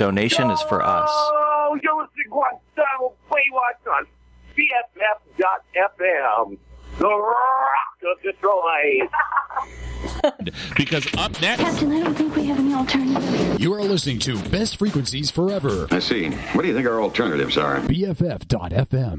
Donation 0.00 0.50
is 0.50 0.60
for 0.62 0.82
us. 0.82 1.10
Oh, 1.12 1.78
you're 1.82 1.94
listening 1.94 2.24
to 2.24 2.30
Guantanamo 2.30 3.12
Baywatch 3.30 3.86
on 3.98 4.06
BFF.FM. 4.56 6.56
The 6.98 7.06
Rock 7.06 8.00
of 8.10 8.22
Detroit. 8.22 9.10
because 10.78 11.06
up 11.18 11.38
next, 11.42 11.60
Captain, 11.60 11.92
I 11.92 12.00
don't 12.02 12.14
think 12.14 12.34
we 12.34 12.46
have 12.46 12.58
any 12.58 12.72
alternative. 12.72 13.60
You 13.60 13.74
are 13.74 13.82
listening 13.82 14.18
to 14.20 14.42
Best 14.48 14.78
Frequencies 14.78 15.30
Forever. 15.30 15.86
I 15.90 15.98
see. 15.98 16.30
What 16.30 16.62
do 16.62 16.68
you 16.68 16.74
think 16.74 16.88
our 16.88 17.02
alternatives 17.02 17.58
are? 17.58 17.80
BFF.FM. 17.80 19.18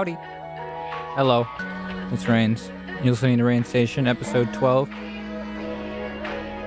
Yowdy. 0.00 0.16
Hello, 1.14 1.46
it's 2.10 2.26
Rains. 2.26 2.70
You're 3.02 3.12
listening 3.12 3.36
to 3.36 3.44
Rain 3.44 3.64
Station, 3.64 4.06
episode 4.06 4.50
12. 4.54 4.88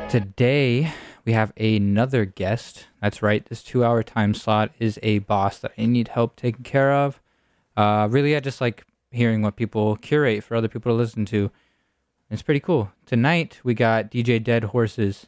Today, 0.08 0.94
we 1.26 1.34
have 1.34 1.52
another 1.58 2.26
guest. 2.26 2.86
That's 3.02 3.24
right, 3.24 3.44
this 3.44 3.64
two 3.64 3.84
hour 3.84 4.04
time 4.04 4.36
slot 4.36 4.70
is 4.78 5.00
a 5.02 5.18
boss 5.20 5.58
that 5.58 5.72
I 5.80 5.88
need 5.88 6.10
help 6.10 6.36
taking 6.36 6.62
care 6.62 6.94
of. 6.94 7.20
Uh, 7.76 8.08
really, 8.12 8.36
I 8.36 8.40
just 8.40 8.62
like 8.62 8.86
hearing 9.10 9.42
what 9.42 9.56
people 9.56 9.96
curate 9.96 10.44
for 10.44 10.56
other 10.56 10.68
people 10.68 10.92
to 10.92 10.96
listen 10.96 11.26
to. 11.26 11.50
It's 12.30 12.44
pretty 12.44 12.60
cool. 12.60 12.92
Tonight, 13.08 13.62
we 13.64 13.74
got 13.74 14.12
DJ 14.12 14.44
Dead 14.44 14.66
Horses. 14.66 15.26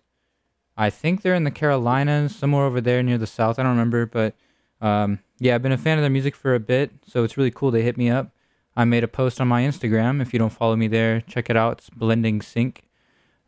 I 0.78 0.92
think 0.92 1.24
they're 1.24 1.34
in 1.34 1.44
the 1.44 1.50
Carolinas, 1.50 2.36
somewhere 2.36 2.66
over 2.66 2.82
there 2.82 3.02
near 3.02 3.18
the 3.18 3.26
south. 3.26 3.58
I 3.58 3.64
don't 3.64 3.72
remember, 3.72 4.06
but 4.06 4.36
um, 4.86 5.20
yeah, 5.40 5.56
I've 5.56 5.64
been 5.64 5.72
a 5.72 5.78
fan 5.78 5.98
of 5.98 6.04
their 6.04 6.12
music 6.12 6.36
for 6.36 6.54
a 6.54 6.60
bit, 6.60 6.92
so 7.08 7.24
it's 7.24 7.38
really 7.38 7.50
cool 7.50 7.72
they 7.72 7.82
hit 7.82 7.98
me 7.98 8.10
up. 8.10 8.30
I 8.76 8.86
made 8.86 9.04
a 9.04 9.08
post 9.08 9.42
on 9.42 9.48
my 9.48 9.64
Instagram. 9.64 10.22
If 10.22 10.32
you 10.32 10.38
don't 10.38 10.52
follow 10.52 10.76
me 10.76 10.88
there, 10.88 11.22
check 11.22 11.50
it 11.50 11.58
out. 11.58 11.80
It's 11.80 11.90
Blending 11.90 12.40
Sync. 12.40 12.84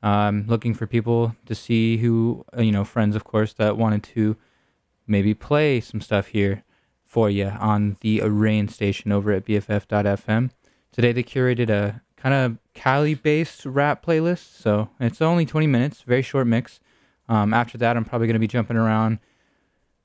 Um, 0.01 0.45
looking 0.47 0.73
for 0.73 0.87
people 0.87 1.35
to 1.45 1.53
see 1.53 1.97
who, 1.97 2.43
uh, 2.57 2.61
you 2.61 2.71
know, 2.71 2.83
friends, 2.83 3.15
of 3.15 3.23
course, 3.23 3.53
that 3.53 3.77
wanted 3.77 4.01
to 4.15 4.35
maybe 5.05 5.35
play 5.35 5.79
some 5.79 6.01
stuff 6.01 6.27
here 6.27 6.63
for 7.05 7.29
you 7.29 7.45
on 7.47 7.97
the 8.01 8.21
Rain 8.21 8.67
station 8.67 9.11
over 9.11 9.31
at 9.31 9.45
BFF.FM. 9.45 10.49
Today 10.91 11.11
they 11.11 11.23
curated 11.23 11.69
a 11.69 12.01
kind 12.15 12.33
of 12.33 12.57
Cali 12.73 13.13
based 13.13 13.63
rap 13.63 14.03
playlist, 14.03 14.59
so 14.59 14.89
it's 14.99 15.21
only 15.21 15.45
20 15.45 15.67
minutes, 15.67 16.01
very 16.01 16.23
short 16.23 16.47
mix. 16.47 16.79
Um, 17.29 17.53
after 17.53 17.77
that, 17.77 17.95
I'm 17.95 18.05
probably 18.05 18.27
going 18.27 18.33
to 18.35 18.39
be 18.39 18.47
jumping 18.47 18.77
around 18.77 19.19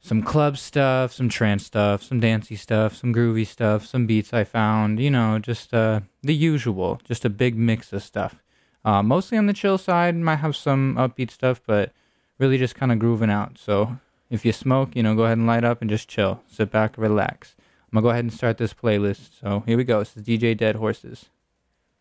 some 0.03 0.21
club 0.21 0.59
stuff, 0.59 1.13
some 1.13 1.29
trance 1.29 1.65
stuff, 1.65 2.03
some 2.03 2.19
dancey 2.19 2.57
stuff, 2.57 2.97
some 2.97 3.15
groovy 3.15 3.47
stuff, 3.47 3.87
some 3.87 4.05
beats 4.05 4.33
I 4.33 4.43
found, 4.43 4.99
you 4.99 5.11
know, 5.11 5.39
just 5.39 5.73
uh, 5.73 6.01
the 6.23 6.35
usual, 6.35 7.01
just 7.05 7.25
a 7.25 7.31
big 7.31 7.57
mix 7.57 7.93
of 7.93 8.03
stuff. 8.03 8.43
Uh, 8.85 9.03
mostly 9.03 9.39
on 9.39 9.47
the 9.47 9.53
chill 9.53 9.79
side, 9.79 10.17
might 10.17 10.37
have 10.37 10.57
some 10.57 10.97
upbeat 10.97 11.31
stuff, 11.31 11.63
but 11.65 11.93
really 12.39 12.59
just 12.59 12.75
kind 12.75 12.91
of 12.91 12.99
grooving 12.99 13.31
out. 13.31 13.59
So 13.59 13.99
if 14.29 14.45
you 14.45 14.53
smoke, 14.53 14.97
you 14.97 15.05
know, 15.05 15.15
go 15.15 15.23
ahead 15.23 15.39
and 15.39 15.47
light 15.47 15.63
up 15.63 15.81
and 15.81 15.89
just 15.89 16.09
chill, 16.09 16.43
sit 16.49 16.73
back, 16.73 16.99
relax. 16.99 17.55
I'm 17.61 17.97
gonna 17.97 18.03
go 18.03 18.11
ahead 18.11 18.25
and 18.25 18.33
start 18.33 18.59
this 18.59 18.75
playlist. 18.75 19.39
So 19.41 19.63
here 19.67 19.77
we 19.77 19.85
go. 19.85 20.01
This 20.01 20.17
is 20.17 20.25
DJ 20.25 20.57
Dead 20.57 20.77
Horses. 20.77 21.27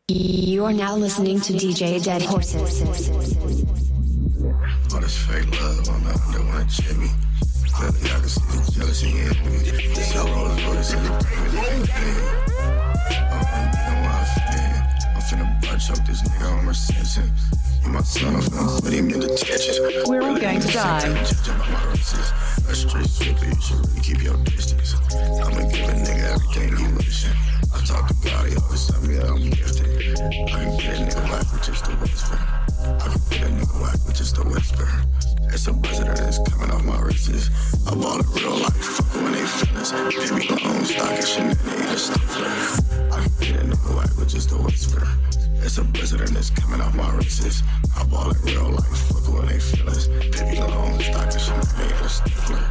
You 0.08 0.66
are 0.66 0.74
now 0.74 0.96
listening 0.96 1.40
to 1.42 1.54
DJ 1.54 2.04
Dead 2.04 2.24
Horses. 2.24 2.82
All 4.92 5.00
this 5.00 5.18
fake 5.18 5.52
love, 5.62 5.88
I'm 5.88 6.08
out 6.08 6.20
there 6.32 6.44
wanna 6.46 6.66
check 6.68 6.98
me. 6.98 7.10
Clearly, 7.74 8.12
I 8.12 8.20
can 8.20 8.30
see 8.30 8.42
the 8.42 8.72
jealousy 8.72 9.10
in 9.10 9.30
me. 9.46 9.72
This 9.96 10.14
your 10.14 10.26
Rolls 10.26 10.64
Royce 10.64 10.94
and 10.94 11.04
you 11.06 11.60
bring 11.62 11.82
me 11.82 12.51
Butt 15.72 15.80
choke 15.80 16.06
this 16.06 16.22
nigga 16.24 16.52
on 16.52 16.66
Mercedes. 16.66 17.18
You 17.84 17.92
my 17.92 18.02
son, 18.02 18.36
I'm 18.36 18.42
finna 18.42 18.84
put 18.84 18.92
him 18.92 19.10
in 19.10 19.22
detention. 19.22 20.04
We're 20.06 20.22
all 20.22 20.38
going 20.38 20.60
to 20.60 20.68
die. 20.68 21.00
Judging 21.00 21.58
by 21.60 21.70
my 21.72 21.86
races. 21.92 22.28
A 22.68 22.76
straight 22.76 23.08
strictly, 23.08 23.48
you 23.48 23.62
should 23.62 23.80
really 23.80 24.02
keep 24.02 24.22
your 24.22 24.36
distance. 24.44 24.96
I'ma 25.16 25.64
give 25.72 25.88
a 25.88 25.96
nigga 25.96 26.36
everything 26.36 26.76
he 26.76 26.92
wishing. 27.00 27.32
I 27.72 27.80
talk 27.88 28.04
to 28.10 28.14
God, 28.20 28.50
he 28.52 28.56
always 28.60 28.86
tell 28.86 29.00
me 29.08 29.16
that 29.16 29.32
I'm 29.32 29.48
gifted. 29.48 29.88
I 30.20 30.60
can 30.60 30.76
get 30.76 31.00
a 31.00 31.08
nigga 31.08 31.54
with 31.54 31.64
just 31.64 31.88
a 31.88 31.96
whisper. 32.04 32.36
I 32.36 33.08
can 33.08 33.22
get 33.32 33.42
a 33.48 33.52
nigga 33.56 34.06
with 34.06 34.16
just 34.16 34.38
a 34.40 34.44
whisper. 34.44 34.92
It's 35.56 35.68
a 35.68 35.74
buzzer 35.74 36.04
that 36.04 36.20
is 36.20 36.40
coming 36.52 36.72
off 36.72 36.84
my 36.84 37.00
wrists. 37.00 37.48
I 37.88 37.96
it 37.96 38.28
real 38.36 38.60
life, 38.60 38.76
fuck 38.76 39.24
when 39.24 39.32
they. 39.32 39.48
Baby, 40.20 40.52
my 40.52 40.68
own 40.68 40.84
stock 40.84 41.16
and 41.16 41.28
shit, 41.28 41.58
they 41.64 41.80
a 41.80 41.96
stifler. 41.96 42.52
I 43.08 43.24
can 43.24 43.32
get 43.40 43.62
a 43.62 43.66
nigga 43.72 44.20
with 44.20 44.28
just 44.28 44.52
a 44.52 44.58
whisper. 44.58 45.08
It's 45.64 45.78
a 45.78 45.82
and 45.82 46.38
it's 46.38 46.50
coming 46.50 46.82
off 46.82 46.96
my 46.96 47.10
wrists. 47.16 47.64
I 47.96 48.04
ball 48.06 48.32
it 48.32 48.38
real 48.44 48.72
life, 48.72 48.98
fuck 49.08 49.34
when 49.34 49.46
they 49.46 49.60
feelings. 49.60 50.06
Stock 50.06 51.32
and 51.32 51.42
shit, 51.42 51.62
they 51.78 51.86
a 51.86 52.10
stifler. 52.10 52.62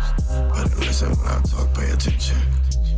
Better 0.53 0.77
listen 0.81 1.11
when 1.11 1.29
I 1.29 1.41
talk, 1.43 1.73
pay 1.75 1.91
attention. 1.91 2.37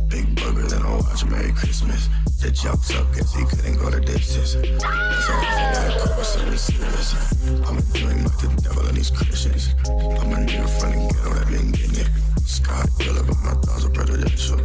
Big 0.07 0.35
burger, 0.35 0.67
then 0.67 0.81
I 0.81 0.95
watch 0.97 1.25
Merry 1.25 1.51
Christmas. 1.53 2.09
The 2.41 2.51
jokes 2.51 2.93
up, 2.95 3.13
guess 3.15 3.33
he 3.35 3.45
couldn't 3.45 3.77
go 3.77 3.89
the 3.89 4.01
distance. 4.01 4.55
That's 4.55 5.29
all 5.29 5.41
that 5.41 6.57
serious. 6.57 7.13
I'm 7.65 7.77
a 7.77 7.81
dream 7.93 8.23
like 8.25 8.37
the 8.37 8.61
devil 8.61 8.87
in 8.87 8.95
these 8.95 9.11
Christians. 9.11 9.73
I'm 9.85 10.33
a 10.33 10.37
nigga 10.41 10.67
from 10.79 10.91
the 10.91 11.13
ghetto 11.13 11.33
that 11.33 11.47
been 11.47 11.71
getting 11.71 11.99
it. 12.01 12.32
Scott 12.53 12.87
Miller, 12.99 13.23
but 13.23 13.37
my 13.41 13.53
thoughts 13.65 13.83
are 13.83 13.89
presidential. 13.89 14.57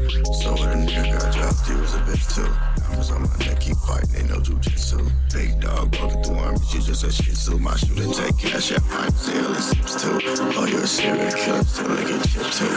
So 0.44 0.52
when 0.60 0.68
a 0.68 0.78
nigga 0.84 1.08
got 1.08 1.32
dropped, 1.32 1.66
he 1.66 1.74
was 1.80 1.94
a 1.94 2.00
bitch 2.04 2.34
too. 2.34 2.44
Diamonds 2.82 3.10
on 3.10 3.22
my 3.22 3.36
neck, 3.46 3.60
keep 3.60 3.78
fighting, 3.78 4.14
ain't 4.14 4.28
no 4.28 4.36
jujitsu. 4.40 5.10
Big 5.32 5.58
dog 5.58 5.96
walking 5.96 6.22
through 6.22 6.36
armies, 6.36 6.74
you 6.74 6.82
just 6.82 7.04
a 7.04 7.10
shih 7.10 7.32
tzu. 7.32 7.58
My 7.58 7.74
shooter 7.76 8.12
take 8.12 8.36
cash, 8.36 8.72
yeah, 8.72 8.78
I'm 8.90 9.10
still 9.12 9.54
seems 9.54 10.02
too. 10.02 10.20
Oh, 10.52 10.66
you're 10.66 10.84
a 10.84 10.86
serial 10.86 11.32
killer, 11.32 11.64
still 11.64 11.90
I 11.90 12.04
get 12.04 12.28
chipped 12.28 12.58
too. 12.58 12.68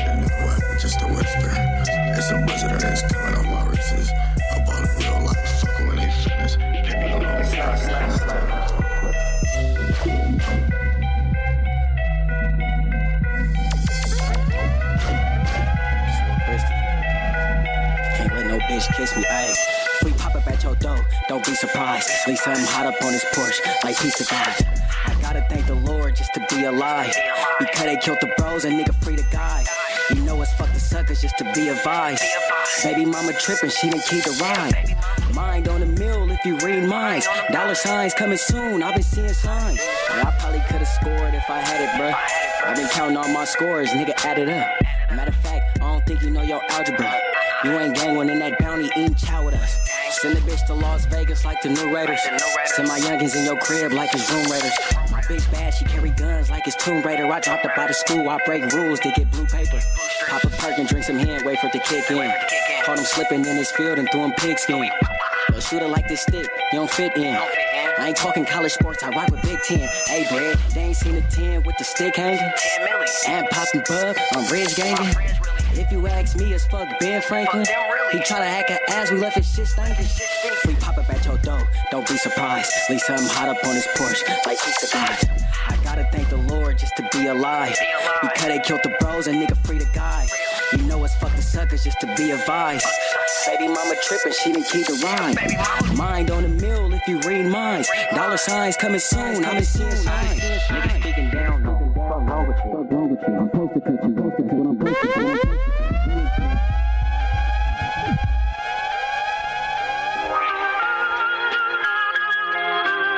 I'm 0.00 0.78
just 0.80 1.02
a 1.02 1.06
whisper. 1.12 1.52
It's 2.16 2.30
a 2.30 2.40
buzzard 2.46 2.80
that's 2.80 3.02
coming 3.12 3.36
on 3.36 3.52
my 3.52 3.68
wrists. 3.68 4.21
Bitch 18.82 18.96
kiss 18.96 19.16
me, 19.16 19.22
ayy. 19.24 19.54
Free 20.00 20.12
pop 20.12 20.34
up 20.34 20.46
at 20.46 20.62
your 20.62 20.74
door, 20.76 20.98
don't 21.28 21.44
be 21.44 21.54
surprised. 21.54 22.08
Leave 22.26 22.38
something 22.38 22.64
hot 22.66 22.86
up 22.86 23.02
on 23.02 23.12
his 23.12 23.24
porch, 23.32 23.60
like 23.84 23.98
pizza 23.98 24.24
guys. 24.24 24.62
I 25.06 25.14
gotta 25.20 25.44
thank 25.48 25.66
the 25.66 25.74
Lord 25.74 26.16
just 26.16 26.32
to 26.34 26.46
be 26.50 26.64
alive. 26.64 27.14
Because 27.58 27.84
they 27.84 27.96
killed 27.96 28.18
the 28.20 28.32
bros 28.36 28.64
and 28.64 28.78
nigga 28.78 28.94
free 29.04 29.16
the 29.16 29.26
guys. 29.30 29.68
You 30.14 30.22
know 30.22 30.40
it's 30.42 30.52
fuck 30.54 30.72
the 30.72 30.80
suckers 30.80 31.20
just 31.20 31.38
to 31.38 31.44
be 31.54 31.68
advised. 31.68 32.24
Baby 32.82 33.04
mama 33.04 33.32
tripping, 33.32 33.70
she 33.70 33.90
didn't 33.90 34.04
keep 34.04 34.24
the 34.24 34.32
ride. 34.40 34.96
Mind 35.34 35.68
on 35.68 35.80
the 35.80 35.86
mill 35.86 36.30
if 36.30 36.44
you 36.44 36.56
read 36.58 36.84
minds. 36.88 37.26
Dollar 37.52 37.74
signs 37.74 38.14
coming 38.14 38.38
soon, 38.38 38.82
I've 38.82 38.94
been 38.94 39.02
seeing 39.02 39.28
signs. 39.28 39.80
Yeah, 40.10 40.28
I 40.28 40.40
probably 40.40 40.62
could've 40.68 40.88
scored 40.88 41.34
if 41.34 41.48
I 41.48 41.60
had 41.60 41.80
it, 41.80 41.90
bruh. 42.00 42.68
I've 42.68 42.76
been 42.76 42.88
counting 42.88 43.16
all 43.16 43.28
my 43.28 43.44
scores, 43.44 43.90
nigga, 43.90 44.12
add 44.24 44.38
it 44.38 44.48
up. 44.48 44.68
Matter 45.14 45.30
of 45.30 45.36
fact, 45.36 45.78
I 45.80 45.92
don't 45.92 46.06
think 46.06 46.22
you 46.22 46.30
know 46.30 46.42
your 46.42 46.62
algebra. 46.70 47.18
You 47.64 47.78
ain't 47.78 47.94
gang 47.94 48.16
one 48.16 48.28
in 48.28 48.40
that 48.40 48.58
bounty 48.58 48.86
eating 48.96 49.14
chow 49.14 49.44
with 49.44 49.54
us. 49.54 49.78
Send 50.20 50.36
the 50.36 50.40
bitch 50.40 50.66
to 50.66 50.74
Las 50.74 51.06
Vegas 51.06 51.44
like 51.44 51.62
the 51.62 51.68
new 51.68 51.94
Raiders. 51.94 52.18
Send 52.64 52.88
my 52.88 52.98
youngins 52.98 53.36
in 53.36 53.44
your 53.44 53.56
crib 53.56 53.92
like 53.92 54.12
it's 54.12 54.28
Room 54.32 54.50
Raiders. 54.50 54.72
My 55.12 55.20
bitch 55.22 55.48
bad, 55.52 55.72
she 55.72 55.84
carry 55.84 56.10
guns 56.10 56.50
like 56.50 56.66
it's 56.66 56.74
Tomb 56.84 57.02
Raider. 57.02 57.24
I 57.26 57.38
dropped 57.38 57.64
up 57.64 57.78
out 57.78 57.88
of 57.88 57.94
school, 57.94 58.28
I 58.28 58.38
break 58.44 58.64
rules 58.72 58.98
to 59.00 59.12
get 59.12 59.30
blue 59.30 59.46
paper. 59.46 59.78
Pop 60.26 60.42
a 60.42 60.48
perk 60.48 60.78
and 60.78 60.88
drink 60.88 61.04
some 61.04 61.18
hen, 61.20 61.44
wait 61.44 61.60
for 61.60 61.68
it 61.68 61.72
to 61.74 61.78
kick 61.78 62.10
in. 62.10 62.32
Caught 62.84 62.98
him 62.98 63.04
slipping 63.04 63.44
in 63.44 63.56
his 63.56 63.70
field 63.70 64.00
and 64.00 64.10
threw 64.10 64.24
him 64.24 64.32
pigskin. 64.32 64.90
A 65.54 65.60
shooter 65.60 65.86
like 65.86 66.08
this 66.08 66.22
stick, 66.22 66.48
you 66.72 66.78
don't 66.78 66.90
fit 66.90 67.16
in. 67.16 67.36
I 67.36 68.08
ain't 68.08 68.16
talking 68.16 68.44
college 68.44 68.72
sports, 68.72 69.04
I 69.04 69.10
rock 69.10 69.30
with 69.30 69.42
Big 69.42 69.60
Ten. 69.62 69.88
Hey, 70.06 70.26
bread, 70.28 70.58
they 70.74 70.80
ain't 70.80 70.96
seen 70.96 71.14
a 71.14 71.22
10 71.30 71.62
with 71.62 71.76
the 71.78 71.84
stick 71.84 72.16
hanging. 72.16 72.52
And 73.28 73.46
popping 73.50 73.82
bub 73.86 74.16
on 74.34 74.50
Ridge 74.50 74.74
gangin'. 74.74 75.61
If 75.74 75.90
you 75.90 76.06
ask 76.06 76.36
me, 76.36 76.52
it's 76.52 76.66
fuck 76.66 76.88
Ben 77.00 77.22
Franklin. 77.22 77.64
He 78.12 78.20
try 78.20 78.38
to 78.38 78.44
hack 78.44 78.70
an 78.70 78.78
ass, 78.88 79.10
we 79.10 79.18
left 79.18 79.36
his 79.36 79.52
shit 79.52 79.66
stinking. 79.66 80.04
Free 80.62 80.74
pop 80.74 80.98
up 80.98 81.08
at 81.08 81.24
your 81.24 81.38
door, 81.38 81.66
don't 81.90 82.06
be 82.06 82.16
surprised. 82.16 82.70
Leave 82.90 83.00
something 83.00 83.26
hot 83.28 83.48
up 83.48 83.56
on 83.64 83.74
his 83.74 83.86
porch, 83.96 84.22
like 84.46 84.58
pizza 84.62 84.94
guys. 84.94 85.24
I 85.68 85.76
gotta 85.82 86.04
thank 86.12 86.28
the 86.28 86.36
Lord 86.36 86.78
just 86.78 86.94
to 86.96 87.08
be 87.12 87.26
alive. 87.28 87.76
Because 88.20 88.44
they 88.44 88.58
killed 88.60 88.80
the 88.82 88.94
bros 89.00 89.26
and 89.28 89.42
nigga 89.42 89.56
free 89.66 89.78
the 89.78 89.88
guys. 89.94 90.30
You 90.72 90.82
know 90.84 91.02
it's 91.04 91.14
fuck 91.16 91.34
the 91.36 91.42
suckers 91.42 91.84
just 91.84 92.00
to 92.00 92.14
be 92.16 92.32
advised. 92.32 92.86
Baby 93.46 93.68
mama 93.68 93.94
tripping, 94.02 94.32
she 94.32 94.52
didn't 94.52 94.68
keep 94.68 94.86
the 94.86 94.94
rhyme. 95.02 95.96
Mind 95.96 96.30
on 96.30 96.42
the 96.42 96.48
mill 96.48 96.92
if 96.92 97.06
you 97.08 97.18
read 97.20 97.46
minds. 97.46 97.90
Dollar 98.14 98.36
signs 98.36 98.76
coming 98.76 99.00
soon, 99.00 99.44
I'm 99.44 99.56
in 99.56 99.64
seeing 99.64 99.90
signs. 99.90 100.40
Niggas 100.40 101.00
speaking 101.00 101.30
down, 101.30 101.62
no. 101.62 101.92
Fuck 101.94 102.28
wrong 102.28 102.46
with 102.46 102.56
you? 102.64 102.72
Wrong 102.72 103.10
with 103.10 103.20
you? 103.26 103.34
I'm 103.34 103.48
supposed 103.50 103.74
to 103.74 103.80
cut 103.80 104.04
you. 104.04 104.11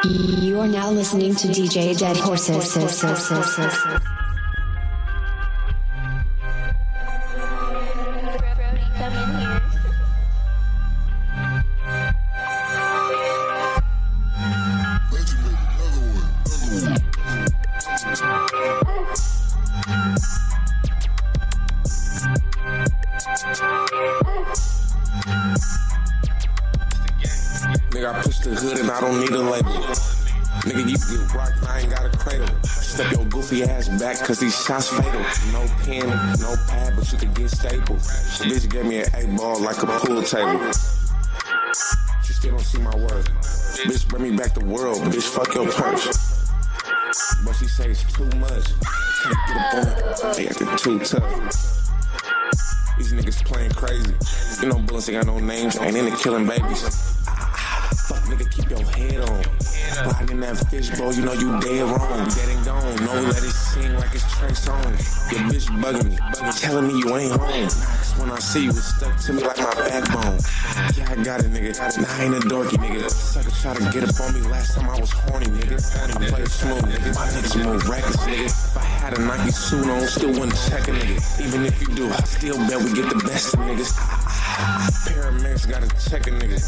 You 0.04 0.60
are 0.60 0.68
now 0.68 0.90
listening 0.90 1.34
to 1.36 1.48
DJ 1.48 1.96
Dead 1.96 2.18
Horses. 2.18 2.74
Goofy 33.54 33.70
ass 33.70 33.88
back, 34.00 34.18
cause 34.18 34.40
these 34.40 34.64
shots 34.64 34.88
fatal. 34.88 35.20
No 35.52 35.66
pen, 35.84 36.08
no 36.40 36.56
pad, 36.68 36.94
but 36.96 37.10
you 37.12 37.18
can 37.18 37.32
get 37.34 37.50
stable. 37.50 37.96
Bitch 37.96 38.70
gave 38.70 38.86
me 38.86 38.98
an 38.98 39.06
eight 39.14 39.36
ball 39.36 39.60
like 39.60 39.82
a 39.82 39.86
pool 39.86 40.22
table. 40.22 40.72
She 42.24 42.32
still 42.32 42.52
don't 42.52 42.60
see 42.60 42.78
my 42.78 42.94
worth. 42.96 43.28
Bitch, 43.84 44.08
bring 44.08 44.22
me 44.22 44.36
back 44.36 44.54
the 44.54 44.64
world. 44.64 44.98
Bitch, 45.02 45.28
fuck 45.28 45.54
your 45.54 45.70
purse. 45.70 46.50
But 47.44 47.52
she 47.54 47.66
say 47.66 47.90
it's 47.90 48.04
too 48.12 48.24
much. 48.38 48.66
Can't 49.22 49.36
get 49.46 49.74
on 49.74 50.36
it. 50.36 50.58
They 50.58 50.76
too 50.76 50.98
tough. 51.00 51.84
These 52.98 53.12
niggas 53.12 53.44
playing 53.44 53.72
crazy. 53.72 54.14
You 54.62 54.68
know, 54.72 54.78
bullets 54.78 55.08
ain't 55.08 55.24
got 55.24 55.26
no 55.26 55.38
names. 55.38 55.78
Ain't 55.78 55.96
into 55.96 56.16
killing 56.16 56.46
babies. 56.46 57.13
Your 58.78 58.88
head 58.90 59.20
on. 59.28 59.42
That 60.44 60.58
fishbowl, 60.68 61.14
you 61.14 61.22
know 61.22 61.32
you 61.32 61.58
dead 61.60 61.84
wrong. 61.88 62.28
Dead 62.28 62.48
and 62.48 62.64
gone. 62.66 62.96
No, 63.06 63.14
let 63.30 63.38
it 63.38 63.54
sing 63.54 63.94
like 63.94 64.12
it's 64.14 64.26
Trey 64.36 64.50
Songz. 64.50 65.32
Your 65.32 65.40
bitch 65.48 65.68
bugging 65.80 66.10
me, 66.10 66.18
telling 66.58 66.88
me 66.88 66.98
you 66.98 67.16
ain't 67.16 67.32
home. 67.32 67.68
When 68.20 68.30
I 68.30 68.38
see 68.40 68.64
you, 68.64 68.70
it's 68.70 68.94
stuck 68.96 69.16
to 69.16 69.32
me 69.32 69.42
like 69.42 69.56
my 69.56 69.74
backbone. 69.74 70.38
Yeah, 70.98 71.10
I 71.10 71.16
got 71.22 71.40
it, 71.40 71.50
nigga. 71.52 71.72
Nah, 71.78 72.08
I 72.08 72.24
ain't 72.24 72.34
a 72.34 72.40
dorky, 72.46 72.76
nigga. 72.76 73.08
Sucker 73.10 73.50
try 73.50 73.74
to 73.74 73.84
get 73.92 74.08
up 74.08 74.20
on 74.20 74.34
me 74.34 74.42
last 74.50 74.74
time 74.74 74.90
I 74.90 75.00
was 75.00 75.10
horny, 75.12 75.46
nigga. 75.46 75.78
I 75.80 76.28
play 76.28 76.42
it 76.42 76.50
smooth, 76.50 76.82
nigga. 76.82 77.14
My 77.14 77.26
niggas 77.30 77.64
move 77.64 77.88
reckless, 77.88 78.16
nigga. 78.16 78.50
If 78.74 78.80
I 78.80 78.86
had 78.86 79.16
a 79.16 79.22
Nike 79.22 79.52
suit 79.52 79.86
on, 79.86 80.00
still 80.08 80.32
wouldn't 80.32 80.56
check 80.68 80.88
a 80.88 80.90
nigga. 80.90 81.46
Even 81.46 81.64
if 81.64 81.80
you 81.80 81.86
do, 81.94 82.10
I 82.10 82.16
still 82.24 82.56
bet 82.66 82.82
we 82.82 82.92
get 82.92 83.08
the 83.08 83.22
best 83.22 83.54
of 83.54 83.60
niggas. 83.60 83.92
Paramedics 85.06 85.70
gotta 85.70 85.86
check 86.10 86.26
a 86.26 86.30
nigga. 86.30 86.58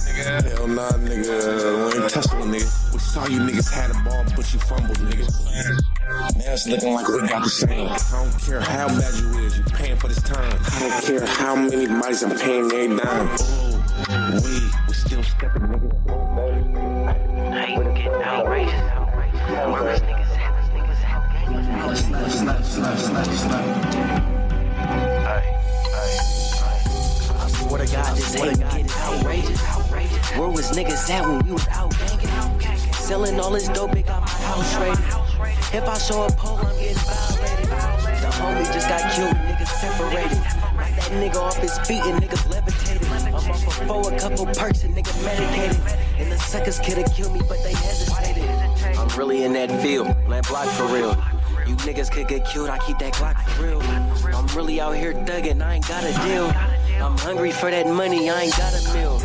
Hell 0.55 0.69
nah, 0.69 0.93
nigga. 0.93 1.93
We 1.93 2.01
ain't 2.01 2.09
testing 2.09 2.39
a 2.39 2.45
nigga. 2.45 2.93
We 2.93 3.01
saw 3.01 3.27
you 3.27 3.41
niggas 3.41 3.73
had 3.75 3.91
a 3.91 3.95
ball, 4.09 4.23
but 4.37 4.55
you 4.55 4.61
fumbled, 4.61 4.99
nigga. 4.99 5.27
Now 6.39 6.53
it's 6.53 6.69
looking 6.69 6.95
like 6.95 7.09
we 7.09 7.27
got 7.27 7.43
the 7.43 7.51
same. 7.51 7.89
I 7.89 7.99
don't 8.13 8.41
care 8.41 8.61
how 8.61 8.87
bad 8.87 9.15
you 9.19 9.39
is, 9.41 9.59
you 9.59 9.65
paying 9.65 9.97
for 9.97 10.07
this 10.07 10.23
time. 10.23 10.61
I 10.63 10.79
don't 10.79 11.03
care 11.03 11.27
how 11.27 11.57
many 11.57 11.89
bodies 11.89 12.23
I'm 12.23 12.39
paying 12.39 12.71
every 12.71 12.97
dime. 12.99 13.27
Ooh, 13.35 13.83
we, 14.47 14.71
we 14.87 14.95
still 14.95 15.25
stepping, 15.25 15.63
nigga. 15.63 15.91
I 17.51 17.65
ain't 17.67 17.97
getting 17.97 18.23
outrageous. 18.23 18.81
Where 19.51 19.69
was 19.71 19.83
niggas 19.83 20.03
at? 20.03 20.03
Niggas 20.03 20.21
at? 20.21 20.26
Outrageous. 29.07 29.61
Where 30.37 30.49
was 30.49 30.71
niggas 30.73 31.11
at 31.11 31.27
when 31.27 31.45
we 31.45 31.53
was 31.53 31.67
out 31.69 31.91
banging? 31.99 32.93
Selling 32.93 33.41
all 33.41 33.51
this 33.51 33.69
dope, 33.69 33.95
it 33.97 34.07
got 34.07 34.21
my 34.21 34.29
house 34.29 34.75
raided. 34.81 35.05
If 35.73 35.85
I 35.89 35.99
show 35.99 36.25
a 36.25 36.33
pole, 36.33 36.59
I'm 36.59 36.79
getting 36.79 36.97
violated. 36.97 37.67
The 37.67 38.31
homie 38.33 38.73
just 38.73 38.89
got 38.89 39.13
killed, 39.13 39.37
niggas 39.37 39.69
separated. 39.81 40.39
That 40.39 41.11
nigga 41.13 41.37
off 41.37 41.57
his 41.59 41.79
feet 41.81 42.03
and 42.03 42.23
niggas 42.23 42.51
levitated. 42.51 43.07
I'm 43.09 43.35
off 43.35 43.49
a 43.49 43.87
four, 43.87 44.13
a 44.13 44.19
couple 44.19 44.47
perks 44.47 44.85
and 44.85 44.95
niggas 44.97 45.25
medicated. 45.25 45.81
And 46.19 46.33
the 46.33 46.39
suckers 46.39 46.79
could've 46.79 47.13
killed 47.15 47.33
me, 47.33 47.41
but 47.49 47.63
they 47.63 47.73
hesitated. 47.73 48.49
I'm 48.99 49.09
really 49.19 49.45
in 49.45 49.53
that 49.55 49.71
field, 49.83 50.09
that 50.29 50.47
block 50.49 50.69
for 50.69 50.87
real. 50.87 51.17
You 51.67 51.75
niggas 51.77 52.13
could 52.13 52.29
get 52.29 52.45
killed, 52.47 52.71
I 52.71 52.79
keep 52.79 52.99
that 52.99 53.15
Glock 53.15 53.41
for 53.43 53.63
real. 53.63 53.83
I'm 54.35 54.47
really 54.57 54.81
out 54.81 54.93
here 54.93 55.13
thugging, 55.13 55.61
I 55.63 55.75
ain't 55.75 55.89
got 55.89 56.05
a 56.05 56.13
deal. 56.27 56.47
I'm 57.03 57.19
hungry 57.19 57.51
for 57.51 57.71
that 57.71 57.87
money, 57.89 58.31
I 58.31 58.43
ain't 58.43 58.57
got 58.57 58.73
a 58.73 58.95
meal. 58.95 59.19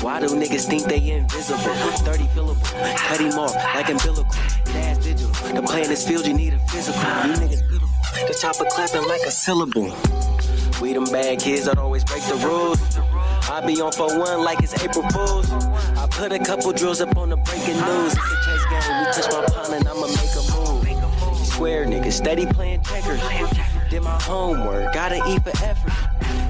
Why 0.00 0.20
do 0.20 0.28
niggas 0.28 0.66
think 0.68 0.84
they 0.84 1.10
invisible? 1.10 1.58
30 1.58 2.24
fillable, 2.28 2.96
cut 2.96 3.20
him 3.20 3.38
off 3.38 3.54
like 3.74 3.88
umbilical. 3.88 4.24
Dash 4.66 4.98
digital, 4.98 5.32
to 5.32 5.62
play 5.62 5.82
in 5.82 5.88
this 5.88 6.06
field 6.06 6.26
you 6.26 6.34
need 6.34 6.52
a 6.54 6.58
physical. 6.68 7.00
You 7.00 7.34
niggas 7.42 7.68
beautiful, 7.68 7.88
the 8.28 8.38
chopper 8.40 8.66
clapping 8.70 9.08
like 9.08 9.22
a 9.22 9.30
syllable. 9.32 9.92
We 10.80 10.92
them 10.92 11.04
bad 11.04 11.40
kids 11.40 11.64
that 11.64 11.78
always 11.78 12.04
break 12.04 12.22
the 12.24 12.36
rules. 12.36 12.78
I 13.50 13.64
be 13.66 13.80
on 13.80 13.92
for 13.92 14.18
one 14.18 14.42
like 14.42 14.62
it's 14.62 14.74
April 14.82 15.08
Fools. 15.10 15.50
I 15.50 16.06
put 16.10 16.32
a 16.32 16.38
couple 16.38 16.72
drills 16.72 17.00
up 17.00 17.16
on 17.16 17.30
the 17.30 17.36
breaking 17.36 17.80
news. 17.80 18.12
It's 18.12 18.32
a 18.32 18.36
chess 18.44 18.64
game. 18.70 18.98
We 18.98 19.04
touch 19.12 19.32
my 19.32 19.44
pawn 19.54 19.74
and 19.74 19.88
I'ma 19.88 20.06
make. 20.06 20.33
Square 21.54 21.86
nigga, 21.86 22.12
steady 22.12 22.46
playing 22.46 22.82
checkers. 22.82 23.20
Did 23.88 24.02
my 24.02 24.20
homework, 24.22 24.92
gotta 24.92 25.22
eat 25.30 25.40
for 25.44 25.50
effort. 25.64 25.92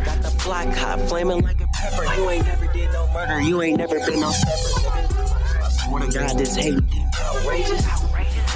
Got 0.03 0.23
the 0.23 0.43
block 0.43 0.75
hot, 0.75 0.99
flaming 1.11 1.43
like 1.43 1.61
a 1.61 1.67
pepper. 1.75 2.05
You 2.15 2.31
ain't 2.31 2.47
never 2.47 2.73
did 2.73 2.91
no 2.91 3.07
murder, 3.13 3.41
you 3.43 3.61
ain't 3.61 3.77
never 3.77 4.01
been 4.01 4.21
no 4.21 4.31
separate. 4.31 4.83
nigga. 4.83 5.63
I 5.63 5.69
swear 5.69 6.07
to 6.07 6.11
God, 6.11 6.39
this 6.39 6.57
hate 6.57 6.79
outrageous. 7.21 7.85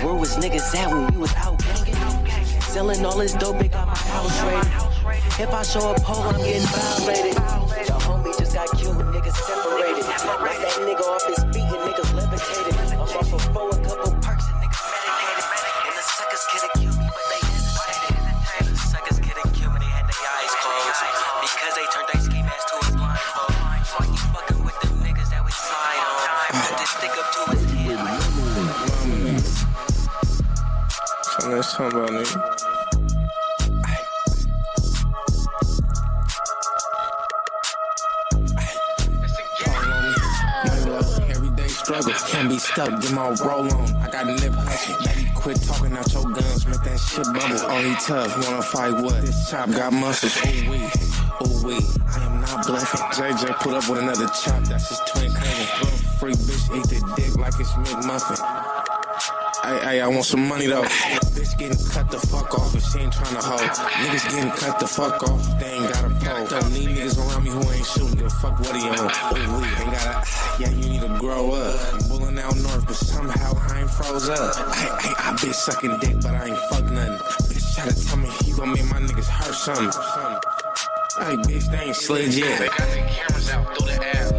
Where 0.01 0.15
was 0.15 0.39
niggas 0.39 0.75
at 0.75 0.91
when 0.91 1.13
we 1.13 1.19
was 1.19 1.35
out 1.37 1.59
ganging? 1.59 1.95
Selling 2.63 3.05
all 3.05 3.19
this 3.19 3.35
dope, 3.35 3.61
it 3.61 3.71
got 3.71 3.87
my 3.87 3.95
house 3.95 4.43
raided. 4.43 4.89
If 5.39 5.53
I 5.53 5.63
show 5.63 5.93
a 5.93 6.01
pole, 6.01 6.23
I'm 6.23 6.39
getting 6.39 6.67
violated. 6.67 7.35
Your 7.35 8.01
homie 8.01 8.39
just 8.39 8.55
got 8.55 8.71
killed, 8.79 8.97
niggas 8.97 9.37
separated. 9.37 10.05
Knock 10.07 10.41
that 10.65 10.81
nigga 10.81 11.05
off 11.05 11.27
his 11.27 11.45
feet 11.53 11.68
So 31.49 31.55
let's 31.55 31.75
about 31.77 32.11
nigga. 32.11 32.37
Can't 42.29 42.51
be 42.51 42.59
stuck, 42.59 43.01
get 43.01 43.13
my 43.13 43.31
roll 43.43 43.73
on. 43.73 43.97
I 43.97 44.11
got 44.11 44.29
a 44.29 44.33
lip 44.33 44.53
hustle, 44.53 44.97
baby, 45.07 45.31
quit 45.35 45.63
talking 45.63 45.97
out 45.97 46.13
your 46.13 46.25
guns, 46.25 46.67
make 46.67 46.83
that 46.83 46.99
shit 46.99 47.25
bubble. 47.25 47.57
Oh, 47.63 47.83
he 47.83 47.95
tough, 47.95 48.37
you 48.37 48.51
wanna 48.51 48.63
fight 48.63 49.03
what? 49.03 49.23
This 49.23 49.51
chop 49.51 49.71
got 49.71 49.93
muscles, 49.95 50.37
ooh 50.45 50.71
wee, 50.71 50.91
ooh 51.47 51.67
wee. 51.67 51.81
I 52.07 52.25
am 52.27 52.41
not 52.43 52.67
bluffing. 52.67 53.01
JJ 53.17 53.55
put 53.61 53.73
up 53.73 53.89
with 53.89 54.01
another 54.01 54.29
chop, 54.29 54.63
that's 54.65 54.91
his 54.91 55.01
twin 55.07 55.33
cousin. 55.33 55.67
Freak 56.19 56.37
bitch, 56.37 56.77
eat 56.77 56.89
the 56.91 57.01
dick 57.17 57.37
like 57.39 57.59
it's 57.59 57.73
McMuffin. 57.73 58.68
Hey, 59.65 59.79
hey, 59.83 60.01
I 60.01 60.09
want 60.09 60.25
some 60.25 60.47
money 60.47 60.67
though. 60.67 60.85
Bitch 61.35 61.59
getting 61.59 61.77
cut 61.91 62.11
the 62.11 62.19
fuck 62.19 62.55
off 62.55 62.75
if 62.75 62.85
she 62.85 63.01
ain't 63.01 63.13
tryna 63.13 63.43
hoe. 63.43 63.59
Niggas 63.59 64.31
getting 64.31 64.51
cut 64.53 64.79
the 64.79 64.87
fuck 64.87 65.23
off 65.25 65.49
if 65.49 65.61
they 65.61 65.73
ain't 65.73 65.93
got 65.93 66.05
a 66.05 66.11
pole. 66.11 66.47
Don't 66.47 66.73
need 66.73 66.89
niggas 66.91 67.19
around 67.19 67.45
me 67.45 67.51
who 67.51 67.71
ain't 67.73 67.87
shooting. 67.87 68.15
Give 68.15 68.27
a 68.27 68.31
fuck 68.31 68.59
what 68.61 68.77
he 68.77 68.83
on. 68.89 68.99
Ooh, 68.99 69.61
we 69.61 69.67
ain't 69.67 69.93
gotta. 69.93 70.27
Yeah, 70.61 70.71
you 70.71 70.89
need 70.89 71.01
to 71.01 71.19
grow 71.19 71.53
up. 71.53 71.93
I'm 71.93 72.09
bulling 72.09 72.39
out 72.39 72.57
north, 72.57 72.87
but 72.87 72.97
somehow 72.97 73.53
I 73.69 73.81
ain't 73.81 73.91
froze 73.91 74.29
up. 74.29 74.55
Hey, 74.75 75.09
hey, 75.09 75.15
I 75.19 75.37
been 75.43 75.53
sucking 75.53 75.99
dick, 76.01 76.17
but 76.23 76.35
I 76.35 76.47
ain't 76.47 76.59
fuck 76.71 76.85
nothing. 76.85 77.19
Bitch 77.51 77.75
try 77.75 77.89
to 77.89 78.07
tell 78.07 78.17
me 78.17 78.31
he 78.45 78.53
gon' 78.53 78.73
make 78.73 78.85
my 78.87 79.01
niggas 79.01 79.27
hurt 79.27 79.55
something. 79.55 79.91
Hey, 81.19 81.37
bitch, 81.51 81.71
they 81.71 81.79
ain't 81.87 81.97
slid 81.97 82.33
yet. 82.33 82.61
They 82.61 82.69
got 82.69 82.79
the 82.79 82.97
cameras 83.11 83.51
out 83.51 83.77
through 83.77 83.89
the 83.89 84.07
app. 84.07 84.38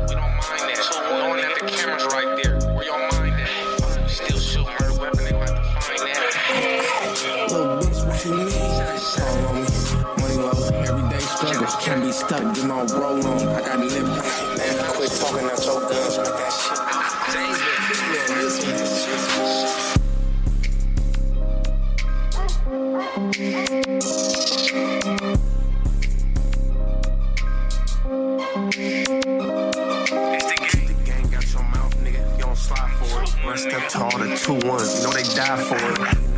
Be 12.09 12.13
stuck, 12.13 12.55
get 12.55 12.65
my 12.65 12.81
roll 12.85 13.27
on. 13.27 13.47
I 13.49 13.61
got 13.61 13.79
live. 13.79 14.03
Man, 14.57 14.93
quit 14.93 15.11
talking 15.11 15.45
out 15.45 15.63
your 15.63 15.79
guns. 15.81 16.17
Make 16.17 16.25
that 16.25 16.51
shit. 16.51 16.79
Step 33.55 33.89
to 33.89 33.97
two 34.37 34.53
ones. 34.67 34.97
You 34.97 35.03
know 35.03 35.11
they 35.11 35.23
die 35.35 35.57
for 35.57 35.75
it. 35.75 36.28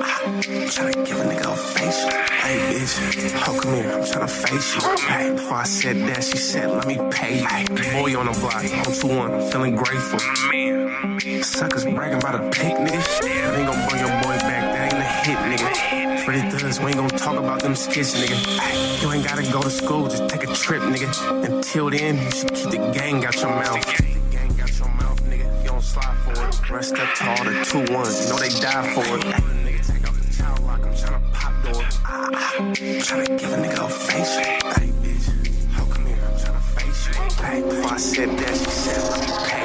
Tryna 0.00 1.06
give 1.06 1.20
a 1.20 1.24
nigga 1.24 1.52
a 1.52 1.56
face. 1.56 2.04
Hey, 2.42 2.58
bitch. 2.72 3.48
Oh, 3.48 3.60
come 3.60 3.74
here. 3.74 3.92
I'm 3.92 4.02
tryna 4.02 4.30
face 4.30 4.74
you. 4.74 5.06
Hey, 5.06 5.30
before 5.32 5.56
I 5.56 5.64
said 5.64 5.96
that, 6.08 6.24
she 6.24 6.36
said, 6.38 6.70
let 6.70 6.86
me 6.86 6.98
pay 7.10 7.40
you. 7.40 7.48
Boy 7.92 8.18
on 8.18 8.26
the 8.26 8.38
block. 8.40 8.54
On 8.54 8.92
2 8.92 9.06
1. 9.06 9.30
I'm 9.32 9.50
feeling 9.50 9.76
grateful. 9.76 10.18
Suckers 11.42 11.84
bragging 11.84 12.18
about 12.18 12.36
a 12.36 12.50
pick, 12.50 12.74
nigga. 12.76 13.20
That 13.20 13.58
ain't 13.58 13.66
gon' 13.70 13.88
bring 13.88 14.00
your 14.00 14.14
boy 14.22 14.36
back. 14.38 14.62
That 14.72 14.92
ain't 14.92 15.02
a 15.02 15.06
hit, 15.24 15.38
nigga. 15.38 16.24
Freddie 16.24 16.50
Thugs, 16.50 16.78
we 16.78 16.86
ain't 16.86 16.96
gon' 16.96 17.08
talk 17.10 17.36
about 17.36 17.62
them 17.62 17.74
skits, 17.74 18.14
nigga. 18.14 19.02
You 19.02 19.12
ain't 19.12 19.26
gotta 19.26 19.42
go 19.50 19.60
to 19.60 19.70
school, 19.70 20.08
just 20.08 20.28
take 20.28 20.44
a 20.48 20.54
trip, 20.54 20.82
nigga. 20.82 21.10
Until 21.44 21.90
then, 21.90 22.16
you 22.16 22.30
should 22.30 22.54
keep 22.54 22.70
the 22.70 22.92
gang 22.94 23.24
out 23.24 23.34
your 23.40 23.50
mouth. 23.50 23.84
Gang 24.30 24.60
out 24.60 24.78
your 24.78 24.88
mouth, 24.88 25.20
nigga. 25.24 25.62
You 25.62 25.70
don't 25.70 25.82
slide 25.82 26.16
for 26.18 26.32
it. 26.32 26.70
Rest 26.70 26.94
up 26.94 27.12
to 27.16 27.28
all 27.28 27.44
the 27.44 27.64
two 27.64 27.92
ones, 27.92 28.22
you 28.22 28.32
know 28.32 28.38
they 28.38 28.50
die 28.60 28.94
for 28.94 29.18
it. 29.18 29.61
Ay, 30.72 30.78
nigga, 30.78 30.80
take 30.80 30.80
off 30.80 30.80
the 30.80 30.80
child 30.80 30.80
lock, 30.80 30.86
I'm 30.86 30.94
tryna 30.94 31.32
pop 31.32 31.52
door. 31.64 31.82
Ah, 32.04 32.30
ah. 32.32 32.56
I'm 32.58 32.72
tryna 32.74 33.38
give 33.38 33.52
a 33.52 33.56
nigga 33.56 33.84
a 33.84 33.88
face. 33.88 34.36
Hey, 34.36 34.90
bitch, 35.02 35.26
how 35.70 35.84
come 35.84 36.06
here? 36.06 36.16
I'm 36.16 36.32
tryna 36.32 36.62
face 36.76 37.08
you. 37.08 37.14
Hey, 37.44 37.60
before 37.62 37.92
I 37.92 37.96
said 37.96 38.30
that, 38.38 38.56
she 38.56 38.70
said, 38.70 39.02
let 39.10 39.20
me 39.20 39.26
pay. 39.48 39.62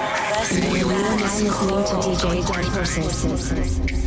You 0.79 0.87
are 0.89 0.99
now 0.99 1.15
listening 1.15 1.51
to 1.51 1.95
DJ 2.03 2.23
Dead 2.47 2.65
Horses. 2.65 3.25
I 3.25 4.06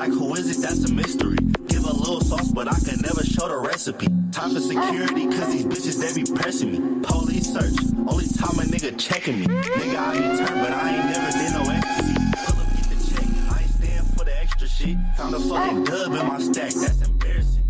like 0.00 0.12
who 0.12 0.34
is 0.34 0.48
it, 0.56 0.62
that's 0.62 0.82
a 0.88 0.94
mystery. 0.94 1.36
Give 1.68 1.84
a 1.84 1.92
little 1.92 2.22
sauce, 2.22 2.50
but 2.52 2.66
I 2.66 2.78
can 2.80 3.02
never 3.02 3.22
show 3.22 3.48
the 3.48 3.58
recipe. 3.58 4.06
Time 4.32 4.54
for 4.54 4.60
security, 4.60 5.26
cause 5.26 5.52
these 5.52 5.66
bitches, 5.66 6.00
they 6.00 6.22
be 6.22 6.24
pressing 6.40 6.72
me. 6.72 7.02
Police 7.02 7.52
search, 7.52 7.76
only 8.08 8.24
time 8.28 8.56
a 8.60 8.64
nigga 8.64 8.98
checking 8.98 9.40
me. 9.40 9.46
Nigga, 9.46 9.98
I 9.98 10.12
be 10.14 10.20
turned, 10.38 10.60
but 10.64 10.72
I 10.72 10.96
ain't 10.96 11.04
never 11.12 11.30
did 11.36 11.52
no 11.52 11.62
ecstasy. 11.70 12.14
Pull 12.46 12.60
up, 12.62 12.68
get 12.76 12.86
the 12.88 12.96
check, 13.12 13.28
I 13.52 13.60
ain't 13.60 13.70
stand 13.76 14.06
for 14.16 14.24
the 14.24 14.40
extra 14.40 14.68
shit. 14.68 14.96
Found 15.18 15.34
a 15.34 15.40
fucking 15.40 15.84
dub 15.84 16.14
in 16.14 16.26
my 16.26 16.40
stack, 16.40 16.72
that's 16.72 17.02
embarrassing. 17.06 17.66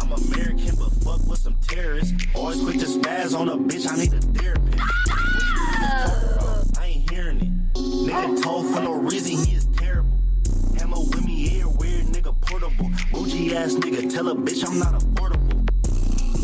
I'm 0.00 0.10
American, 0.10 0.74
but 0.74 0.90
fuck 1.04 1.24
with 1.28 1.38
some 1.38 1.54
terrorists. 1.62 2.12
Always 2.34 2.60
quick 2.60 2.80
to 2.80 2.86
spaz 2.86 3.38
on 3.38 3.48
a 3.50 3.56
bitch, 3.56 3.86
I 3.88 3.96
need 3.96 4.14
a 4.14 4.20
therapist. 4.20 4.82
I 6.76 6.86
ain't 6.86 7.08
hearing 7.08 7.40
it. 7.40 7.74
Nigga 7.78 8.42
told 8.42 8.66
for 8.74 8.80
no 8.80 8.94
reason, 8.94 9.46
he 9.46 9.54
is 9.54 9.67
portable. 12.68 12.90
Bougie 13.12 13.54
ass 13.54 13.74
nigga, 13.74 14.12
tell 14.12 14.28
a 14.28 14.34
bitch 14.34 14.66
I'm 14.66 14.78
not 14.78 14.94
affordable. 15.00 15.66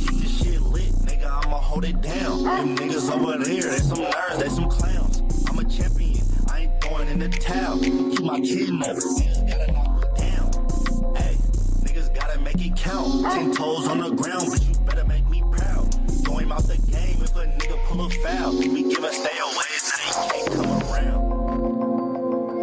Keep 0.08 0.20
this 0.20 0.42
shit 0.42 0.60
lit, 0.62 0.92
nigga, 1.04 1.44
I'ma 1.44 1.58
hold 1.58 1.84
it 1.84 2.00
down. 2.00 2.44
Them 2.44 2.76
niggas 2.76 3.10
over 3.10 3.42
there, 3.44 3.62
they 3.62 3.78
some 3.78 3.98
nerds, 3.98 4.38
they 4.38 4.48
some 4.48 4.68
clowns. 4.68 5.22
I'm 5.48 5.58
a 5.58 5.64
champion, 5.64 6.24
I 6.50 6.60
ain't 6.62 6.80
throwing 6.82 7.08
in 7.08 7.18
the 7.18 7.28
towel. 7.28 7.78
Keep 7.78 8.22
my 8.22 8.40
kid 8.40 8.72
nervous, 8.72 9.20
gotta 9.22 9.72
knock 9.72 10.04
it 10.04 10.14
down. 10.16 10.50
Hey, 11.16 11.36
niggas 11.82 12.14
gotta 12.14 12.40
make 12.40 12.64
it 12.64 12.76
count. 12.76 13.24
Ten 13.32 13.52
toes 13.52 13.88
on 13.88 13.98
the 13.98 14.10
ground, 14.10 14.48
but 14.50 14.62
you 14.62 14.74
better 14.84 15.04
make 15.06 15.28
me 15.28 15.42
proud. 15.50 15.92
Throw 16.24 16.38
him 16.38 16.52
out 16.52 16.64
the 16.64 16.76
game 16.90 17.22
if 17.22 17.36
a 17.36 17.46
nigga 17.46 17.78
pull 17.84 18.06
a 18.06 18.10
foul. 18.10 18.56
We 18.58 18.82
give 18.84 19.04
a 19.04 19.12
stay 19.12 19.38
away, 19.38 19.78
so 19.78 19.96
he 20.02 20.10
can't 20.30 20.52
come 20.54 20.70
around. 20.90 21.24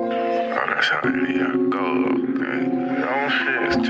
Oh, 0.03 0.65
that's 0.67 0.87
how 0.89 1.01
the 1.01 1.11
You 3.83 3.89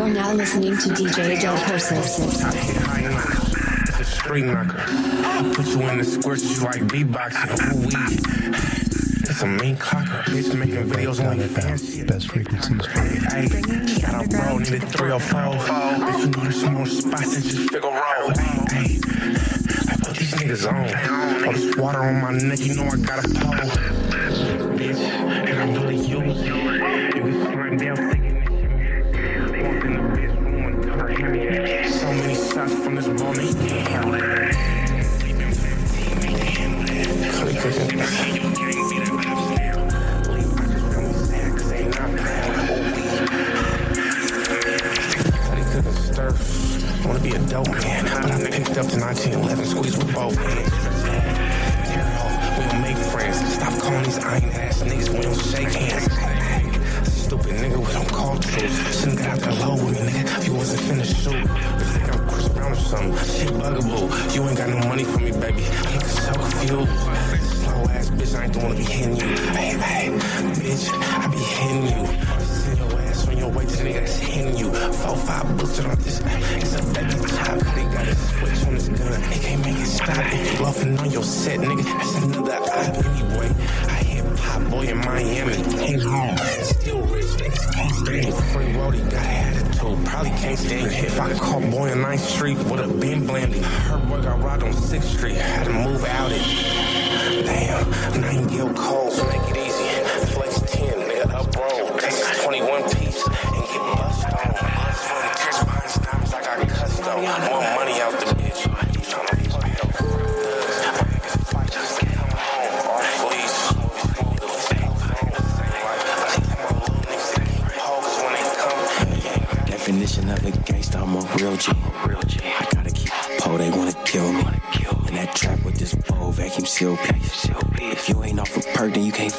are 0.00 0.08
now 0.08 0.32
listening 0.34 0.76
to 0.78 0.88
DJ 0.90 1.40
Dead 1.40 1.58
Horses. 1.58 2.20
It's 3.88 3.98
a 3.98 4.04
street 4.04 4.44
knocker. 4.44 4.84
I 4.86 5.52
put 5.52 5.66
you 5.66 5.80
in 5.80 5.98
the 5.98 6.04
squares, 6.04 6.44
you 6.44 6.64
like 6.64 6.82
beatboxing. 6.82 7.74
Ooh, 7.74 7.80
wee. 7.80 8.18
It's 9.28 9.42
a 9.42 9.46
mean 9.48 9.76
clocker. 9.76 10.22
Bitch 10.26 10.54
making 10.56 10.84
videos 10.88 11.18
on 11.28 11.38
the 11.38 11.48
fancy. 11.48 12.04
Best 12.04 12.30
frequencies 12.30 12.86
for 12.86 13.00
Hey, 13.00 13.48
got 14.00 14.24
a 14.24 14.28
bro, 14.28 14.58
need 14.58 14.74
a 14.74 14.86
304. 14.86 15.40
Bitch, 16.06 16.20
you 16.20 16.26
know 16.30 16.42
there's 16.42 16.60
some 16.60 16.74
more 16.74 16.86
spots 16.86 17.34
than 17.34 17.42
just 17.42 17.70
figure 17.72 17.90
roll. 17.90 18.30
Hey, 18.30 18.64
hey. 18.70 19.00
I 19.90 19.96
put 20.04 20.16
these 20.16 20.34
niggas 20.34 20.66
on. 20.70 21.46
All 21.46 21.52
this 21.52 21.76
water 21.76 21.98
on 21.98 22.20
my 22.20 22.30
neck, 22.38 22.60
you 22.60 22.74
know 22.74 22.84
I 22.84 22.96
got 22.96 23.24
a 23.24 23.28
pole. 23.28 24.05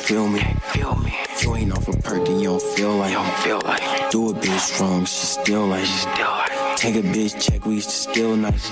Then 0.08 0.34
me. 0.34 0.40
feel 0.74 0.96
me. 0.96 1.14
If 1.30 1.44
you 1.44 1.56
ain't 1.56 1.72
off 1.72 1.88
a 1.88 1.92
perk, 1.92 2.26
then 2.26 2.40
you 2.40 2.50
don't 2.50 2.62
feel 2.62 2.96
like 2.98 3.12
me. 3.12 4.10
Do 4.10 4.30
a 4.30 4.34
bitch 4.34 4.80
wrong, 4.80 5.06
she 5.06 5.26
still 5.26 5.68
like 5.68 5.84
me. 5.84 6.76
Take 6.78 6.96
a 6.96 7.02
bitch 7.02 7.42
check, 7.42 7.66
we 7.66 7.76
used 7.76 7.90
to 7.90 7.96
steal 7.96 8.38
nice. 8.38 8.70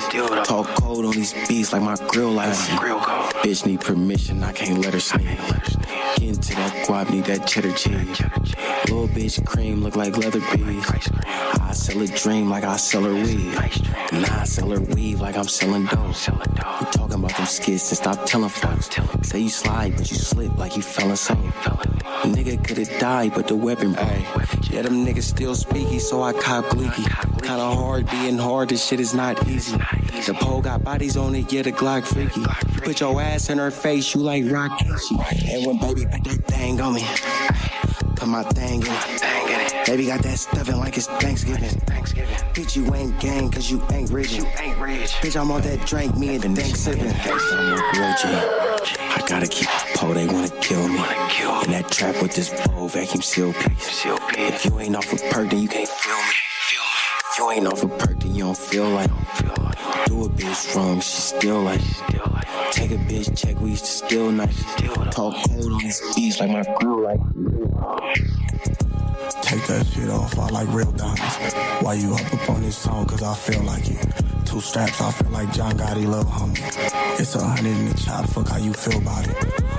Talk 0.47 0.67
cold 0.79 1.05
on 1.05 1.11
these 1.11 1.33
beats 1.47 1.73
like 1.73 1.81
my 1.81 1.95
grill 2.07 2.31
lights. 2.31 2.67
Bitch 2.69 3.65
need 3.65 3.81
permission, 3.81 4.43
I 4.43 4.51
can't 4.53 4.79
let 4.79 4.93
her 4.93 4.99
sneak. 4.99 5.25
Get 6.17 6.29
into 6.29 6.55
that 6.55 6.85
guap, 6.87 7.09
need 7.09 7.25
that 7.25 7.45
cheddar 7.47 7.73
cheese. 7.73 8.21
Little 8.85 9.07
bitch 9.07 9.45
cream 9.45 9.81
look 9.81 9.95
like 9.95 10.17
leather 10.17 10.39
bees. 10.55 10.85
I 11.61 11.71
sell 11.73 12.01
a 12.01 12.07
dream 12.07 12.49
like 12.49 12.63
I 12.63 12.77
sell 12.77 13.03
her 13.03 13.13
weed. 13.13 13.55
And 14.11 14.25
I 14.25 14.43
sell 14.45 14.69
her 14.69 14.79
weave 14.79 15.19
like 15.19 15.35
I'm 15.35 15.47
selling 15.47 15.85
dope. 15.85 16.15
We 16.85 16.91
talking 16.91 17.15
about 17.15 17.35
them 17.35 17.45
skits 17.47 17.89
and 17.89 17.97
stop 17.97 18.25
telling 18.25 18.49
folks. 18.49 18.89
Say 19.27 19.39
you 19.39 19.49
slide, 19.49 19.97
but 19.97 20.11
you 20.11 20.17
slip 20.17 20.55
like 20.57 20.75
you 20.75 20.83
fell 20.83 21.09
in 21.09 21.15
soap. 21.15 21.37
Nigga 22.25 22.63
could've 22.63 22.99
died, 22.99 23.33
but 23.33 23.47
the 23.47 23.55
weapon 23.55 23.93
broke. 23.93 24.69
Yeah, 24.69 24.83
them 24.83 25.05
niggas 25.05 25.23
still 25.23 25.55
speaky, 25.55 25.99
so 25.99 26.21
I 26.21 26.33
cop 26.33 26.65
gleeky. 26.65 27.05
Kinda 27.41 27.73
hard 27.75 28.09
being 28.11 28.37
hard, 28.37 28.69
this 28.69 28.85
shit 28.85 28.99
is 28.99 29.15
not 29.15 29.47
easy. 29.47 29.77
The 30.27 30.37
pole 30.39 30.61
got 30.61 30.83
bodies 30.83 31.17
on 31.17 31.33
it, 31.33 31.51
yeah, 31.51 31.63
the 31.63 31.71
Glock 31.71 32.05
freaky. 32.05 32.45
Put 32.83 32.99
your 32.99 33.19
ass 33.19 33.49
in 33.49 33.57
her 33.57 33.71
face, 33.71 34.13
you 34.13 34.21
like 34.21 34.43
Rock. 34.51 34.79
And 34.81 35.65
when 35.65 35.79
baby 35.79 36.05
put 36.05 36.23
that 36.23 36.45
thing 36.45 36.81
on 36.81 36.93
me, 36.93 37.05
put 38.15 38.27
my 38.27 38.43
thing 38.43 38.81
in 38.83 38.87
it. 38.91 39.85
Baby 39.87 40.05
got 40.05 40.21
that 40.21 40.37
stuffing 40.37 40.77
like 40.77 40.97
it's 40.97 41.07
Thanksgiving. 41.07 41.81
Bitch, 42.55 42.77
you 42.77 42.95
ain't 42.95 43.19
gang, 43.19 43.51
cause 43.51 43.69
you 43.69 43.83
ain't 43.91 44.09
rich. 44.11 44.31
You 44.31 44.45
ain't 44.61 44.79
rich. 44.79 45.11
Bitch, 45.15 45.35
I'm 45.37 45.51
on 45.51 45.61
that 45.63 45.85
drink, 45.85 46.15
me 46.15 46.35
and 46.35 46.55
the 46.55 46.63
sipping. 46.63 47.03
Gangsta, 47.03 47.51
I'm 47.51 47.73
a 47.73 47.75
real 47.75 48.15
G. 48.15 48.27
I 48.97 49.21
gotta 49.27 49.45
keep 49.45 49.67
a 49.67 49.97
pole, 49.97 50.13
they 50.13 50.25
wanna 50.25 50.47
kill 50.61 50.87
me. 50.87 50.95
In 51.65 51.71
that 51.71 51.89
trap 51.91 52.21
with 52.21 52.33
this 52.33 52.51
bow, 52.51 52.87
vacuum 52.87 53.21
seal 53.21 53.51
piece. 53.51 54.05
If 54.37 54.63
you 54.63 54.79
ain't 54.79 54.95
off 54.95 55.11
a 55.11 55.17
perk, 55.33 55.49
then 55.49 55.63
you 55.63 55.67
can't 55.67 55.89
feel 55.89 56.15
me. 56.15 56.33
If 57.29 57.39
you 57.39 57.51
ain't 57.51 57.67
off 57.67 57.83
a 57.83 57.89
perk, 57.89 58.21
then 58.21 58.33
you 58.33 58.45
don't 58.45 58.57
feel 58.57 58.87
like 58.87 59.09
Do 60.05 60.23
a 60.23 60.29
bitch 60.29 60.75
wrong, 60.77 61.01
she 61.01 61.19
still 61.19 61.61
like 61.61 61.81
Take 62.71 62.91
a 62.91 62.97
bitch 62.97 63.37
check, 63.37 63.59
we 63.59 63.71
used 63.71 63.83
to 63.83 63.91
steal 63.91 64.31
nice. 64.31 64.63
Talk 65.11 65.35
cold 65.45 65.73
on 65.73 65.79
these 65.79 66.01
beats 66.15 66.39
like 66.39 66.51
my 66.51 66.63
crew 66.75 67.03
like 67.03 67.19
Take 69.55 69.67
that 69.67 69.87
shit 69.87 70.09
off, 70.09 70.37
I 70.37 70.49
like 70.49 70.67
real 70.73 70.91
diamonds. 70.91 71.53
Why 71.79 71.93
you 71.93 72.13
up 72.13 72.33
up 72.33 72.49
on 72.49 72.61
this 72.61 72.77
song? 72.77 73.05
Cause 73.05 73.23
I 73.23 73.33
feel 73.35 73.63
like 73.63 73.89
it. 73.89 74.05
Two 74.45 74.59
straps, 74.59 74.99
I 74.99 75.11
feel 75.11 75.31
like 75.31 75.53
John 75.53 75.77
Gotti, 75.77 76.05
love 76.05 76.25
homie. 76.25 76.59
It's 77.17 77.35
a 77.35 77.41
hundred 77.41 77.69
in 77.69 77.85
the 77.87 77.93
chop, 77.93 78.27
fuck 78.27 78.49
how 78.49 78.57
you 78.57 78.73
feel 78.73 78.97
about 78.97 79.25
it. 79.25 79.37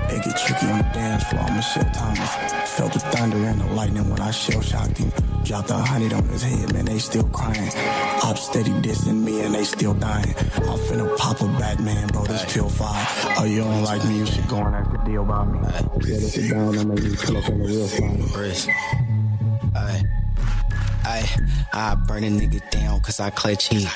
It 0.09 0.25
get 0.25 0.35
tricky 0.39 0.73
on 0.73 0.79
the 0.79 0.91
dance 0.95 1.25
floor, 1.25 1.43
I'm 1.43 1.57
Michelle 1.57 1.91
Thomas. 1.93 2.35
Felt 2.71 2.95
the 2.95 3.01
thunder 3.01 3.37
and 3.37 3.61
the 3.61 3.67
lightning 3.75 4.09
when 4.09 4.19
I 4.19 4.31
shell 4.31 4.63
shocked 4.63 4.97
him. 4.97 5.13
Dropped 5.45 5.69
a 5.69 5.75
hundred 5.75 6.15
on 6.15 6.25
his 6.25 6.43
head, 6.43 6.73
man, 6.73 6.87
they 6.87 6.99
still 6.99 7.29
crying. 7.29 7.71
Op 8.25 8.39
steady 8.39 8.71
dissing 8.81 9.23
me 9.25 9.43
and 9.43 9.55
they 9.55 9.65
still 9.65 9.93
dying. 9.93 10.35
I'm 10.57 10.79
finna 10.89 11.15
pop 11.19 11.43
a 11.43 11.49
Batman, 11.59 12.09
bro, 12.09 12.25
this 12.25 12.51
pill 12.51 12.71
five. 12.71 13.07
Oh, 13.37 13.45
you 13.45 13.61
don't 13.61 13.83
like 13.83 14.03
me, 14.07 14.21
you 14.21 14.27
should 14.27 14.49
go 14.49 14.57
and 14.57 14.75
act 14.75 14.91
the 14.91 14.99
deal 15.05 15.23
about 15.23 15.53
me. 15.53 15.59
Yeah, 15.63 16.17
this 16.17 16.39
is 16.39 16.51
down, 16.51 16.79
I'm 16.79 16.89
making 16.89 17.11
you 17.11 17.39
up 17.39 17.51
on 17.51 17.59
the 17.59 17.65
real 17.67 17.87
fly. 17.87 18.96
I 21.77 21.95
burn 21.95 22.25
a 22.25 22.29
nigga 22.29 22.71
down 22.71 23.01
cause 23.01 23.21
I 23.21 23.29
clutch 23.29 23.69
heat. 23.69 23.87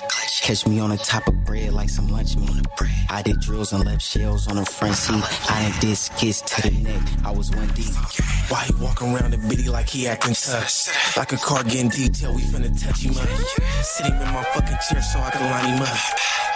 Catch 0.43 0.67
me 0.67 0.81
on 0.81 0.91
the 0.91 0.99
top 0.99 1.27
of 1.29 1.45
bread 1.47 1.73
like 1.73 1.89
some 1.89 2.09
lunch 2.09 2.37
meat. 2.37 2.67
I 3.09 3.23
did 3.23 3.41
drills 3.41 3.73
and 3.73 3.87
left 3.87 4.03
shells 4.03 4.49
on 4.49 4.57
the 4.57 4.67
front 4.67 4.97
seat. 4.97 5.25
I 5.51 5.65
ain't 5.65 5.81
did 5.81 5.97
skits 5.97 6.43
to 6.43 6.69
the 6.69 6.77
neck. 6.83 7.01
I 7.25 7.31
was 7.31 7.51
one 7.51 7.69
deep. 7.69 7.95
Why 8.49 8.65
he 8.65 8.75
walk 8.75 9.01
around 9.01 9.31
the 9.31 9.39
bitty 9.39 9.71
like 9.71 9.89
he 9.89 10.07
acting 10.07 10.35
tough? 10.35 11.17
Like 11.17 11.33
a 11.33 11.39
car 11.39 11.65
getting 11.65 11.89
detailed, 11.89 12.37
we 12.37 12.43
finna 12.43 12.69
touch 12.85 13.01
him 13.01 13.17
up. 13.17 13.27
Sit 13.83 14.07
him 14.07 14.13
in 14.13 14.35
my 14.35 14.45
fucking 14.53 14.77
chair 14.87 15.01
so 15.01 15.19
I 15.19 15.31
can 15.31 15.51
line 15.51 15.75
him 15.77 15.83
up. 15.83 15.89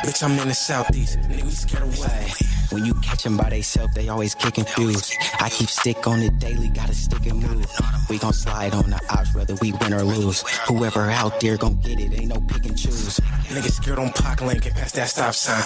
Bitch, 0.04 0.22
I'm 0.22 0.38
in 0.38 0.48
the 0.48 0.54
southeast. 0.54 1.18
Nigga, 1.20 1.42
we 1.42 1.50
scared 1.50 1.84
away. 1.84 2.53
When 2.70 2.84
you 2.84 2.94
catch 2.94 3.22
them 3.22 3.36
by 3.36 3.50
theyself, 3.50 3.92
they 3.94 4.08
always 4.08 4.34
get 4.34 4.54
confused. 4.54 5.14
I 5.40 5.48
keep 5.48 5.68
stick 5.68 6.06
on 6.06 6.20
it 6.20 6.38
daily, 6.38 6.68
gotta 6.68 6.94
stick 6.94 7.26
and 7.26 7.42
move. 7.42 7.66
We 8.08 8.18
gon' 8.18 8.32
slide 8.32 8.74
on 8.74 8.90
the 8.90 9.00
ops, 9.10 9.34
whether 9.34 9.54
we 9.62 9.72
win 9.72 9.94
or 9.94 10.02
lose. 10.02 10.42
Whoever 10.68 11.10
out 11.10 11.40
there 11.40 11.56
gon' 11.56 11.76
get 11.76 12.00
it, 12.00 12.12
ain't 12.12 12.28
no 12.28 12.40
pick 12.40 12.66
and 12.66 12.76
choose. 12.76 13.20
Nigga 13.48 13.70
scared 13.70 13.98
on 13.98 14.10
Pac 14.12 14.40
Lane, 14.40 14.58
get 14.58 14.74
past 14.74 14.94
that 14.96 15.08
stop 15.08 15.34
sign. 15.34 15.62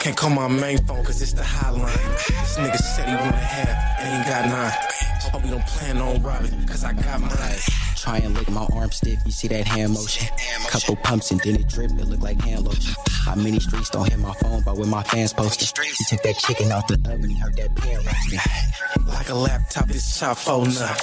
Can't 0.00 0.16
call 0.16 0.30
my 0.30 0.48
main 0.48 0.78
phone 0.84 1.04
cause 1.04 1.20
it's 1.20 1.32
the 1.32 1.42
hotline. 1.42 1.92
This 2.28 2.56
nigga 2.58 2.76
said 2.76 3.08
he 3.08 3.14
wanna 3.14 3.36
have, 3.36 3.98
and 4.00 4.24
he 4.24 4.30
got 4.30 4.46
nine. 4.48 5.32
Hope 5.32 5.42
we 5.42 5.50
don't 5.50 5.66
plan 5.66 5.98
on 5.98 6.22
robbing, 6.22 6.66
cause 6.66 6.84
I 6.84 6.92
got 6.92 7.20
mine. 7.20 7.85
Try 8.06 8.18
and 8.18 8.34
lick 8.34 8.48
my 8.50 8.64
arm 8.72 8.92
stiff, 8.92 9.18
you 9.26 9.32
see 9.32 9.48
that 9.48 9.66
hand 9.66 9.94
motion. 9.94 10.28
Couple 10.68 10.94
pumps 10.94 11.32
and 11.32 11.40
then 11.40 11.56
it 11.56 11.66
drip, 11.66 11.90
it 11.90 12.04
look 12.04 12.20
like 12.20 12.40
hand 12.40 12.64
lotion. 12.64 12.94
How 13.24 13.34
many 13.34 13.58
streets 13.58 13.90
don't 13.90 14.08
hit 14.08 14.20
my 14.20 14.32
phone, 14.34 14.62
but 14.64 14.76
with 14.76 14.88
my 14.88 15.02
fans 15.02 15.32
posted. 15.32 15.76
He 15.84 16.04
took 16.04 16.22
that 16.22 16.38
chicken 16.38 16.70
out 16.70 16.86
the 16.86 16.94
oven, 16.94 17.28
he 17.28 17.36
heard 17.36 17.56
that 17.56 17.74
pan 17.74 17.96
roasting. 17.96 19.08
Like 19.08 19.28
a 19.28 19.34
laptop, 19.34 19.88
this 19.88 20.20
chop 20.20 20.36
phone 20.36 20.68
up. 20.68 20.98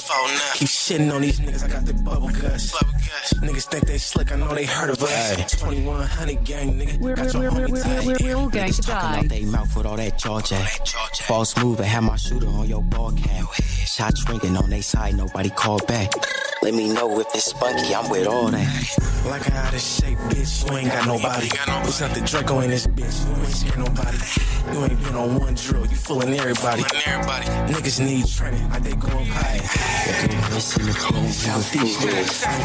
Keep 0.53 0.69
shitting 0.69 1.13
on 1.13 1.23
these 1.23 1.41
niggas, 1.41 1.65
I 1.65 1.67
got 1.67 1.85
the 1.85 1.93
bubble 1.93 2.29
guts. 2.29 2.71
Niggas 2.71 3.67
think 3.67 3.85
they 3.85 3.97
slick, 3.97 4.31
I 4.31 4.37
know 4.37 4.55
they 4.55 4.65
heard 4.65 4.89
of 4.89 5.03
us. 5.03 5.51
2100 5.55 6.45
gang, 6.45 6.79
nigga. 6.79 7.01
We're, 7.01 7.15
got 7.17 7.33
we're, 7.33 7.41
your 7.41 7.51
we're, 7.51 7.67
homie 7.67 8.05
we're, 8.05 8.13
we're, 8.13 8.17
we're 8.23 8.35
all 8.37 8.47
going 8.47 8.71
to 8.71 8.81
Talking 8.81 9.11
die. 9.11 9.17
out 9.17 9.27
they 9.27 9.43
mouth 9.43 9.75
with 9.75 9.85
all 9.85 9.97
that 9.97 10.17
jaw 10.17 10.39
jack. 10.39 10.87
False 11.23 11.57
move 11.57 11.79
and 11.79 11.87
have 11.89 12.03
my 12.03 12.15
shooter 12.15 12.47
on 12.47 12.69
your 12.69 12.81
ball 12.81 13.11
cap. 13.11 13.53
Shots 13.55 14.23
ringing 14.29 14.55
on 14.55 14.69
they 14.69 14.79
side, 14.79 15.17
nobody 15.17 15.49
called 15.49 15.85
back. 15.85 16.09
Let 16.63 16.75
me 16.75 16.87
know 16.87 17.19
if 17.19 17.27
it's 17.35 17.43
spunky, 17.43 17.93
I'm 17.93 18.09
with 18.09 18.25
all 18.25 18.47
that. 18.47 19.23
Like 19.25 19.51
I 19.51 19.57
out 19.67 19.73
of 19.73 19.81
shape, 19.81 20.17
bitch. 20.31 20.69
You 20.69 20.77
ain't 20.77 20.87
got 20.87 21.05
nobody. 21.05 21.49
What's 21.83 22.01
up 22.01 22.13
the 22.13 22.21
Draco 22.21 22.61
in 22.61 22.69
this 22.69 22.87
bitch? 22.87 23.27
You 23.27 23.43
ain't 23.43 23.53
scared 23.53 23.79
nobody. 23.79 24.17
You 24.71 24.85
ain't 24.85 25.03
been 25.03 25.15
on 25.15 25.39
one 25.39 25.55
drill. 25.55 25.85
You 25.85 25.95
fooling 25.95 26.33
everybody. 26.39 26.83
Niggas 26.83 27.99
need 27.99 28.27
training. 28.27 28.69
Like 28.69 28.83
they 28.83 28.95
going 28.95 29.25
high. 29.27 29.59
Listen 30.51 30.85
to 30.85 30.93
South 31.33 31.75
East. 31.75 32.01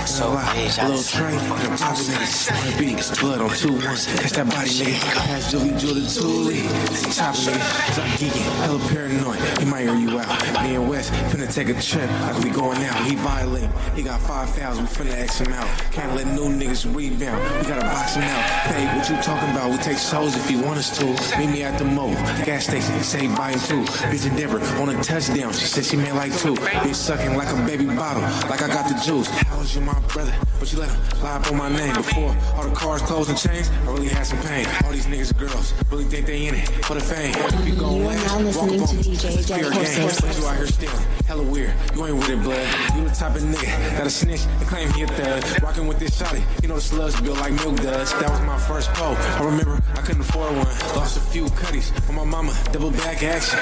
So 0.06 0.30
bitch, 0.30 0.78
I 0.78 0.88
Little 0.88 1.02
train, 1.02 1.38
fucking 1.40 1.76
poppin' 1.76 2.04
niggas. 2.04 2.78
Beats, 2.78 3.20
blood 3.20 3.40
on 3.40 3.50
two 3.50 3.72
ones. 3.72 4.06
Catch 4.06 4.32
that 4.32 4.46
body, 4.48 4.70
nigga. 4.70 5.14
Pass 5.26 5.50
Julie, 5.50 5.78
Julie, 5.78 6.02
Toolie. 6.02 7.16
Top 7.16 7.34
nigga. 7.34 7.92
Start 7.92 8.08
geeking. 8.18 8.46
Hella 8.62 8.78
paranoid. 8.90 9.58
He 9.58 9.64
might 9.64 9.82
hear 9.82 9.96
you 9.96 10.18
out. 10.18 10.62
Me 10.62 10.76
and 10.76 10.88
West 10.88 11.12
finna 11.30 11.52
take 11.52 11.68
a 11.68 11.80
trip. 11.80 12.10
Like 12.22 12.38
we 12.44 12.50
going 12.50 12.82
out. 12.84 13.06
He 13.06 13.16
violent. 13.16 13.72
He 13.94 14.02
got 14.02 14.20
5,000. 14.20 14.84
We 14.84 14.88
finna 14.88 15.18
X 15.18 15.40
him 15.40 15.52
out. 15.52 15.66
Can't 15.92 16.14
let 16.14 16.26
new 16.26 16.48
niggas 16.48 16.84
rebound. 16.94 17.42
We 17.60 17.68
gotta 17.68 17.86
box 17.86 18.14
him 18.14 18.22
out. 18.22 18.42
Hey, 18.70 18.84
what 18.96 19.08
you 19.08 19.16
talking 19.22 19.50
about? 19.50 19.70
We 19.70 19.78
take 19.78 19.98
shows 19.98 20.36
if 20.36 20.50
you 20.50 20.60
want 20.60 20.78
us 20.78 20.96
to. 20.98 21.06
Meet 21.38 21.50
me 21.50 21.62
at 21.62 21.78
the 21.78 21.84
mall. 21.84 22.12
Gas 22.44 22.64
station. 22.64 23.02
Say 23.02 23.26
buy 23.36 23.52
him 23.52 23.60
two. 23.60 23.82
Bitch 24.10 24.28
Endeavor 24.28 24.60
on 24.80 24.88
a 24.90 25.02
touchdown. 25.02 25.52
She 25.52 25.66
said 25.66 25.84
she 25.84 25.96
made 25.96 26.12
like 26.12 26.36
two. 26.38 26.54
Bitch 26.54 26.94
sucking 26.94 27.36
like 27.36 27.48
a 27.48 27.66
baby 27.66 27.86
bottle. 27.86 28.22
Like 28.48 28.62
I 28.62 28.68
got 28.68 28.88
the 28.88 29.00
juice. 29.04 29.28
How 29.28 29.58
was 29.58 29.74
you 29.74 29.80
my 29.80 29.98
brother? 30.08 30.34
But 30.58 30.72
you 30.72 30.80
let 30.80 30.90
him 30.90 31.22
lie 31.22 31.36
up 31.36 31.46
on 31.50 31.56
my 31.56 31.68
name 31.68 31.94
before 31.94 32.36
all 32.54 32.64
the 32.64 32.74
cars, 32.74 33.00
clothes, 33.02 33.28
and 33.28 33.38
chains. 33.38 33.70
I 33.86 33.92
really 33.92 34.08
had 34.08 34.26
some 34.26 34.40
pain. 34.40 34.66
All 34.84 34.90
these 34.90 35.06
niggas 35.06 35.30
and 35.30 35.38
girls 35.38 35.72
really 35.90 36.04
think 36.04 36.26
they 36.26 36.46
in 36.46 36.54
it 36.56 36.66
for 36.84 36.94
the 36.94 37.00
fame. 37.00 37.34
If 37.36 37.68
you 37.68 37.76
gon' 37.76 38.04
last, 38.04 38.26
now 38.26 38.44
walk 38.60 38.70
listening 38.70 38.82
up 38.82 38.88
to 38.88 38.96
on. 38.96 39.02
DJ 39.02 39.38
It's 39.38 39.48
game. 39.48 40.28
But 40.28 40.38
you 40.38 40.46
out 40.46 40.56
here 40.56 40.66
stealing. 40.66 41.06
Hella 41.26 41.42
weird. 41.42 41.74
You 41.94 42.06
ain't 42.06 42.16
with 42.16 42.30
it, 42.30 42.42
blood. 42.42 42.66
You 42.96 43.04
the 43.04 43.14
type 43.14 43.36
of 43.36 43.42
nigga 43.42 43.68
that'll 43.94 44.10
snitch 44.10 44.44
and 44.44 44.68
claim 44.68 44.90
he 44.92 45.02
a 45.02 45.06
thug. 45.06 45.62
Rocking 45.62 45.86
with 45.86 45.98
this 45.98 46.20
shotty. 46.20 46.42
You 46.62 46.68
know 46.68 46.76
the 46.76 46.80
slugs 46.80 47.20
built 47.20 47.38
like 47.38 47.52
milk 47.52 47.76
duds. 47.76 48.12
That 48.12 48.30
was 48.30 48.40
my 48.42 48.58
first 48.58 48.92
pole. 48.94 49.16
I 49.16 49.44
remember 49.44 49.80
I 49.94 50.00
couldn't 50.02 50.22
afford 50.22 50.56
one. 50.56 50.66
Lost 50.96 51.16
a 51.16 51.20
few 51.20 51.46
cutties 51.50 51.92
on 52.08 52.14
my 52.14 52.24
mama. 52.24 52.52
Double 52.72 52.90
back 52.90 53.22
action. 53.22 53.58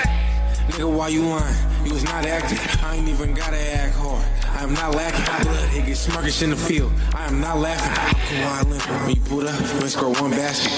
Nigga, 0.68 0.96
why 0.96 1.08
you 1.08 1.22
lying? 1.22 1.54
You 1.84 1.92
was 1.92 2.04
not 2.04 2.26
acting. 2.26 2.58
I 2.84 2.96
ain't 2.96 3.08
even 3.08 3.34
gotta 3.34 3.56
act 3.56 3.94
hard. 3.94 4.24
I 4.56 4.62
am 4.62 4.74
not 4.74 4.94
lacking. 4.94 5.44
Blood, 5.44 5.74
it 5.74 5.86
gets 5.86 6.06
smirkish 6.06 6.42
in 6.42 6.50
the 6.50 6.56
field. 6.56 6.92
I 7.14 7.26
am 7.26 7.40
not 7.40 7.58
laughing. 7.58 7.92
Kawhi 8.26 8.64
Leonard, 8.64 9.06
when 9.06 9.14
you 9.14 9.22
put 9.22 9.46
up, 9.46 9.60
you 9.60 9.80
ain't 9.80 9.90
score 9.90 10.12
one 10.14 10.30
basket. 10.30 10.72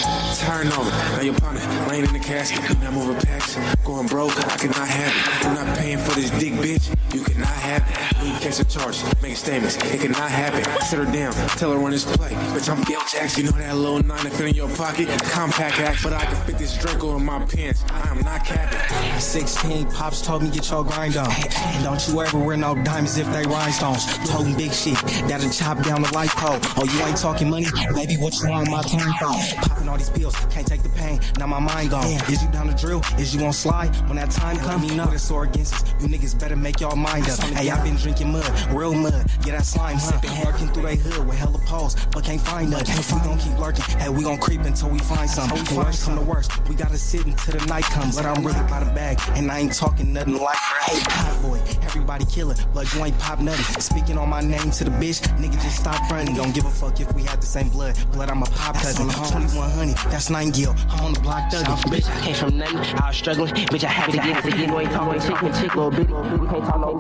Turn 0.44 0.66
over. 0.72 0.90
Now 0.90 1.20
your 1.22 1.34
partner 1.34 1.60
laying 1.88 2.04
in 2.04 2.12
the 2.12 2.18
casket. 2.18 2.60
Now 2.80 2.90
moving 2.90 3.16
packs. 3.22 3.56
Going 3.84 4.06
broke, 4.08 4.36
I 4.36 4.56
cannot 4.58 4.88
have 4.88 5.12
it. 5.14 5.46
I'm 5.46 5.54
not 5.54 5.78
paying 5.78 5.98
for 5.98 6.14
this 6.14 6.30
dick, 6.38 6.52
bitch. 6.54 6.92
You 7.14 7.22
cannot 7.22 7.46
have 7.48 7.82
it. 7.88 8.22
We 8.22 8.30
catch 8.40 8.58
a 8.60 8.64
charge, 8.64 9.02
making 9.22 9.36
statements. 9.36 9.76
It 9.76 10.00
cannot 10.00 10.30
happen. 10.30 10.64
Sit 10.82 10.98
her 10.98 11.04
down, 11.06 11.32
tell 11.56 11.72
her 11.72 11.78
run 11.78 11.92
this 11.92 12.04
play. 12.04 12.30
Bitch, 12.30 12.68
I'm 12.68 12.84
Phil 12.84 13.00
Jackson. 13.10 13.44
You 13.44 13.50
know 13.52 13.58
that 13.58 13.76
little 13.76 14.02
nine 14.02 14.24
that 14.24 14.32
fit 14.32 14.48
in 14.48 14.54
your 14.54 14.68
pocket? 14.76 15.08
Compact 15.30 15.78
act, 15.78 16.02
but 16.02 16.12
I 16.12 16.24
can 16.24 16.36
fit 16.44 16.58
this 16.58 16.76
Draco 16.76 17.16
in 17.16 17.24
my 17.24 17.44
pants. 17.46 17.84
I 17.90 18.10
am 18.10 18.20
not 18.22 18.44
capping. 18.44 19.20
16 19.20 19.77
pops 19.86 20.22
told 20.22 20.42
me 20.42 20.50
get 20.50 20.70
your 20.70 20.84
grind 20.84 21.16
on. 21.16 21.30
And 21.30 21.84
don't 21.84 22.06
you 22.08 22.20
ever 22.20 22.38
wear 22.38 22.56
no 22.56 22.74
diamonds 22.74 23.16
if 23.18 23.30
they 23.32 23.44
rhinestones. 23.44 24.06
Told 24.28 24.56
big 24.56 24.72
shit, 24.72 24.98
that'll 25.28 25.50
chop 25.50 25.82
down 25.84 26.02
the 26.02 26.12
light 26.12 26.30
pole. 26.30 26.58
Oh, 26.76 26.84
you 26.84 27.00
ain't 27.04 27.16
talking 27.16 27.50
money? 27.50 27.66
Baby, 27.94 28.16
what 28.16 28.38
you 28.40 28.48
want 28.48 28.70
my 28.70 28.82
time 28.82 29.12
for? 29.18 29.68
Popping 29.68 29.88
all 29.88 29.96
these 29.96 30.10
pills, 30.10 30.34
can't 30.50 30.66
take 30.66 30.82
the 30.82 30.88
pain, 30.90 31.20
now 31.38 31.46
my 31.46 31.58
mind 31.58 31.90
gone. 31.90 32.02
Damn. 32.02 32.32
Is 32.32 32.42
you 32.42 32.50
down 32.50 32.66
the 32.66 32.74
drill? 32.74 33.02
Is 33.18 33.34
you 33.34 33.44
on 33.44 33.52
slide? 33.52 33.94
When 34.08 34.16
that 34.16 34.30
time 34.30 34.56
come, 34.58 34.82
me 34.82 34.94
know 34.94 35.08
sore 35.16 35.42
or 35.42 35.44
against 35.44 35.74
us. 35.74 35.84
You 36.00 36.08
niggas 36.08 36.38
better 36.38 36.56
make 36.56 36.80
y'all 36.80 36.96
mind 36.96 37.28
up. 37.28 37.38
Hey, 37.40 37.70
I've 37.70 37.84
been 37.84 37.96
drinking 37.96 38.32
mud, 38.32 38.48
real 38.70 38.94
mud. 38.94 39.26
Yeah, 39.44 39.52
that 39.56 39.66
slime 39.66 39.96
huh? 39.96 40.12
sipping, 40.12 40.44
lurking 40.44 40.68
through 40.68 40.84
they 40.84 40.96
hood 40.96 41.26
with 41.26 41.36
hella 41.36 41.58
poles, 41.66 41.96
but 42.12 42.24
can't 42.24 42.40
find 42.40 42.70
nothing. 42.70 42.96
We 43.14 43.24
gon' 43.24 43.38
keep 43.38 43.58
lurking, 43.58 43.84
hey, 43.98 44.08
we 44.08 44.22
gon' 44.24 44.38
creep 44.38 44.62
until 44.62 44.88
we 44.90 44.98
find 44.98 45.28
something. 45.28 45.76
Worst 45.76 46.04
come 46.04 46.16
to 46.16 46.24
worst, 46.24 46.50
we 46.68 46.74
gotta 46.74 46.98
sit 46.98 47.26
until 47.26 47.58
the 47.58 47.66
night 47.66 47.84
comes. 47.84 48.16
But 48.16 48.26
I'm 48.26 48.44
really 48.44 48.58
out 48.58 48.82
of 48.82 48.94
bag, 48.94 49.20
and 49.34 49.50
I 49.50 49.60
ain't 49.60 49.67
talking 49.70 50.12
nothing 50.12 50.34
like 50.38 50.56
Hey, 50.56 51.00
hot 51.00 51.42
boy, 51.42 51.60
everybody 51.82 52.24
killer, 52.24 52.54
but 52.72 52.92
you 52.94 53.04
ain't 53.04 53.18
pop 53.18 53.40
nothing. 53.40 53.80
Speaking 53.80 54.16
on 54.18 54.28
my 54.28 54.40
name 54.40 54.70
to 54.72 54.84
the 54.84 54.90
bitch, 54.90 55.20
nigga 55.38 55.60
just 55.62 55.80
stop 55.80 56.10
running. 56.10 56.34
Don't 56.34 56.54
give 56.54 56.64
a 56.64 56.70
fuck 56.70 57.00
if 57.00 57.12
we 57.14 57.22
had 57.22 57.40
the 57.42 57.46
same 57.46 57.68
blood. 57.68 57.96
Blood, 58.12 58.30
I'm 58.30 58.42
a 58.42 58.46
pop 58.46 58.74
cousin. 58.76 59.08
2100, 59.08 59.96
that's 60.10 60.30
nine 60.30 60.50
gil. 60.50 60.74
I'm 60.90 61.06
on 61.06 61.12
the 61.12 61.20
block 61.20 61.50
thugging. 61.50 61.76
Bitch, 61.90 62.08
I 62.08 62.20
came 62.24 62.34
from 62.34 62.58
nothing. 62.58 62.78
I 62.78 63.08
was 63.08 63.16
struggling. 63.16 63.54
Bitch, 63.54 63.84
I 63.84 63.88
had 63.88 64.10
to 64.10 64.16
get 64.18 64.42
to 64.44 64.50
get 64.50 64.70
away. 64.70 64.84
Talking 64.86 65.20
chick 65.20 65.42
and 65.42 65.54
chick, 65.54 65.74
little 65.74 65.90
bitty. 65.90 66.12
We 66.12 66.48
can't 66.48 66.64
talk 66.64 66.80
no 66.80 66.94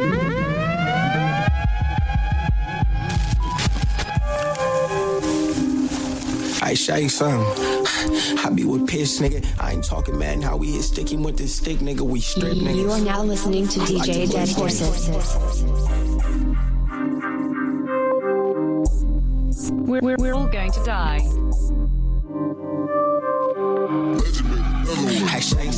business. 0.00 0.23
I 6.64 6.72
show 6.72 6.96
you 6.96 7.10
something. 7.10 7.44
I 8.38 8.48
be 8.48 8.64
with 8.64 8.88
piss, 8.88 9.20
nigga. 9.20 9.44
I 9.60 9.72
ain't 9.72 9.84
talking 9.84 10.18
mad 10.18 10.42
how 10.42 10.56
we 10.56 10.72
hit 10.72 10.82
sticky 10.84 11.18
with 11.18 11.36
this 11.36 11.56
stick, 11.56 11.76
nigga. 11.80 12.00
We 12.00 12.20
strip 12.20 12.54
niggas. 12.54 12.76
You 12.76 12.90
are 12.90 13.00
now 13.02 13.22
listening 13.22 13.68
to 13.68 13.80
DJ 13.80 14.32
Dead 14.32 14.48
Horses. 14.48 15.10
We're, 19.70 20.00
we're, 20.00 20.16
we're 20.16 20.32
all 20.32 20.48
going 20.48 20.72
to 20.72 20.82
die. 20.84 21.20
I 25.28 25.40
show 25.40 25.60
you 25.60 25.72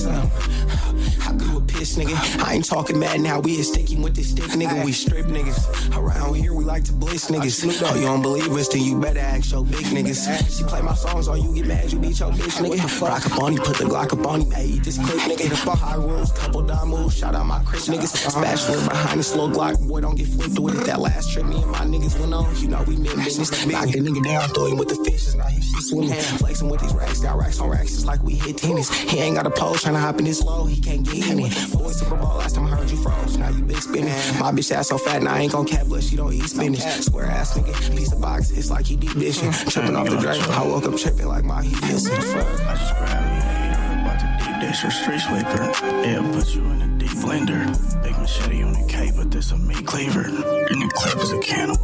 piss, 1.76 1.96
nigga. 1.96 2.42
I 2.42 2.54
ain't 2.54 2.64
talking 2.64 2.98
mad 2.98 3.20
now. 3.20 3.40
We 3.40 3.52
is 3.52 3.68
sticking 3.68 4.02
with 4.02 4.14
this 4.14 4.30
stick, 4.30 4.44
nigga. 4.44 4.84
We 4.84 4.92
strip 4.92 5.26
niggas. 5.26 5.96
Around 5.96 6.34
here, 6.34 6.54
we 6.54 6.64
like 6.64 6.84
to 6.84 6.92
bliss 6.92 7.30
niggas. 7.30 7.82
Oh, 7.86 7.94
you 7.94 8.06
don't 8.06 8.22
believe 8.22 8.50
us, 8.50 8.68
then 8.68 8.82
you 8.82 8.98
better 9.00 9.20
ask 9.20 9.52
your 9.52 9.64
big 9.64 9.84
niggas. 9.86 10.56
She 10.56 10.64
play 10.64 10.82
my 10.82 10.94
songs, 10.94 11.28
or 11.28 11.36
you 11.36 11.54
get 11.54 11.66
mad, 11.66 11.92
you 11.92 11.98
beat 11.98 12.18
your 12.18 12.30
bitch, 12.30 12.56
nigga. 12.62 13.00
Rock 13.00 13.26
up 13.26 13.42
on 13.42 13.52
him, 13.52 13.62
put 13.62 13.76
the 13.76 13.84
Glock 13.84 14.12
up 14.12 14.26
on 14.26 14.42
him. 14.42 14.50
Hey, 14.50 14.78
this 14.78 14.98
clip, 14.98 15.18
nigga. 15.20 15.48
The 15.48 15.56
fuck 15.56 15.78
high 15.78 15.96
rules, 15.96 16.32
couple 16.32 16.62
dime 16.62 16.88
moves. 16.88 17.16
Shout 17.16 17.34
out 17.34 17.46
my 17.46 17.62
Chris 17.64 17.88
niggas. 17.88 18.16
Spatula 18.30 18.88
behind 18.88 19.18
this 19.18 19.34
little 19.34 19.50
Glock. 19.50 19.86
Boy, 19.86 20.00
don't 20.00 20.16
get 20.16 20.28
flipped 20.28 20.58
with 20.58 20.80
it. 20.80 20.86
That 20.86 21.00
last 21.00 21.32
trip, 21.32 21.46
me 21.46 21.62
and 21.62 21.70
my 21.70 21.80
niggas 21.80 22.18
went 22.18 22.34
on. 22.34 22.54
You 22.56 22.68
know, 22.68 22.82
we 22.86 22.96
meant 22.96 23.16
business. 23.16 23.50
Knock 23.66 23.88
the 23.88 24.00
nigga 24.00 24.24
down, 24.24 24.48
throw 24.50 24.66
him 24.66 24.78
with 24.78 24.88
the 24.88 24.96
fishes. 25.04 25.34
Now 25.34 25.46
he 25.46 25.60
swimming. 25.80 26.12
Flexing 26.38 26.68
with 26.68 26.80
these 26.80 26.94
racks. 26.94 27.20
Got 27.20 27.38
racks 27.38 27.60
on 27.60 27.68
racks. 27.68 27.94
It's 27.94 28.04
like 28.04 28.22
we 28.22 28.34
hit 28.34 28.58
tennis. 28.58 28.92
He 28.92 29.18
ain't 29.18 29.36
got 29.36 29.46
a 29.46 29.50
pole 29.50 29.74
trying 29.74 29.94
to 29.94 30.00
hop 30.00 30.18
in 30.18 30.24
this 30.24 30.42
low. 30.42 30.64
He 30.66 30.80
can't 30.80 31.04
get 31.04 31.28
in 31.28 31.40
it. 31.40 31.65
Boy, 31.72 31.90
Super 31.92 32.16
Bowl, 32.16 32.36
last 32.36 32.54
time 32.54 32.66
I 32.66 32.70
heard 32.70 32.90
you 32.90 32.96
froze. 32.96 33.36
Now 33.36 33.48
you 33.50 33.62
big 33.62 33.78
spinning. 33.78 34.12
My 34.38 34.52
bitch 34.52 34.70
ass 34.72 34.88
so 34.88 34.98
fat, 34.98 35.22
now 35.22 35.34
I 35.34 35.40
ain't 35.40 35.52
gon' 35.52 35.66
cap, 35.66 35.86
but 35.88 36.02
she 36.02 36.16
don't 36.16 36.32
eat 36.32 36.44
spinach. 36.44 36.80
Square 36.80 37.26
ass 37.26 37.56
nigga, 37.56 37.96
piece 37.96 38.12
of 38.12 38.20
box, 38.20 38.50
it's 38.50 38.70
like 38.70 38.86
he 38.86 38.96
deep 38.96 39.14
dishing. 39.18 39.52
Tripping 39.52 39.96
off 39.96 40.08
the 40.08 40.16
drain. 40.18 40.40
I 40.42 40.62
woke 40.62 40.84
up 40.84 40.96
tripping 40.96 41.26
like 41.28 41.44
my 41.44 41.62
missing. 41.62 42.20
Fuck. 42.20 42.46
I 42.46 42.74
just 42.76 42.96
grabbed 42.96 43.26
me 43.26 43.36
a 43.36 43.40
hater 43.40 44.00
about 44.00 44.18
to 44.20 44.44
deep 44.44 44.60
dish 44.60 44.84
or 44.84 44.90
street 44.90 45.20
sweeper. 45.20 45.72
Yeah, 46.02 46.32
put 46.32 46.54
you 46.54 46.64
in 46.64 46.82
a 46.82 46.98
deep 46.98 47.10
blender. 47.18 48.02
Big 48.02 48.16
machete 48.18 48.62
on 48.62 48.72
the 48.72 48.86
K, 48.88 49.12
but 49.16 49.30
this 49.30 49.50
a 49.52 49.56
meat 49.58 49.86
cleaver. 49.86 50.26
In 50.26 50.78
the 50.80 50.90
clip 50.94 51.18
is 51.22 51.32
a 51.32 51.40
can 51.40 51.70
of 51.70 51.80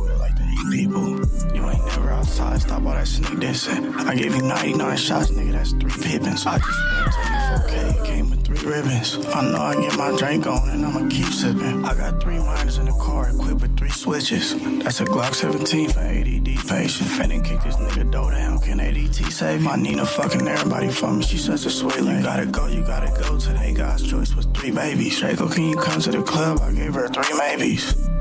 people. 0.70 1.20
You 1.54 1.68
ain't 1.68 1.84
never 1.86 2.10
outside, 2.10 2.60
stop 2.62 2.84
all 2.84 2.94
that 2.94 3.06
sneak 3.06 3.38
dissing. 3.40 3.94
I 4.06 4.14
gave 4.14 4.34
you 4.34 4.42
99 4.42 4.96
shots, 4.96 5.30
nigga, 5.30 5.52
that's 5.52 5.72
three 5.72 5.90
pippins. 5.90 6.46
I 6.46 6.58
just 6.58 6.78
spent 6.78 7.66
24K, 7.68 8.06
came 8.06 8.30
with 8.30 8.44
three 8.44 8.68
ribbons. 8.68 9.18
I 9.26 9.50
know 9.50 9.60
I 9.60 9.74
get 9.74 9.96
my 9.96 10.16
drink 10.16 10.46
on 10.46 10.68
and 10.70 10.84
I'ma 10.84 11.08
keep 11.08 11.26
sipping. 11.26 11.84
I 11.84 11.94
got 11.94 12.22
three 12.22 12.38
miners 12.38 12.78
in 12.78 12.86
the 12.86 12.92
car 12.92 13.30
equipped 13.30 13.62
with 13.62 13.76
three 13.76 13.90
switches. 13.90 14.54
That's 14.82 15.00
a 15.00 15.04
Glock 15.04 15.34
17 15.34 15.90
for 15.90 16.00
ADD 16.00 16.68
patient. 16.68 17.08
Finna 17.10 17.44
kick 17.44 17.62
this 17.62 17.76
nigga 17.76 18.10
dough 18.10 18.30
down. 18.30 18.58
Can 18.60 18.78
ADT 18.78 19.30
save 19.32 19.60
me? 19.60 19.66
My 19.66 19.76
Nina 19.76 20.06
fucking 20.06 20.46
everybody 20.46 20.90
for 20.90 21.12
me. 21.12 21.22
She 21.22 21.38
such 21.38 21.66
a 21.66 21.70
sweet 21.70 22.00
lady. 22.00 22.18
You 22.18 22.22
gotta 22.22 22.46
go, 22.46 22.66
you 22.66 22.82
gotta 22.82 23.10
go. 23.20 23.38
Today 23.38 23.74
God's 23.74 24.08
choice 24.08 24.34
was 24.34 24.46
three 24.54 24.70
babies. 24.70 25.18
Draco, 25.18 25.48
can 25.48 25.68
you 25.70 25.76
come 25.76 26.00
to 26.00 26.10
the 26.10 26.22
club? 26.22 26.60
I 26.60 26.72
gave 26.72 26.94
her 26.94 27.08
three 27.08 27.36
maybes. 27.38 28.11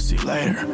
See 0.00 0.16
later. 0.16 0.66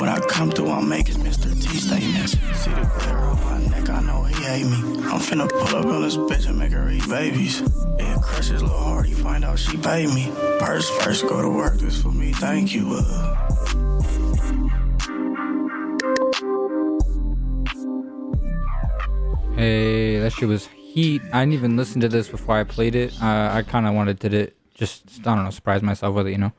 When 0.00 0.08
I 0.08 0.18
come 0.28 0.50
through, 0.50 0.68
I'll 0.68 0.82
make 0.82 1.06
his 1.06 1.16
Mr. 1.16 1.54
T 1.54 1.78
statements. 1.78 2.32
See 2.32 2.70
the 2.70 2.82
glitter 2.82 3.16
on 3.16 3.44
my 3.44 3.66
neck, 3.68 3.88
I 3.88 4.00
know 4.02 4.24
he 4.24 4.34
hate 4.34 4.64
me. 4.64 4.76
I'm 5.06 5.20
finna 5.20 5.48
pull 5.48 5.76
up 5.76 5.86
on 5.86 6.02
this 6.02 6.16
bitch 6.16 6.48
and 6.48 6.58
make 6.58 6.72
her 6.72 6.90
eat 6.90 7.08
babies. 7.08 7.62
Yeah, 7.96 8.18
crush 8.20 8.48
his 8.48 8.60
little 8.60 9.00
he 9.02 9.14
find 9.14 9.44
out 9.44 9.60
she 9.60 9.76
paid 9.76 10.08
me. 10.08 10.32
Purse 10.58 10.90
first, 10.90 11.26
go 11.28 11.40
to 11.40 11.48
work, 11.48 11.78
this 11.78 12.02
for 12.02 12.10
me, 12.10 12.32
thank 12.32 12.74
you. 12.74 12.88
Uh. 12.90 13.36
Hey, 19.54 20.18
that 20.18 20.32
shit 20.32 20.48
was 20.48 20.66
heat. 20.66 21.22
I 21.32 21.42
didn't 21.42 21.54
even 21.54 21.76
listen 21.76 22.00
to 22.00 22.08
this 22.08 22.28
before 22.28 22.56
I 22.56 22.64
played 22.64 22.96
it. 22.96 23.14
Uh, 23.22 23.50
I 23.52 23.62
kind 23.62 23.86
of 23.86 23.94
wanted 23.94 24.18
to 24.20 24.50
just, 24.74 25.20
I 25.20 25.36
don't 25.36 25.44
know, 25.44 25.50
surprise 25.50 25.82
myself 25.82 26.16
with 26.16 26.26
it, 26.26 26.32
you 26.32 26.38
know? 26.38 26.52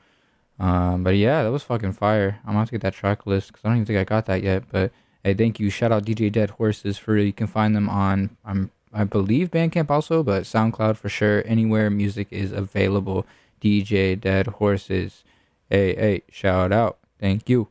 Um, 0.60 1.04
but 1.04 1.16
yeah, 1.16 1.44
that 1.44 1.52
was 1.52 1.64
fucking 1.64 1.94
fire. 1.94 2.40
I'm 2.44 2.50
gonna 2.50 2.60
have 2.60 2.70
to 2.70 2.74
get 2.74 2.82
that 2.82 2.94
track 2.94 3.26
list 3.26 3.48
because 3.48 3.66
I 3.66 3.70
don't 3.70 3.78
even 3.78 3.86
think 3.86 4.00
I 4.00 4.04
got 4.04 4.26
that 4.28 4.44
yet. 4.44 4.64
But 4.72 4.92
hey, 5.24 5.34
thank 5.34 5.60
you. 5.60 5.70
Shout 5.70 5.92
out 5.92 6.06
DJ 6.06 6.32
Dead 6.32 6.52
Horses 6.52 6.98
for 6.98 7.18
you 7.18 7.34
can 7.34 7.48
find 7.48 7.76
them 7.76 7.90
on 7.90 8.38
I'm 8.46 8.72
I 8.94 9.06
believe 9.06 9.50
Bandcamp 9.50 9.90
also, 9.90 10.22
but 10.22 10.44
SoundCloud 10.44 10.98
for 10.98 11.10
sure. 11.10 11.44
Anywhere 11.48 11.90
music 11.90 12.28
is 12.30 12.52
available. 12.52 13.26
DJ 13.60 14.20
Dead 14.20 14.48
Horses. 14.48 15.24
Hey, 15.70 15.96
hey, 15.96 16.22
shout 16.30 16.72
out. 16.72 17.00
Thank 17.20 17.50
you. 17.50 17.70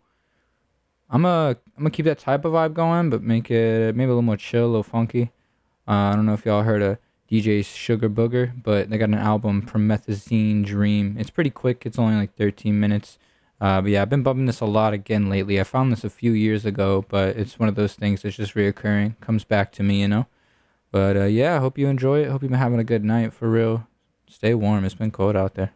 I'm 1.08 1.22
gonna 1.22 1.56
I'm 1.76 1.84
gonna 1.84 1.90
keep 1.90 2.06
that 2.06 2.18
type 2.18 2.44
of 2.44 2.52
vibe 2.52 2.74
going, 2.74 3.10
but 3.10 3.22
make 3.22 3.50
it 3.50 3.94
maybe 3.94 4.06
a 4.06 4.08
little 4.08 4.22
more 4.22 4.36
chill, 4.36 4.64
a 4.64 4.66
little 4.66 4.82
funky. 4.82 5.30
Uh, 5.86 5.92
I 5.92 6.16
don't 6.16 6.26
know 6.26 6.32
if 6.32 6.44
y'all 6.44 6.62
heard 6.62 6.82
of 6.82 6.98
DJ 7.32 7.64
Sugar 7.64 8.10
Booger, 8.10 8.52
but 8.62 8.90
they 8.90 8.98
got 8.98 9.08
an 9.08 9.14
album 9.14 9.62
Promethazine 9.62 10.66
Dream. 10.66 11.16
It's 11.18 11.30
pretty 11.30 11.48
quick. 11.48 11.86
It's 11.86 11.98
only 11.98 12.14
like 12.14 12.36
13 12.36 12.78
minutes. 12.78 13.18
Uh, 13.58 13.80
but 13.80 13.90
yeah, 13.90 14.02
I've 14.02 14.10
been 14.10 14.22
bumping 14.22 14.44
this 14.44 14.60
a 14.60 14.66
lot 14.66 14.92
again 14.92 15.30
lately. 15.30 15.58
I 15.58 15.64
found 15.64 15.90
this 15.90 16.04
a 16.04 16.10
few 16.10 16.32
years 16.32 16.66
ago, 16.66 17.06
but 17.08 17.38
it's 17.38 17.58
one 17.58 17.70
of 17.70 17.74
those 17.74 17.94
things 17.94 18.20
that's 18.20 18.36
just 18.36 18.54
reoccurring. 18.54 19.18
Comes 19.20 19.44
back 19.44 19.72
to 19.72 19.82
me, 19.82 20.02
you 20.02 20.08
know. 20.08 20.26
But 20.90 21.16
uh, 21.16 21.24
yeah, 21.24 21.56
I 21.56 21.58
hope 21.60 21.78
you 21.78 21.88
enjoy 21.88 22.20
it. 22.20 22.28
Hope 22.28 22.42
you've 22.42 22.50
been 22.50 22.60
having 22.60 22.80
a 22.80 22.84
good 22.84 23.02
night 23.02 23.32
for 23.32 23.48
real. 23.48 23.86
Stay 24.28 24.52
warm. 24.52 24.84
It's 24.84 24.94
been 24.94 25.10
cold 25.10 25.34
out 25.34 25.54
there. 25.54 25.72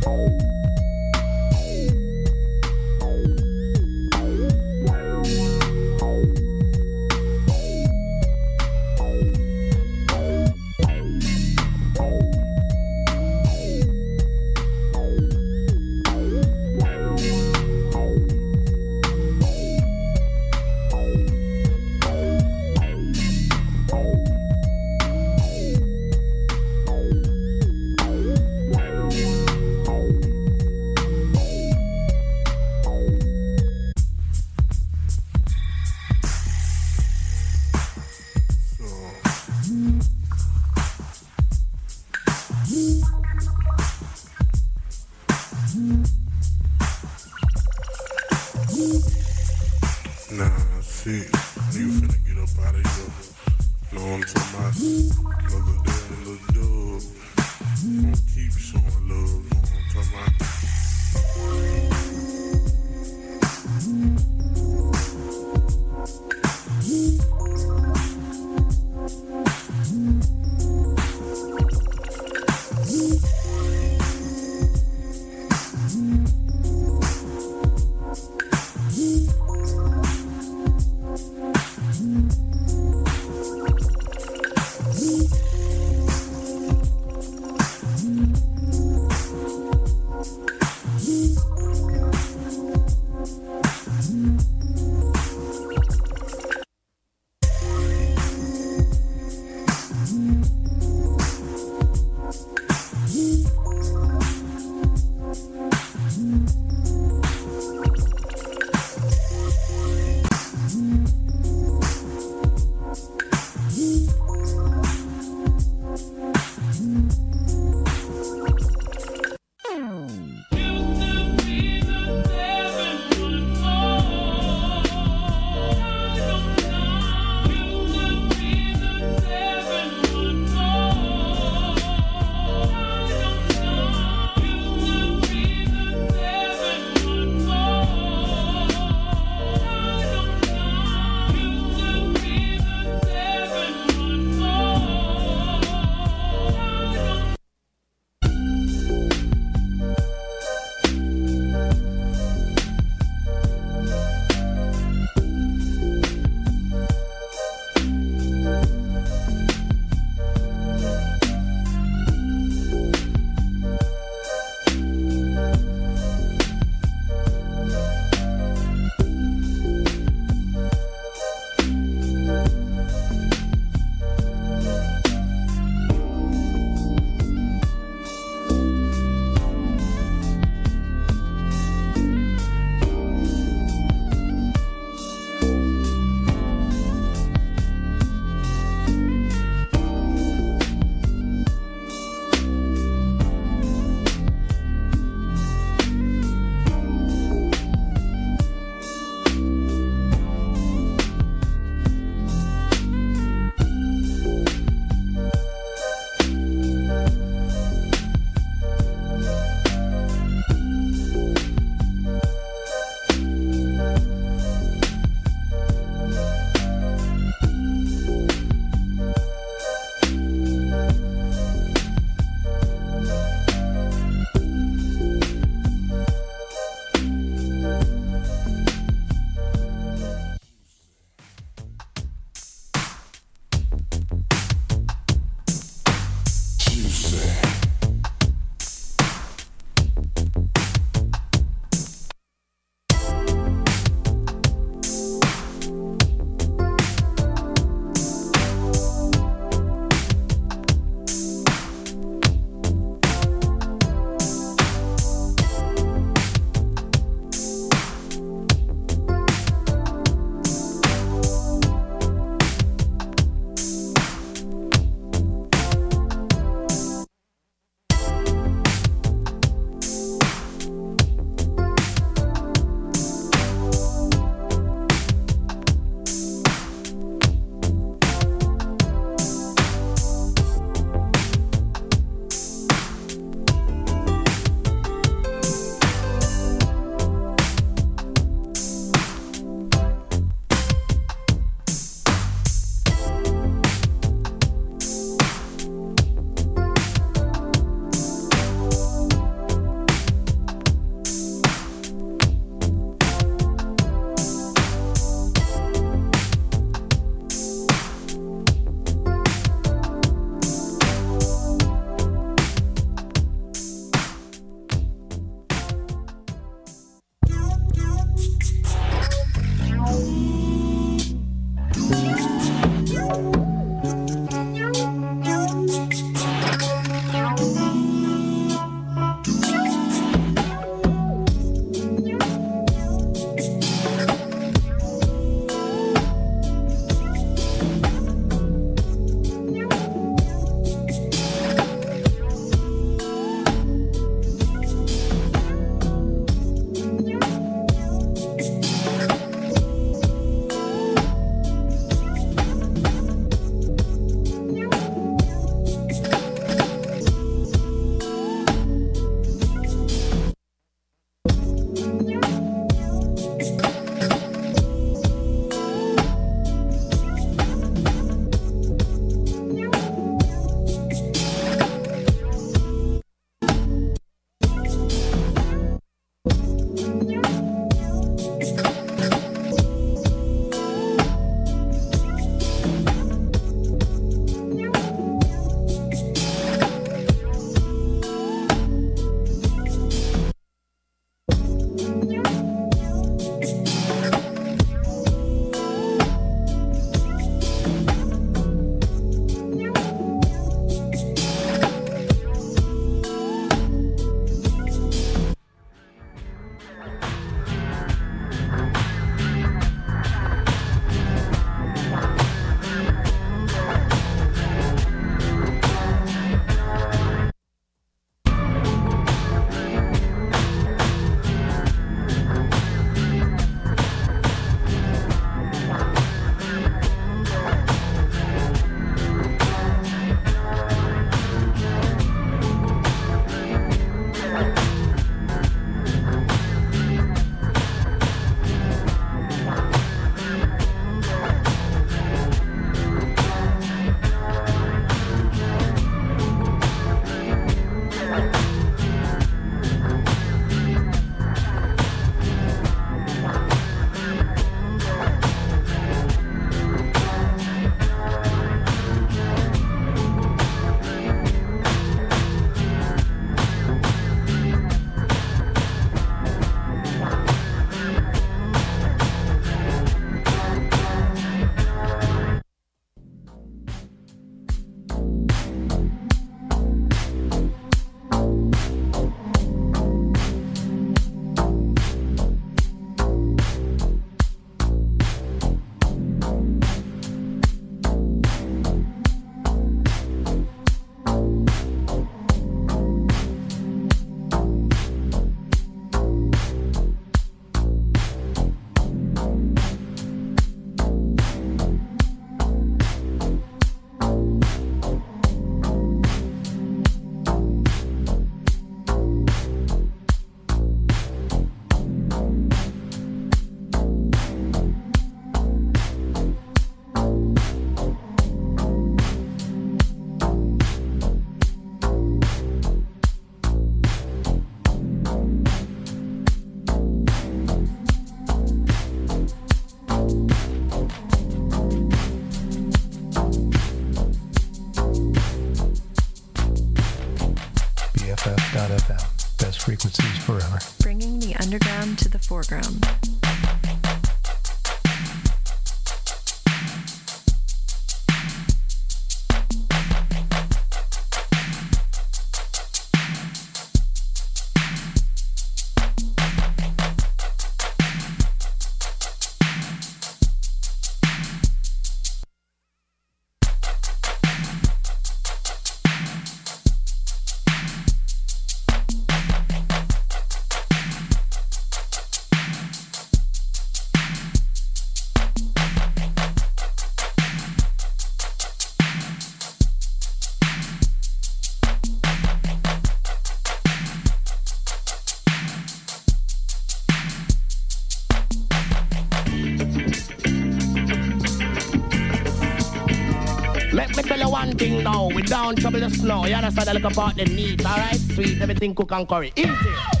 Snow. 596.01 596.25
You 596.25 596.35
understand 596.35 596.67
the 596.67 596.73
little 596.73 596.91
part 596.91 597.15
the 597.15 597.25
neat, 597.25 597.65
alright? 597.65 597.95
Sweet, 597.95 598.41
everything 598.41 598.73
cook 598.75 598.91
and 598.91 599.07
curry. 599.07 599.31
Easy. 599.35 600.00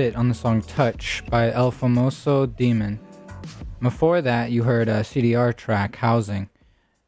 Edit 0.00 0.16
on 0.16 0.30
the 0.30 0.34
song 0.34 0.62
Touch 0.62 1.22
by 1.28 1.52
El 1.52 1.70
Famoso 1.70 2.46
Demon. 2.56 2.98
Before 3.82 4.22
that, 4.22 4.50
you 4.50 4.62
heard 4.62 4.88
a 4.88 5.00
CDR 5.00 5.54
track, 5.54 5.96
Housing. 5.96 6.48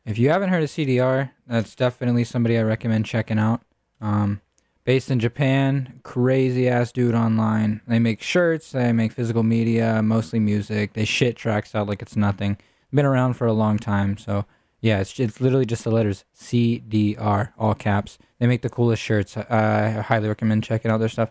If 0.04 0.18
you 0.18 0.28
haven't 0.28 0.50
heard 0.50 0.62
of 0.62 0.68
CDR, 0.68 1.30
that's 1.46 1.74
definitely 1.74 2.24
somebody 2.24 2.58
I 2.58 2.62
recommend 2.62 3.06
checking 3.06 3.38
out. 3.38 3.62
Um, 4.02 4.42
based 4.84 5.10
in 5.10 5.20
Japan, 5.20 6.00
crazy 6.02 6.68
ass 6.68 6.92
dude 6.92 7.14
online. 7.14 7.80
They 7.86 7.98
make 7.98 8.20
shirts, 8.20 8.72
they 8.72 8.92
make 8.92 9.12
physical 9.12 9.42
media, 9.42 10.02
mostly 10.02 10.38
music. 10.38 10.92
They 10.92 11.06
shit 11.06 11.34
tracks 11.34 11.74
out 11.74 11.88
like 11.88 12.02
it's 12.02 12.14
nothing. 12.14 12.58
Been 12.92 13.06
around 13.06 13.34
for 13.34 13.46
a 13.46 13.54
long 13.54 13.78
time, 13.78 14.18
so 14.18 14.44
yeah, 14.82 15.00
it's 15.00 15.18
it's 15.18 15.40
literally 15.40 15.64
just 15.64 15.84
the 15.84 15.90
letters 15.90 16.26
C 16.34 16.80
D 16.80 17.16
R, 17.18 17.54
all 17.58 17.72
caps. 17.72 18.18
They 18.38 18.46
make 18.46 18.60
the 18.60 18.68
coolest 18.68 19.02
shirts. 19.02 19.34
I 19.34 20.04
highly 20.06 20.28
recommend 20.28 20.62
checking 20.62 20.90
out 20.90 20.98
their 20.98 21.08
stuff. 21.08 21.30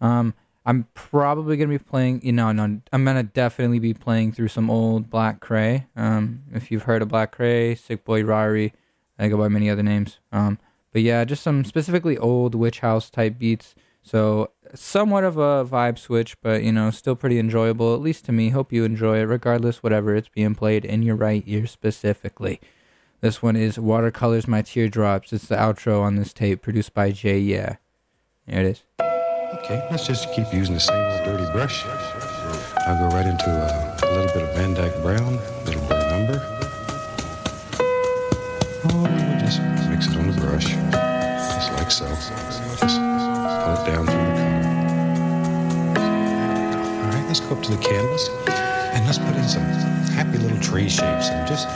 Um, 0.00 0.32
I'm 0.66 0.88
probably 0.94 1.56
gonna 1.56 1.68
be 1.68 1.78
playing. 1.78 2.20
You 2.24 2.32
know, 2.32 2.50
no, 2.50 2.80
I'm 2.92 3.04
gonna 3.04 3.22
definitely 3.22 3.78
be 3.78 3.94
playing 3.94 4.32
through 4.32 4.48
some 4.48 4.68
old 4.68 5.08
Black 5.08 5.40
Kray. 5.40 5.86
Um, 5.94 6.42
if 6.52 6.70
you've 6.70 6.82
heard 6.82 7.02
of 7.02 7.08
Black 7.08 7.36
Kray, 7.36 7.78
Sick 7.78 8.04
Boy 8.04 8.24
Rari, 8.24 8.74
I 9.16 9.28
go 9.28 9.38
by 9.38 9.48
many 9.48 9.70
other 9.70 9.84
names. 9.84 10.18
Um, 10.32 10.58
but 10.92 11.02
yeah, 11.02 11.24
just 11.24 11.44
some 11.44 11.64
specifically 11.64 12.18
old 12.18 12.56
witch 12.56 12.80
house 12.80 13.10
type 13.10 13.38
beats. 13.38 13.76
So 14.02 14.50
somewhat 14.74 15.24
of 15.24 15.36
a 15.36 15.64
vibe 15.64 15.98
switch, 15.98 16.40
but 16.40 16.64
you 16.64 16.72
know, 16.72 16.90
still 16.90 17.14
pretty 17.14 17.38
enjoyable, 17.38 17.94
at 17.94 18.00
least 18.00 18.24
to 18.26 18.32
me. 18.32 18.50
Hope 18.50 18.72
you 18.72 18.84
enjoy 18.84 19.18
it, 19.20 19.24
regardless 19.24 19.84
whatever 19.84 20.16
it's 20.16 20.28
being 20.28 20.56
played 20.56 20.84
in 20.84 21.02
your 21.02 21.16
right 21.16 21.44
ear 21.46 21.66
specifically. 21.66 22.60
This 23.20 23.40
one 23.40 23.56
is 23.56 23.78
Watercolors 23.78 24.48
My 24.48 24.62
Teardrops. 24.62 25.32
It's 25.32 25.46
the 25.46 25.56
outro 25.56 26.02
on 26.02 26.16
this 26.16 26.32
tape, 26.32 26.60
produced 26.60 26.92
by 26.92 27.12
Jay 27.12 27.38
Yeah. 27.38 27.76
There 28.46 28.60
it 28.60 28.66
is. 28.66 29.15
Okay, 29.58 29.82
let's 29.90 30.06
just 30.06 30.32
keep 30.34 30.52
using 30.52 30.74
the 30.74 30.80
same 30.80 31.02
old 31.12 31.24
dirty 31.24 31.50
brush. 31.50 31.84
I'll 32.86 32.98
go 32.98 33.16
right 33.16 33.26
into 33.26 33.48
a, 33.48 33.96
a 34.02 34.10
little 34.12 34.32
bit 34.34 34.42
of 34.42 34.54
Van 34.54 34.74
Dyke 34.74 35.00
Brown, 35.00 35.38
a 35.38 35.64
little 35.64 35.80
bit 35.82 35.92
of 35.92 36.10
number. 36.10 36.42
Oh, 38.84 39.02
we'll 39.02 39.40
just 39.40 39.60
mix 39.88 40.08
it 40.08 40.16
on 40.18 40.26
the 40.30 40.38
brush, 40.40 40.66
just 40.66 41.72
like 41.72 41.90
so. 41.90 42.06
Just 42.06 42.80
pull 42.80 43.74
it 43.74 43.86
down 43.86 44.04
through 44.04 44.26
the 44.26 44.34
color. 44.36 44.64
All 47.02 47.10
right, 47.10 47.24
let's 47.26 47.40
go 47.40 47.56
up 47.56 47.62
to 47.62 47.70
the 47.70 47.82
canvas 47.82 48.28
and 48.94 49.06
let's 49.06 49.18
put 49.18 49.34
in 49.36 49.48
some 49.48 49.64
happy 50.12 50.36
little 50.38 50.60
tree 50.60 50.88
shapes. 50.90 51.30
I'm 51.30 51.46
just, 51.46 51.66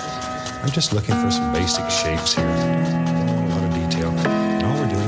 I'm 0.63 0.71
just 0.71 0.93
looking 0.93 1.15
for 1.15 1.31
some 1.31 1.51
basic 1.53 1.89
shapes 1.91 2.35
here. 2.35 2.45
Don't 2.45 3.27
want 3.27 3.41
a 3.41 3.55
lot 3.55 3.65
of 3.65 3.73
detail. 3.91 4.40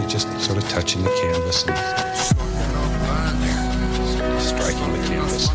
We're 0.03 0.09
just 0.09 0.29
sort 0.41 0.59
of 0.59 0.69
touching 0.69 1.05
the 1.05 1.11
canvas 1.11 1.65
and 1.65 1.77
striking 4.43 4.93
the 4.93 4.99
canvas. 5.07 5.49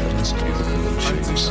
Putting 0.00 0.24
some 0.24 0.38
beautiful 0.38 0.78
little 0.78 1.00
shapes. 1.00 1.50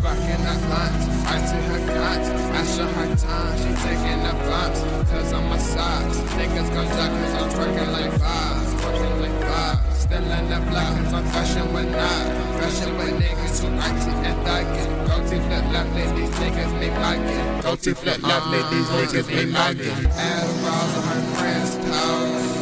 Sparking 0.00 0.46
up 0.48 0.56
lines, 0.72 1.04
I 1.28 1.44
see 1.44 1.60
her 1.68 1.80
guns. 1.92 2.28
I 2.32 2.64
show 2.72 2.88
her 2.88 3.16
time, 3.16 3.52
she 3.60 3.68
taking 3.84 4.20
the 4.24 4.32
bumps. 4.48 4.80
Cause 5.10 5.30
I'm 5.30 5.52
a 5.52 5.60
size. 5.60 6.16
Niggas 6.40 6.72
gon' 6.72 6.88
duck 6.88 7.12
cause 7.20 7.34
I'm 7.36 7.50
twerking 7.52 7.92
like 7.92 8.12
vibes. 8.12 8.70
Twerking 8.80 9.20
like 9.20 9.38
vibes. 9.44 9.92
Still 9.92 10.24
in 10.24 10.48
the 10.48 10.70
block 10.70 10.96
cause 10.96 11.12
I'm 11.12 11.24
fashion 11.26 11.72
with 11.74 11.90
knives. 11.90 12.32
Fashion 12.60 12.96
with 12.96 13.12
niggas 13.20 13.60
who 13.60 13.68
artsy 13.76 14.12
and 14.24 14.40
thuggin'. 14.46 14.90
Go 15.06 15.16
to 15.20 15.36
flip 15.36 15.64
left, 15.70 15.94
let 15.94 16.16
these 16.16 16.30
niggas 16.30 16.72
be 16.80 16.88
buggin'. 16.96 17.62
Go 17.62 17.76
to 17.76 17.94
flip 17.94 18.22
left, 18.22 18.46
let 18.46 18.70
these 18.70 18.88
niggas 18.96 19.28
be 19.28 19.52
buggin'. 19.52 20.08
Adderall 20.16 20.96
on 20.96 21.02
her 21.08 21.20
friends' 21.36 21.76
toes. 21.76 22.56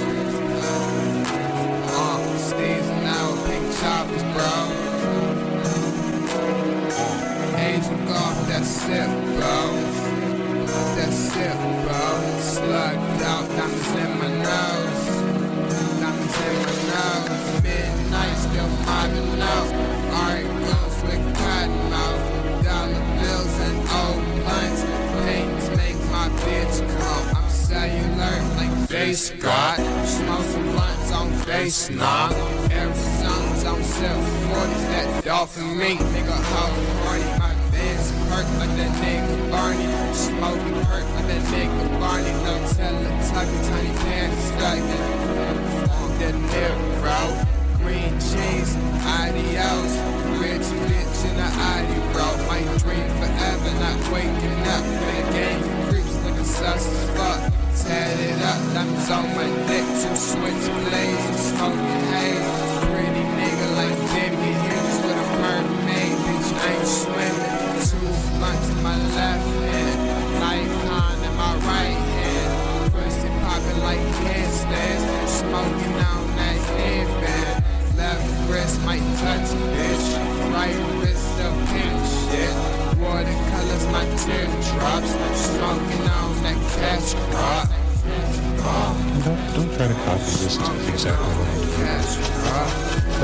Uh, 1.95 2.19
Steve's 2.37 2.89
now 3.07 3.47
pink 3.47 3.65
choppers, 3.79 4.25
bro. 4.35 4.88
That's 8.59 8.89
it, 8.89 9.09
bro. 9.37 9.57
That's 10.97 11.37
it, 11.37 11.59
bro. 11.85 12.41
Slugged 12.41 13.23
out, 13.23 13.47
diamonds 13.55 13.93
in 14.03 14.11
my 14.19 14.31
nose. 14.49 15.07
Diamonds 16.01 16.39
in 16.47 16.55
my 16.67 16.75
nose. 16.91 17.63
Midnight, 17.63 18.37
still 18.37 18.69
mobbing 18.87 19.43
out. 19.55 19.69
Alright, 20.13 20.49
goes 20.67 20.97
with 21.07 21.25
cotton 21.39 21.91
mouth. 21.91 22.65
Dollar 22.65 23.05
bills 23.21 23.55
and 23.67 23.79
old 24.01 24.23
blunts. 24.43 24.83
Paintings 25.25 25.69
make 25.77 26.01
my 26.11 26.29
bitch 26.43 26.77
come. 26.99 27.37
I'm 27.37 27.51
cellular 27.51 28.37
like 28.57 28.89
face 28.89 29.31
God. 29.39 29.79
Smoking 30.05 30.73
blunts 30.73 31.13
on 31.13 31.31
face 31.47 31.91
knob. 31.91 32.33
Arizona's 32.73 33.65
on 33.65 33.83
self 33.85 34.25
40s, 34.51 34.85
that 34.91 35.25
dolphin 35.25 35.79
mink. 35.79 36.01
Nigga, 36.01 36.37
how 36.53 36.69
party 37.05 37.38
perk 38.31 38.49
like 38.59 38.75
that 38.77 38.93
nigga 39.03 39.51
Barney. 39.51 39.89
Smoking 40.15 40.79
perk 40.87 41.07
like 41.15 41.27
that 41.29 41.43
nigga 41.53 42.01
Barney. 42.01 42.33
No 42.45 42.55
teller, 42.73 43.11
tucking 43.29 43.63
tiny 43.69 43.93
pants 44.05 44.51
like 44.63 44.85
that. 44.85 45.39
That 46.19 46.35
nigga, 46.35 47.47
Green 47.79 48.15
jeans, 48.19 48.75
adios. 49.07 49.95
Rich 50.43 50.69
bitch 50.89 51.21
in 51.29 51.35
the 51.37 51.49
ID 51.73 51.91
road. 52.17 52.39
My 52.51 52.61
dream 52.83 53.09
forever, 53.19 53.71
not 53.79 53.99
waking 54.13 54.61
up. 54.75 54.83
When 54.83 55.15
the 55.17 55.33
game 55.33 55.63
creeps 55.89 56.15
looking 56.25 56.45
sus 56.45 56.87
as 56.87 57.11
fuck. 57.17 57.41
Tatted 57.87 58.43
up, 58.43 58.61
diamonds 58.75 59.11
on 59.11 59.25
my 59.37 59.47
neck. 59.69 59.87
Two 60.03 60.15
switchblades 60.19 61.25
and 61.29 61.39
smoking 61.39 62.05
haze. 62.13 62.78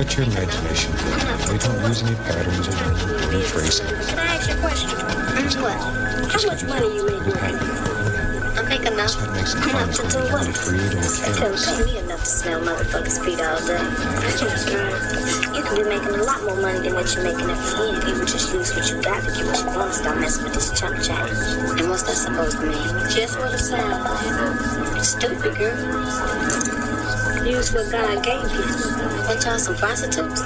Let 0.05 0.19
your 0.19 0.27
imagination 0.27 0.93
flow. 0.93 1.17
We 1.51 1.59
don't 1.59 1.81
use 1.89 2.03
any 2.03 2.15
patterns 2.29 2.69
or 2.69 2.77
any 3.33 3.41
tracing. 3.49 3.89
Can 3.89 4.19
I 4.19 4.37
ask 4.37 4.51
you 4.51 4.55
a 4.55 4.61
question? 4.61 4.91
What? 5.65 5.81
How 6.29 6.45
much 6.45 6.63
money 6.69 6.95
you 6.95 7.07
make 7.09 7.25
working? 7.25 7.57
I 7.57 8.63
make 8.69 8.85
enough. 8.85 9.17
Enough 9.17 9.97
to 9.97 10.03
do 10.05 10.21
what? 10.29 10.45
It 10.45 11.41
don't 11.41 11.57
pay 11.57 11.85
me 11.89 11.97
enough 12.05 12.21
to 12.21 12.27
smell 12.29 12.61
motherfuckers' 12.61 13.17
feet 13.25 13.41
all 13.41 13.57
day. 13.65 13.81
You 15.57 15.65
can 15.65 15.75
be 15.75 15.89
making 15.89 16.21
a 16.21 16.23
lot 16.23 16.45
more 16.45 16.61
money 16.61 16.81
than 16.81 16.93
what 16.93 17.09
you're 17.15 17.25
making 17.25 17.49
if 17.49 18.07
you 18.07 18.15
would 18.19 18.29
just 18.29 18.53
use 18.53 18.77
what 18.77 18.85
you 18.91 19.01
got 19.01 19.25
to 19.25 19.33
get 19.33 19.47
what 19.47 19.59
you 19.59 19.73
want. 19.73 19.95
Stop 19.95 20.19
messing 20.19 20.45
with 20.45 20.53
this 20.53 20.69
chump 20.79 21.01
chat. 21.01 21.31
And 21.81 21.89
what's 21.89 22.03
that 22.03 22.21
supposed 22.21 22.61
to 22.61 22.67
mean? 22.67 23.09
Just 23.09 23.39
what 23.39 23.55
it 23.55 23.59
sounds 23.59 24.05
like. 24.05 25.03
Stupid 25.03 25.57
girl. 25.57 26.74
Use 27.47 27.75
what 27.75 27.93
God 27.93 28.25
gave 28.25 28.41
you. 28.41 28.65
What 29.29 29.45
y'all 29.45 29.59
some 29.59 29.77
prostitutes? 29.77 30.41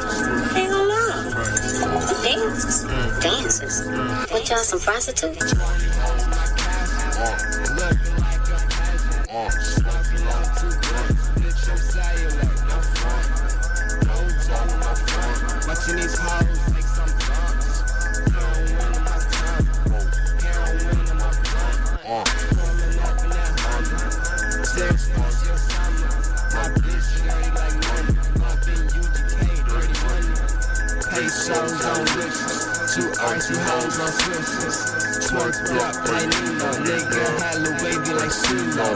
Ain't 0.56 0.70
no 0.70 0.82
lie. 0.82 1.30
Dancers. 2.24 2.82
Dancers. 3.22 3.86
What 4.32 4.42
mm. 4.42 4.48
y'all 4.50 4.58
some 4.58 4.80
prostitutes? 4.80 6.37
Hoes 33.80 34.00
on 34.00 34.12
switches. 34.12 34.76
Twerked 35.30 35.70
up 35.78 35.94
like 36.08 36.28
Nino. 36.28 36.68
Nigga, 36.86 37.24
hello 37.38 37.70
baby 37.82 38.12
like 38.14 38.32
CeeLo. 38.32 38.88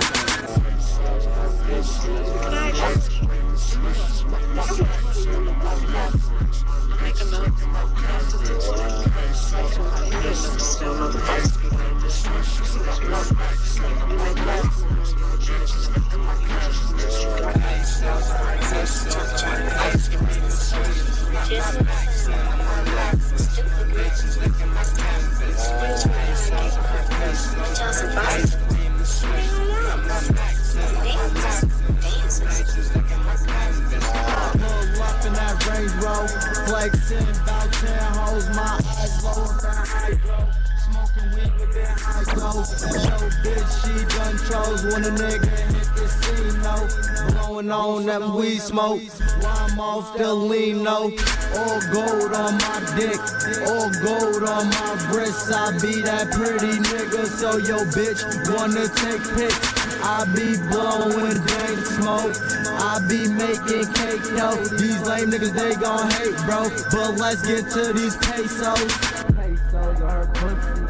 Smoke, 48.72 49.02
while 49.42 49.70
I'm 49.70 49.80
off 49.80 50.16
the 50.16 50.32
lean, 50.32 50.82
no. 50.82 51.12
All 51.54 51.80
gold 51.92 52.32
on 52.32 52.56
my 52.56 52.78
dick, 52.96 53.20
all 53.68 53.90
gold 54.00 54.42
on 54.48 54.64
my 54.72 54.92
wrist. 55.12 55.52
I 55.52 55.76
be 55.76 56.00
that 56.00 56.32
pretty 56.32 56.80
nigga, 56.80 57.26
so 57.26 57.58
yo, 57.58 57.84
bitch, 57.92 58.24
wanna 58.48 58.88
take 58.88 59.22
pics. 59.36 59.60
I 60.02 60.24
be 60.34 60.56
blowing 60.72 61.36
dank 61.44 61.78
smoke. 62.00 62.34
I 62.80 62.98
be 63.08 63.28
making 63.28 63.92
cake 63.92 64.24
though. 64.32 64.56
These 64.80 65.02
lame 65.06 65.30
niggas 65.30 65.52
they 65.52 65.74
gon' 65.76 66.10
hate, 66.16 66.36
bro. 66.48 66.70
But 66.90 67.20
let's 67.20 67.46
get 67.46 67.68
to 67.76 67.92
these 67.92 68.16
pesos. 68.16 68.88
Pesos 69.36 70.00
are 70.00 70.26
pussy. 70.32 70.80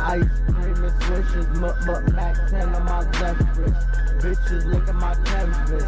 Ice 0.00 0.24
cream 0.54 0.84
and 0.84 1.02
swishes. 1.02 1.46
Muck 1.58 1.76
muck 1.86 2.12
Mac 2.14 2.36
10 2.50 2.74
on 2.74 2.84
my 2.84 3.00
left 3.20 3.58
wrist. 3.58 4.05
Bitches 4.18 4.64
look 4.72 4.88
at 4.88 4.94
my 4.94 5.14
canvas. 5.24 5.84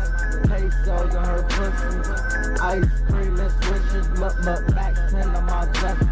Pesos 0.49 1.15
are 1.15 1.27
her 1.27 1.43
pussy. 1.49 2.61
Ice 2.63 2.85
cream 3.09 3.41
and 3.41 3.65
swishes. 3.65 4.09
Muck 4.21 4.39
muck 4.45 4.75
Mac 4.75 4.95
10 5.11 5.35
on 5.35 5.47
my 5.47 5.65
left. 5.81 6.03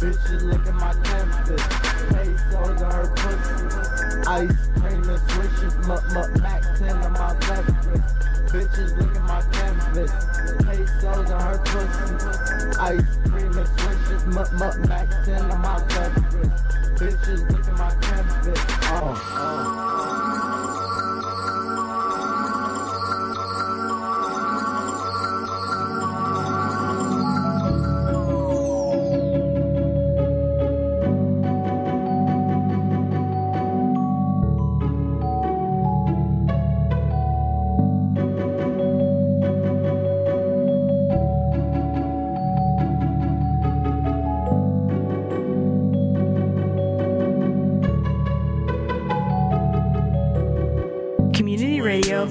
Bitches 0.00 0.42
look 0.42 0.66
at 0.66 0.74
my 0.74 0.92
canvas. 1.04 1.62
Pesos 2.10 2.82
are 2.82 2.92
her 2.92 3.08
pussy. 3.14 4.28
Ice 4.28 4.68
cream 4.80 5.02
and 5.08 5.30
swishes. 5.30 5.74
Muck 5.86 6.02
muck 6.12 6.36
Mac 6.42 6.62
10 6.78 6.96
on 6.96 7.12
my 7.12 7.32
left. 7.48 7.70
Bitches 8.50 8.98
look 8.98 9.14
at 9.14 9.22
my 9.22 9.40
canvas. 9.52 10.10
Pesos 10.64 11.30
on 11.30 11.40
her 11.40 11.58
pussy. 11.64 12.78
Ice 12.80 13.30
cream 13.30 13.56
and 13.56 13.68
swishes. 13.78 14.26
Muck 14.26 14.52
muck 14.54 14.78
Mac 14.88 15.08
10 15.24 15.50
on 15.50 15.60
my 15.60 15.76
left. 15.76 16.16
Bitches 16.98 17.48
look 17.50 17.66
at 17.66 17.78
my 17.78 17.94
canvas. 18.02 18.60
Oh, 18.88 19.14
oh. 19.38 20.15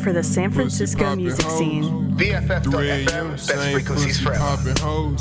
For 0.06 0.14
the 0.14 0.22
San 0.22 0.52
Francisco 0.52 1.16
music 1.16 1.50
scene. 1.50 2.12
BFF.FM, 2.12 3.32
best 3.32 3.52
frequencies 3.74 4.22
forever. 4.22 4.76
Popping. 4.76 5.18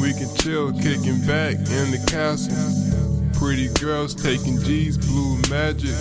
We 0.00 0.14
can 0.14 0.34
chill, 0.36 0.72
kicking 0.72 1.20
back 1.26 1.56
in 1.56 1.90
the 1.92 2.02
castle. 2.08 2.56
Pretty 3.38 3.68
girls 3.74 4.14
taking 4.14 4.58
G's, 4.62 4.96
blue 4.96 5.36
magic. 5.50 5.92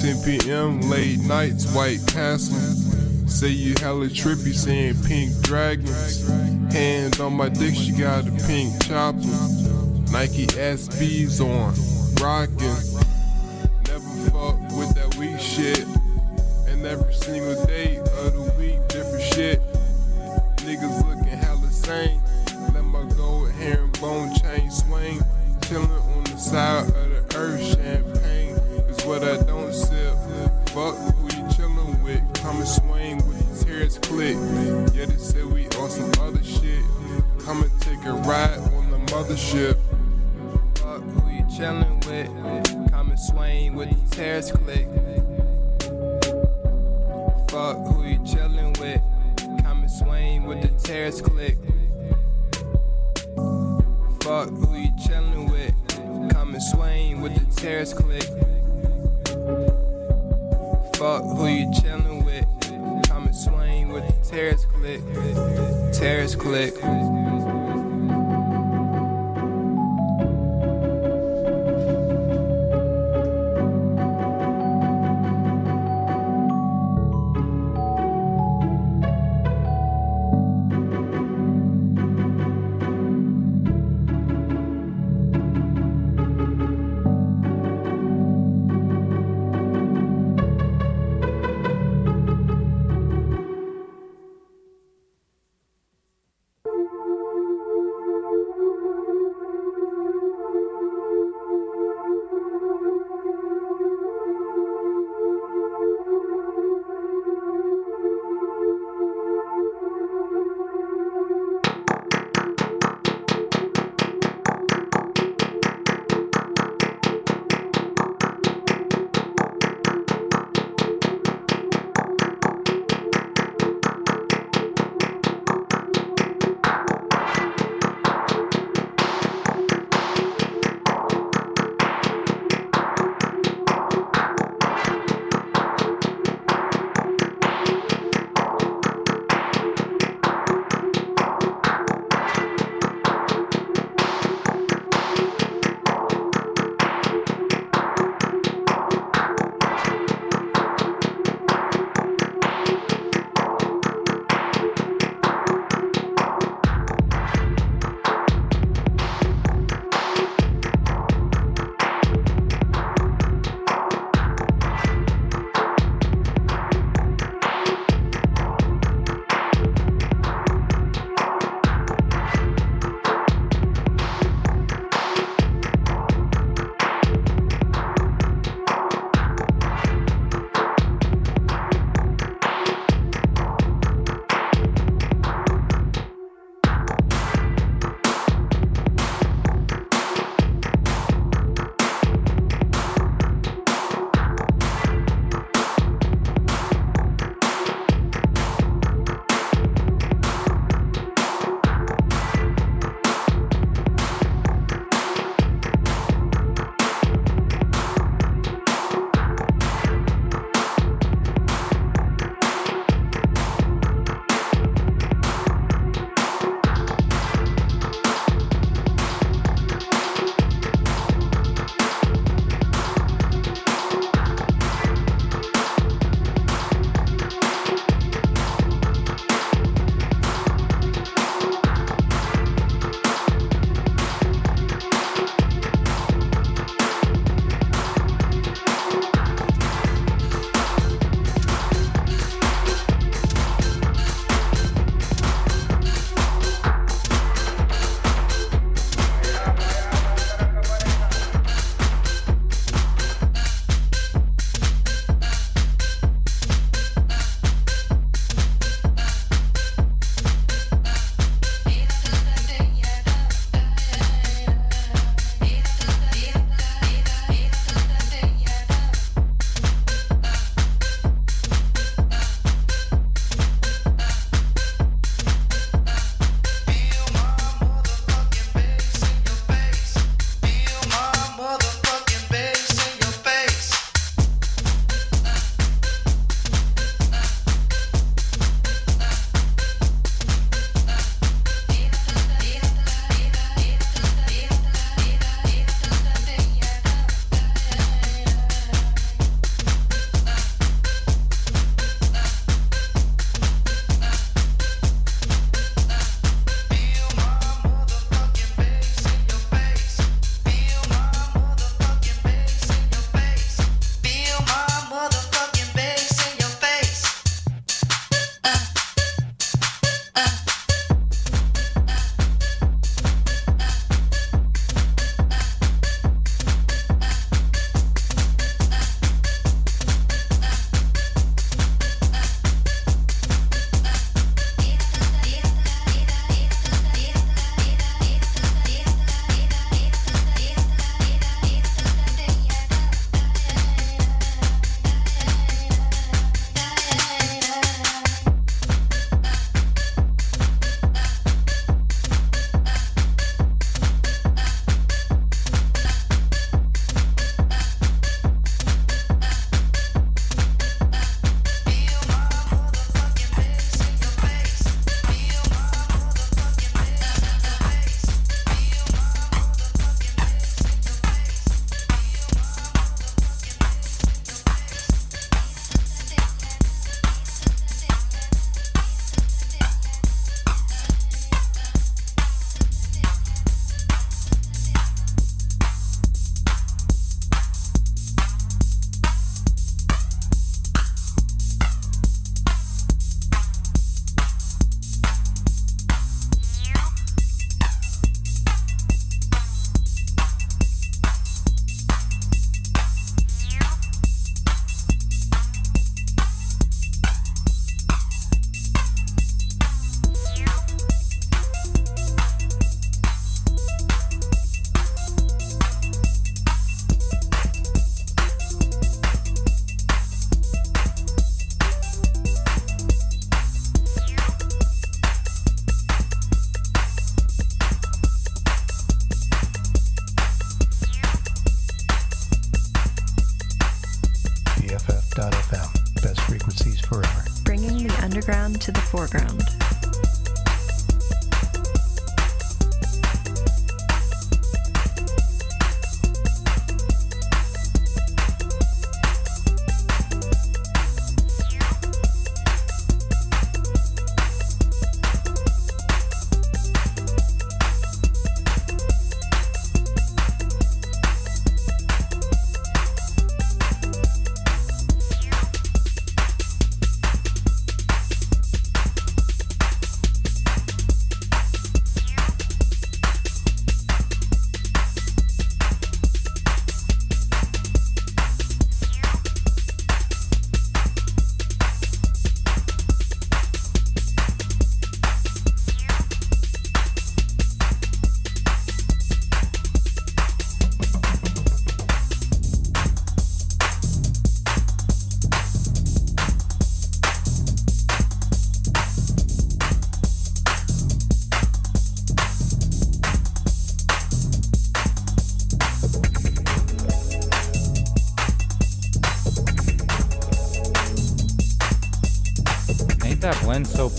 10 0.00 0.24
p.m. 0.24 0.80
late 0.88 1.18
nights, 1.18 1.70
White 1.74 2.00
Castle. 2.06 2.56
Say 3.28 3.48
you 3.48 3.74
hella 3.78 4.06
trippy, 4.06 4.54
saying 4.54 4.94
pink 5.04 5.38
dragons. 5.42 6.26
Hand 6.72 7.20
on 7.20 7.34
my 7.34 7.50
dick, 7.50 7.74
she 7.74 7.92
got 7.92 8.26
a 8.26 8.32
pink 8.46 8.82
chopper. 8.86 9.18
Nike 10.10 10.46
SBs 10.46 11.42
on, 11.44 11.74
rockin'. 12.24 12.87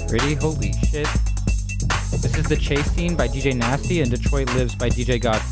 Pretty? 0.09 0.33
Holy 0.33 0.73
shit. 0.89 1.07
This 2.19 2.35
is 2.35 2.45
The 2.45 2.57
Chase 2.59 2.89
Scene 2.93 3.15
by 3.15 3.27
DJ 3.27 3.55
Nasty 3.55 4.01
and 4.01 4.09
Detroit 4.09 4.51
Lives 4.55 4.73
by 4.73 4.89
DJ 4.89 5.21
Godfather. 5.21 5.48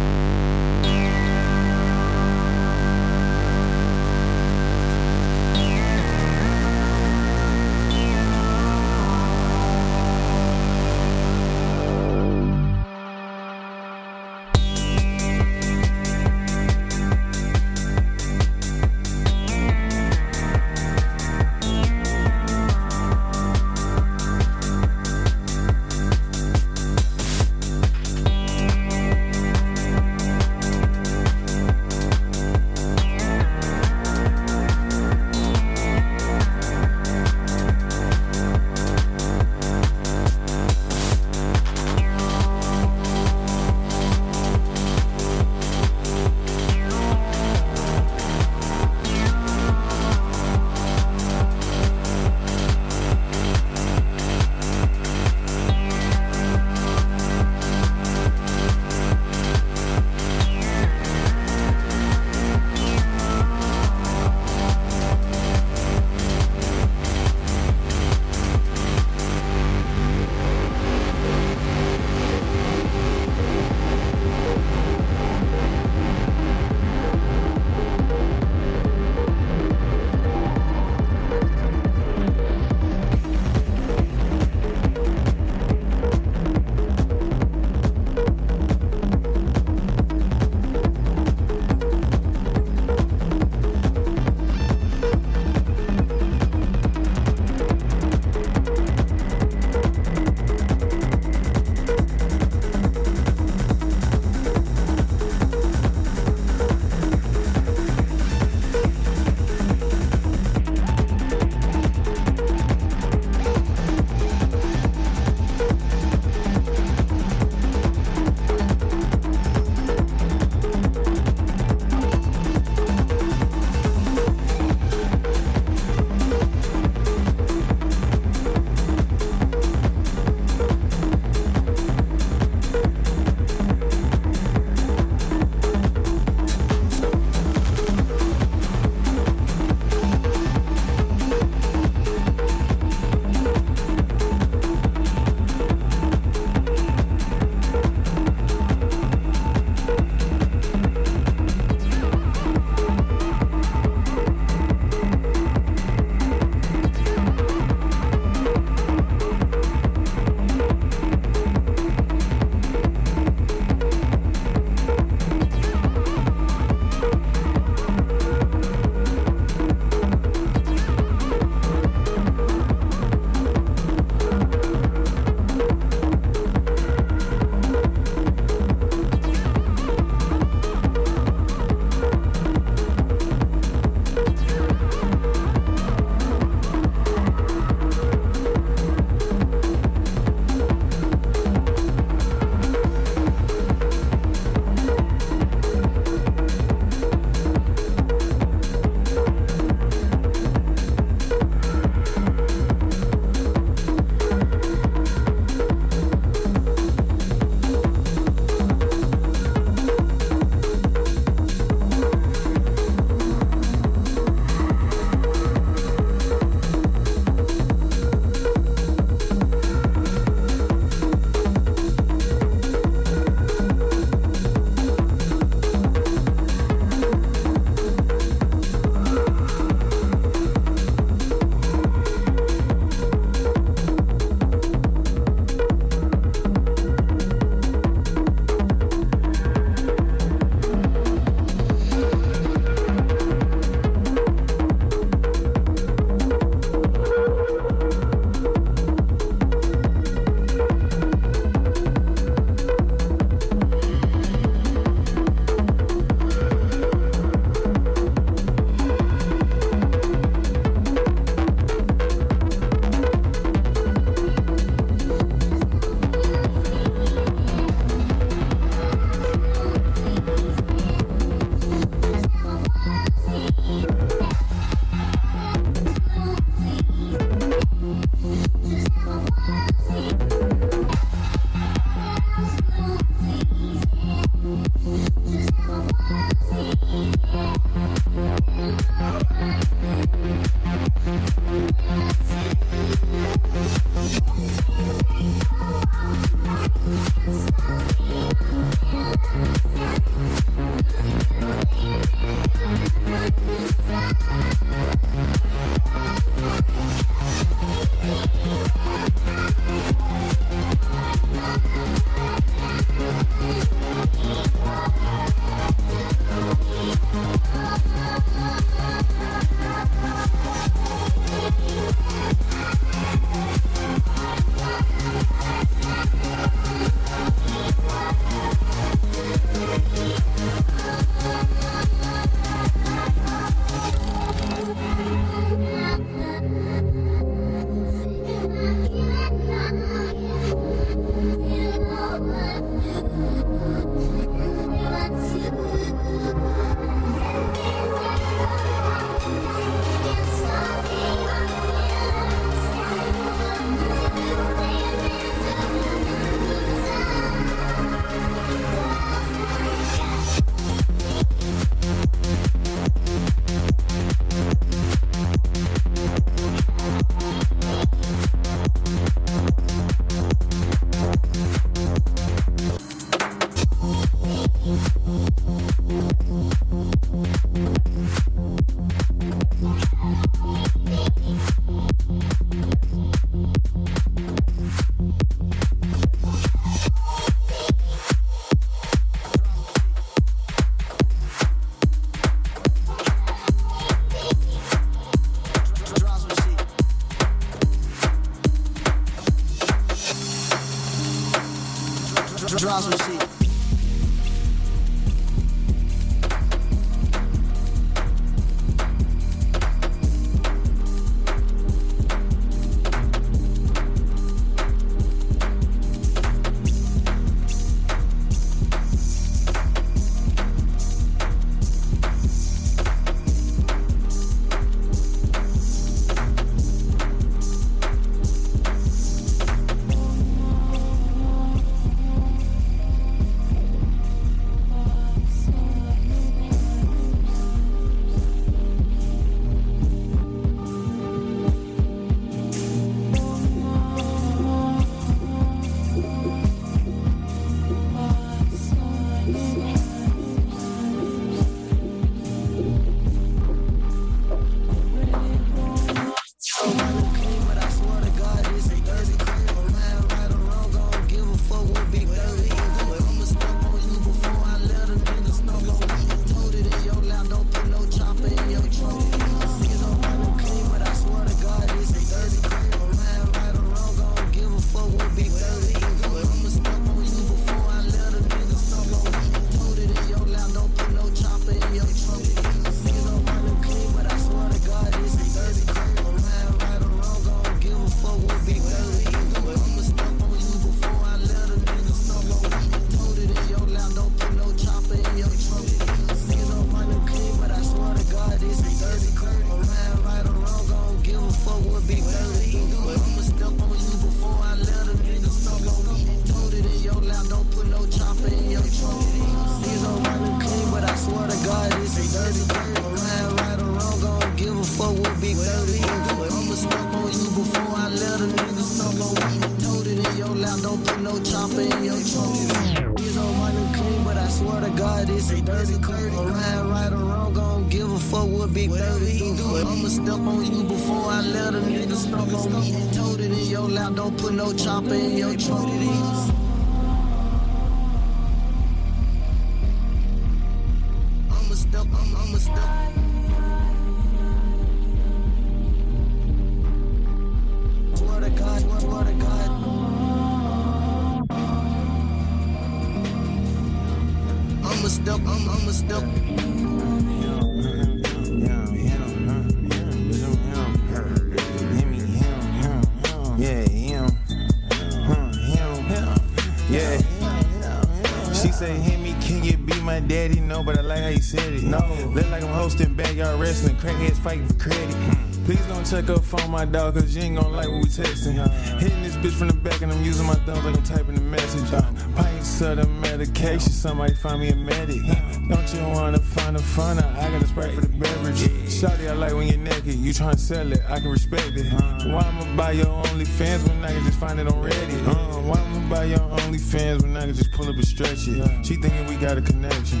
Yeah. 566.76 568.32
She 568.34 568.52
say, 568.52 568.74
Hemi, 568.76 569.14
can 569.22 569.42
you 569.42 569.56
be 569.56 569.80
my 569.80 569.98
daddy? 569.98 570.40
No, 570.40 570.62
but 570.62 570.76
I 570.76 570.82
like 570.82 571.00
how 571.00 571.08
you 571.08 571.22
said 571.22 571.54
it. 571.54 571.62
No. 571.62 571.78
Look 572.12 572.28
like 572.30 572.42
I'm 572.42 572.52
hosting 572.52 572.92
backyard 572.92 573.40
wrestling, 573.40 573.76
crackheads 573.76 574.18
fighting 574.18 574.46
for 574.46 574.54
credit. 574.58 574.92
Hmm. 574.92 575.44
Please 575.46 575.64
don't 575.68 575.86
check 575.86 576.10
up 576.10 576.34
on 576.34 576.50
my 576.50 576.66
dog, 576.66 576.94
cause 576.94 577.16
you 577.16 577.22
ain't 577.22 577.36
gonna 577.36 577.48
like 577.48 577.68
what 577.68 577.78
we 577.78 577.84
texting. 577.84 578.34
Hitting 578.78 579.02
this 579.02 579.16
bitch 579.16 579.32
from 579.32 579.48
the 579.48 579.54
back 579.54 579.80
and 579.80 579.90
I'm 579.90 580.04
using 580.04 580.26
my 580.26 580.34
thumbs 580.34 580.64
like 580.64 580.76
I'm 580.76 580.82
typing 580.82 581.14
the 581.14 581.22
message. 581.22 581.70
Pints 582.16 582.60
of 582.62 582.78
the 582.78 582.86
medication, 582.86 583.70
somebody 583.70 584.14
find 584.14 584.40
me 584.40 584.48
a 584.48 584.56
medic. 584.56 585.02
Don't 585.48 585.74
you 585.74 585.82
wanna 585.88 586.18
find 586.18 586.56
a 586.56 586.60
funner? 586.60 587.04
I 587.16 587.30
got 587.30 587.42
a 587.42 587.46
sprite 587.46 587.74
for 587.74 587.82
the 587.82 587.88
beverage. 587.88 588.40
Shawty, 588.68 589.08
I 589.08 589.12
like 589.12 589.34
when 589.34 589.48
you're 589.48 589.58
naked. 589.58 589.94
You 589.94 590.12
tryna 590.12 590.38
sell 590.38 590.72
it, 590.72 590.80
I 590.88 590.98
can 590.98 591.10
respect 591.10 591.52
it. 591.56 591.72
Why 591.72 592.22
I'ma 592.22 592.56
buy 592.56 592.72
your 592.72 592.86
OnlyFans 592.86 593.68
when 593.68 593.84
I 593.84 593.92
can 593.92 594.04
just 594.04 594.18
find 594.18 594.40
it 594.40 594.48
on 594.48 594.54
Reddit? 594.64 595.06
Uh, 595.06 595.40
why 595.42 595.60
I'ma 595.60 595.88
buy 595.88 596.04
your 596.04 596.18
OnlyFans 596.18 597.02
when 597.02 597.16
I 597.16 597.26
can 597.26 597.34
just 597.34 597.52
pull 597.52 597.68
up 597.68 597.74
and 597.74 597.86
stretch 597.86 598.26
it? 598.28 598.66
She 598.66 598.76
thinking 598.76 599.06
we 599.06 599.16
got 599.16 599.36
a 599.36 599.42
connection. 599.42 600.00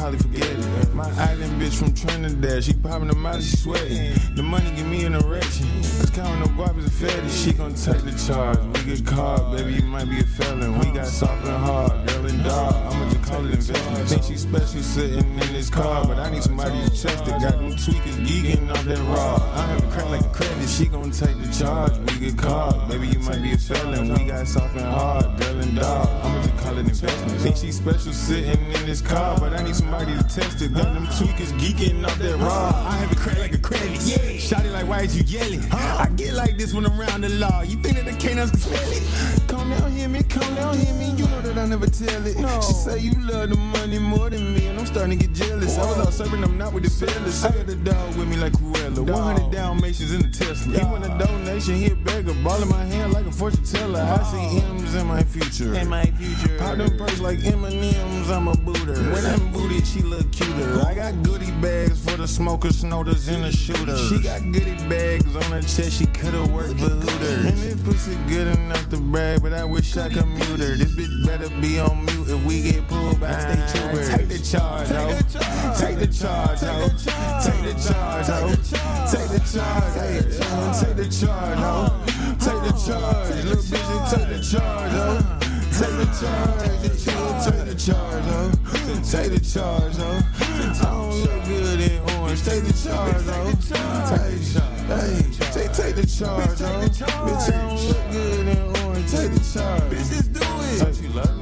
Probably 0.00 0.18
forget 0.18 0.48
it. 0.48 0.94
My 0.94 1.10
island 1.20 1.60
bitch 1.60 1.74
from 1.74 1.92
Trinidad, 1.92 2.64
she 2.64 2.72
popping 2.72 3.08
them 3.08 3.26
out, 3.26 3.42
she 3.42 3.54
sweating. 3.54 4.14
The 4.34 4.42
money 4.42 4.74
give 4.74 4.86
me 4.86 5.04
an 5.04 5.14
erection. 5.14 5.66
Cause 6.00 6.08
counting 6.08 6.40
no 6.40 6.46
guap 6.56 6.78
is 6.78 6.86
a 6.86 6.90
fetish. 6.90 7.30
She 7.30 7.52
gon' 7.52 7.74
take 7.74 8.00
the 8.00 8.12
charge. 8.26 8.58
We 8.60 8.94
get 8.94 9.04
caught, 9.04 9.54
baby, 9.54 9.74
you 9.74 9.82
might 9.82 10.08
be 10.08 10.20
a 10.20 10.24
felon. 10.24 10.78
We 10.78 10.86
got 10.86 11.06
soft 11.06 11.44
and 11.44 11.54
hard, 11.54 12.08
girl 12.08 12.24
and 12.24 12.42
dog. 12.42 12.74
I'ma 12.74 13.10
just 13.10 13.19
it 13.32 13.54
investment. 13.54 14.08
Think 14.08 14.22
she 14.24 14.36
special 14.36 14.82
sitting 14.82 15.18
in 15.18 15.52
this 15.52 15.70
car, 15.70 16.06
but 16.06 16.18
I 16.18 16.30
need 16.30 16.42
somebody 16.42 16.82
to 16.84 16.90
test 16.90 17.22
it. 17.24 17.40
Got 17.40 17.58
them 17.58 17.72
tweakers 17.72 18.26
geeking 18.26 18.70
off 18.70 18.84
that 18.84 18.98
raw. 18.98 19.36
I 19.54 19.66
have 19.66 19.84
a 19.84 19.90
crack 19.90 20.08
like 20.10 20.20
a 20.20 20.28
credit. 20.28 20.68
She 20.68 20.86
gon' 20.86 21.10
take 21.10 21.36
the 21.40 21.52
charge. 21.58 21.96
We 21.98 22.26
get 22.26 22.38
caught, 22.38 22.88
maybe 22.88 23.08
you 23.08 23.18
might 23.20 23.42
be 23.42 23.52
a 23.52 23.58
felon. 23.58 24.12
We 24.14 24.24
got 24.24 24.46
soft 24.46 24.76
and 24.76 24.86
hard, 24.86 25.24
girl 25.40 25.60
and 25.60 25.76
dog. 25.76 26.08
I'ma 26.24 26.42
just 26.42 26.56
call 26.58 26.78
it 26.78 26.80
investment. 26.80 27.40
Think 27.40 27.56
she 27.56 27.72
special 27.72 28.12
sitting 28.12 28.60
in 28.72 28.86
this 28.86 29.00
car, 29.00 29.38
but 29.38 29.52
I 29.52 29.62
need 29.62 29.76
somebody 29.76 30.16
to 30.16 30.22
test 30.24 30.62
it. 30.62 30.74
Got 30.74 30.94
them 30.94 31.06
tweakers 31.06 31.52
geeking 31.58 32.04
off 32.04 32.18
that 32.18 32.36
raw. 32.38 32.72
I 32.86 32.96
have 32.96 33.12
a 33.12 33.16
crack 33.16 33.38
like 33.38 33.54
a 33.54 33.58
credit. 33.58 34.00
Yeah. 34.02 34.16
Shotty 34.40 34.72
like, 34.72 34.88
why 34.88 35.02
is 35.02 35.16
you 35.16 35.22
yelling? 35.24 35.62
Huh? 35.62 36.04
I 36.04 36.08
get 36.10 36.34
like 36.34 36.56
this 36.58 36.74
when 36.74 36.86
I'm 36.86 37.00
around 37.00 37.22
the 37.22 37.28
law. 37.28 37.62
You 37.62 37.76
think 37.76 37.96
that 37.96 38.04
the 38.04 38.12
canines 38.12 38.50
can 38.50 38.60
smell 38.60 38.90
it? 38.90 39.48
Come 39.48 39.70
down, 39.70 39.92
hear 39.92 40.08
me, 40.08 40.22
come 40.24 40.54
down, 40.54 40.76
hear 40.78 40.94
me. 40.94 41.10
You 41.10 41.26
know 41.26 41.40
that 41.42 41.58
I 41.58 41.66
never 41.66 41.86
tell 41.86 42.26
it. 42.26 42.38
No. 42.38 42.60
She 42.60 42.72
say 42.72 42.98
you 42.98 43.14
love 43.20 43.50
the 43.50 43.56
money 43.56 43.98
more 43.98 44.30
than 44.30 44.54
me, 44.54 44.68
I'm 44.80 44.86
starting 44.86 45.18
to 45.18 45.26
get 45.26 45.36
jealous. 45.36 45.76
I 45.76 45.84
was 45.84 46.06
out 46.06 46.12
serving, 46.14 46.42
I'm 46.42 46.56
not 46.56 46.72
with 46.72 46.84
the 46.84 46.90
fellas. 46.90 47.44
I 47.44 47.50
got 47.52 47.66
the 47.66 47.76
dog 47.76 48.16
with 48.16 48.26
me 48.26 48.36
like 48.36 48.54
Cruella. 48.54 49.00
100 49.00 49.52
Dalmatians 49.52 50.10
in 50.10 50.22
the 50.22 50.28
Tesla. 50.28 50.78
He 50.78 50.84
want 50.86 51.04
a 51.04 51.08
donation, 51.18 51.74
he 51.74 51.90
a 51.90 51.96
beggar. 51.96 52.32
Ball 52.42 52.62
in 52.62 52.68
my 52.68 52.84
hand 52.86 53.12
like 53.12 53.26
a 53.26 53.30
fortune 53.30 53.62
teller. 53.62 54.00
I 54.00 54.22
see 54.22 54.58
M's 54.58 54.94
in 54.94 55.06
my 55.06 55.22
future. 55.22 55.74
In 55.74 55.86
my 55.86 56.06
future. 56.06 56.56
Pop 56.56 56.78
them 56.78 56.96
perks 56.96 57.20
like 57.20 57.44
M&M's, 57.44 58.30
I'm 58.30 58.48
a 58.48 58.56
booter. 58.56 58.94
When 58.94 59.26
I'm 59.26 59.52
booted, 59.52 59.86
she 59.86 60.00
look 60.00 60.32
cuter. 60.32 60.80
I 60.86 60.94
got 60.94 61.22
goodie 61.24 61.52
bags 61.60 62.02
for 62.02 62.16
the 62.16 62.26
smokers, 62.26 62.78
snowders, 62.78 63.28
and 63.28 63.44
the 63.44 63.52
shooters. 63.52 64.08
She 64.08 64.18
got 64.18 64.40
goodie 64.50 64.76
bags 64.88 65.36
on 65.36 65.42
her 65.42 65.60
chest, 65.60 65.92
she 65.98 66.06
could've 66.06 66.50
worked 66.52 66.80
for 66.80 66.88
Hooters. 66.88 67.44
And 67.44 67.58
this 67.58 67.82
pussy 67.82 68.16
good 68.28 68.46
enough 68.46 68.88
to 68.88 68.96
brag, 68.96 69.42
but 69.42 69.52
I 69.52 69.64
wish 69.64 69.94
I 69.98 70.08
could 70.08 70.26
mute 70.26 70.60
her. 70.60 70.74
This 70.76 70.96
bitch 70.96 71.26
better 71.26 71.50
be 71.60 71.78
on 71.78 72.02
mute 72.06 72.28
if 72.30 72.44
we 72.46 72.62
get 72.62 72.88
pulled 72.88 73.20
by 73.20 73.32
state 73.38 73.68
troopers. 73.74 74.08
Take 74.08 74.28
the 74.28 74.38
charge, 74.38 74.69
ho. 74.70 75.10
Take 75.76 75.98
the 75.98 76.06
charge, 76.06 76.60
ho. 76.60 76.88
Take 77.42 77.62
the 77.62 77.74
charge, 77.80 78.26
ho. 78.26 78.40
Take 79.10 79.28
the 79.30 79.40
charge, 79.52 79.94
hey. 79.98 80.20
Take 80.78 80.96
the 80.96 81.06
charge, 81.10 81.58
ho. 81.58 81.74
Take 82.38 82.62
the 82.62 82.72
charge, 82.86 83.44
little 83.44 83.62
bitch, 83.62 84.10
take 84.10 84.28
the 84.28 84.38
charge, 84.40 84.92
ho. 84.92 85.06
Take 85.78 85.96
the 85.96 86.06
charge, 86.18 86.60
take 87.44 87.64
the 87.66 87.74
charge, 87.74 88.24
ho. 88.24 88.50
Take 89.02 89.30
the 89.30 89.40
charge, 89.40 89.96
ho. 89.96 90.10
I 90.40 90.84
don't 90.84 91.14
look 91.20 91.44
good 91.44 91.80
in 91.80 92.00
orange. 92.20 92.42
Take 92.44 92.64
the 92.64 92.72
charge, 92.72 93.24
ho. 93.26 93.38
Take, 93.50 94.24
the 94.30 94.44
charge, 94.54 94.88
hey, 94.88 95.14
take, 95.52 95.72
take 95.72 95.94
the 95.96 96.06
charge, 96.06 96.58
ho. 96.58 96.70
Bitch, 96.80 97.02
I 97.02 97.50
don't 97.50 97.80
look 97.88 98.04
good 98.10 98.46
in 98.48 98.60
orange. 98.84 99.10
Take 99.10 99.32
the 99.32 99.40
charge. 99.52 99.82
Bitch, 99.90 100.08
just 100.10 100.32
do 100.32 100.40
it. 100.40 100.84
Like 100.84 100.94
she 100.94 101.08
love 101.08 101.38
me. 101.38 101.39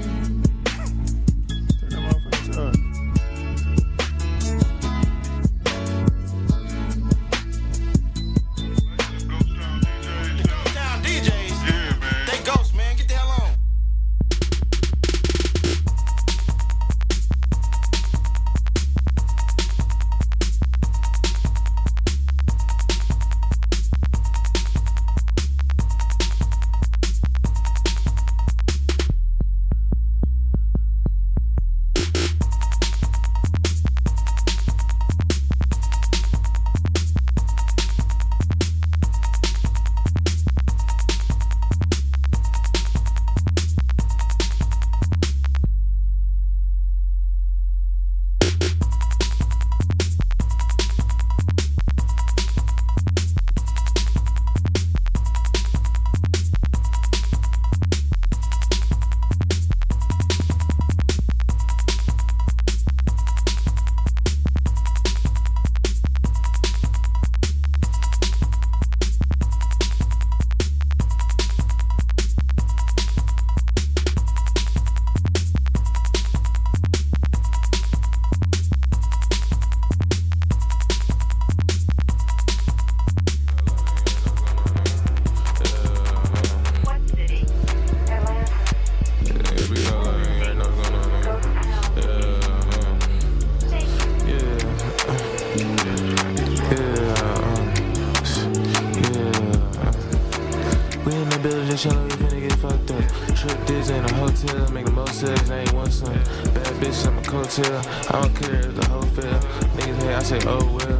Chillin', 101.79 102.03
we 102.11 102.27
finna 102.27 102.41
get 102.49 102.59
fucked 102.59 102.91
up. 102.91 103.37
Trip 103.37 103.67
this 103.67 103.91
in 103.91 104.05
a 104.05 104.13
hotel, 104.15 104.69
make 104.73 104.85
the 104.85 104.91
most 104.91 105.21
sex, 105.21 105.49
ain't 105.49 105.73
one 105.73 105.91
son. 105.91 106.13
Bad 106.53 106.75
bitch, 106.83 107.07
I'm 107.07 107.19
a 107.19 107.23
coattail. 107.23 107.79
I 108.11 108.21
don't 108.21 108.35
care 108.35 108.67
if 108.67 108.75
the 108.75 108.87
whole 108.89 109.03
fail. 109.15 109.39
Niggas 109.79 110.03
hate, 110.03 110.15
I 110.15 110.23
say, 110.23 110.41
oh 110.47 110.67
well. 110.75 110.99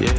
Yeah. 0.00 0.16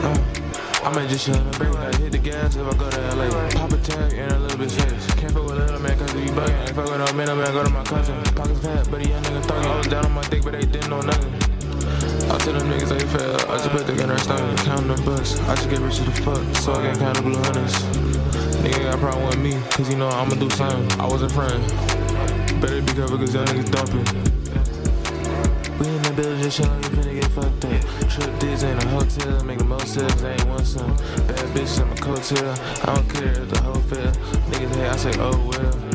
Uh, 0.00 0.88
I 0.88 0.94
might 0.94 1.08
just 1.10 1.28
in 1.28 1.34
the 1.34 1.58
break, 1.58 1.74
like 1.74 1.96
hit 1.96 2.12
the 2.12 2.18
gas 2.18 2.56
if 2.56 2.66
I 2.66 2.76
go 2.78 2.88
to 2.88 3.14
LA. 3.14 3.28
Pop 3.50 3.72
a 3.72 3.76
tag 3.76 4.14
and 4.14 4.32
a 4.32 4.38
little 4.38 4.56
bit 4.56 4.70
face. 4.70 5.06
Can't 5.20 5.32
fuck 5.32 5.44
with 5.44 5.58
little 5.58 5.80
man 5.80 5.98
cause 5.98 6.12
he 6.12 6.24
be 6.24 6.30
bugging. 6.30 6.66
Ain't 6.66 6.76
fuck 6.76 6.88
with 6.88 6.98
no 6.98 7.12
man, 7.12 7.28
man, 7.36 7.52
go 7.52 7.62
to 7.62 7.70
my 7.70 7.84
cousin. 7.84 8.16
Pockets 8.34 8.60
fat, 8.60 8.88
but 8.90 9.04
he 9.04 9.10
young 9.10 9.22
nigga 9.24 9.42
thuggin'. 9.42 9.66
I 9.66 9.76
was 9.76 9.86
down 9.88 10.06
on 10.06 10.12
my 10.12 10.22
dick, 10.32 10.42
but 10.42 10.52
they 10.52 10.64
didn't 10.64 10.88
know 10.88 11.02
nothing. 11.02 11.34
I 12.32 12.38
tell 12.38 12.54
them 12.56 12.72
niggas 12.72 12.88
they 12.88 13.04
fail. 13.04 13.36
I 13.52 13.58
just 13.58 13.70
put 13.70 13.86
the 13.86 13.92
gun 13.92 14.08
in 14.08 14.16
her 14.16 14.18
stomach, 14.18 14.56
counting 14.64 14.88
them 14.88 15.04
bucks. 15.04 15.38
I 15.40 15.54
just 15.56 15.68
get 15.68 15.80
rich 15.80 16.00
as 16.00 16.06
the 16.06 16.12
fuck, 16.24 16.56
so 16.56 16.72
I 16.72 16.88
can 16.88 16.98
count 16.98 17.16
the 17.16 17.22
blue 17.22 17.36
hunters. 17.36 18.05
Nigga 18.66 18.82
got 18.90 18.98
problem 18.98 19.26
with 19.28 19.38
me, 19.38 19.52
cause 19.70 19.88
you 19.88 19.96
know 19.96 20.08
I'ma 20.08 20.34
do 20.34 20.50
something. 20.50 21.00
I 21.00 21.06
was 21.06 21.22
a 21.22 21.28
friend. 21.28 21.62
Better 22.60 22.82
be 22.82 22.92
careful 22.94 23.16
cause 23.16 23.32
y'all 23.32 23.44
niggas 23.44 23.70
dumping. 23.70 24.04
We 25.78 25.86
in 25.86 26.02
the 26.02 26.12
building 26.16 26.42
just 26.42 26.58
chillin', 26.58 26.76
we 26.82 26.96
finna 26.96 27.14
get 27.20 27.30
fucked 27.30 27.64
up. 27.64 28.10
Trip 28.10 28.40
this 28.40 28.64
in 28.64 28.76
a 28.76 28.88
hotel, 28.88 29.44
make 29.44 29.58
the 29.58 29.64
most 29.64 29.94
sense, 29.94 30.20
ain't 30.24 30.44
one 30.48 30.64
son. 30.64 30.96
Bad 31.28 31.46
bitch, 31.54 31.80
I'm 31.80 31.92
a 31.92 31.94
coattail. 31.94 32.88
I 32.88 32.94
don't 32.96 33.08
care 33.08 33.40
if 33.40 33.48
the 33.50 33.62
whole 33.62 33.74
fail. 33.74 34.10
Niggas 34.50 34.74
hate, 34.74 34.88
I 34.88 34.96
say, 34.96 35.12
oh 35.20 35.38
well. 35.46 35.85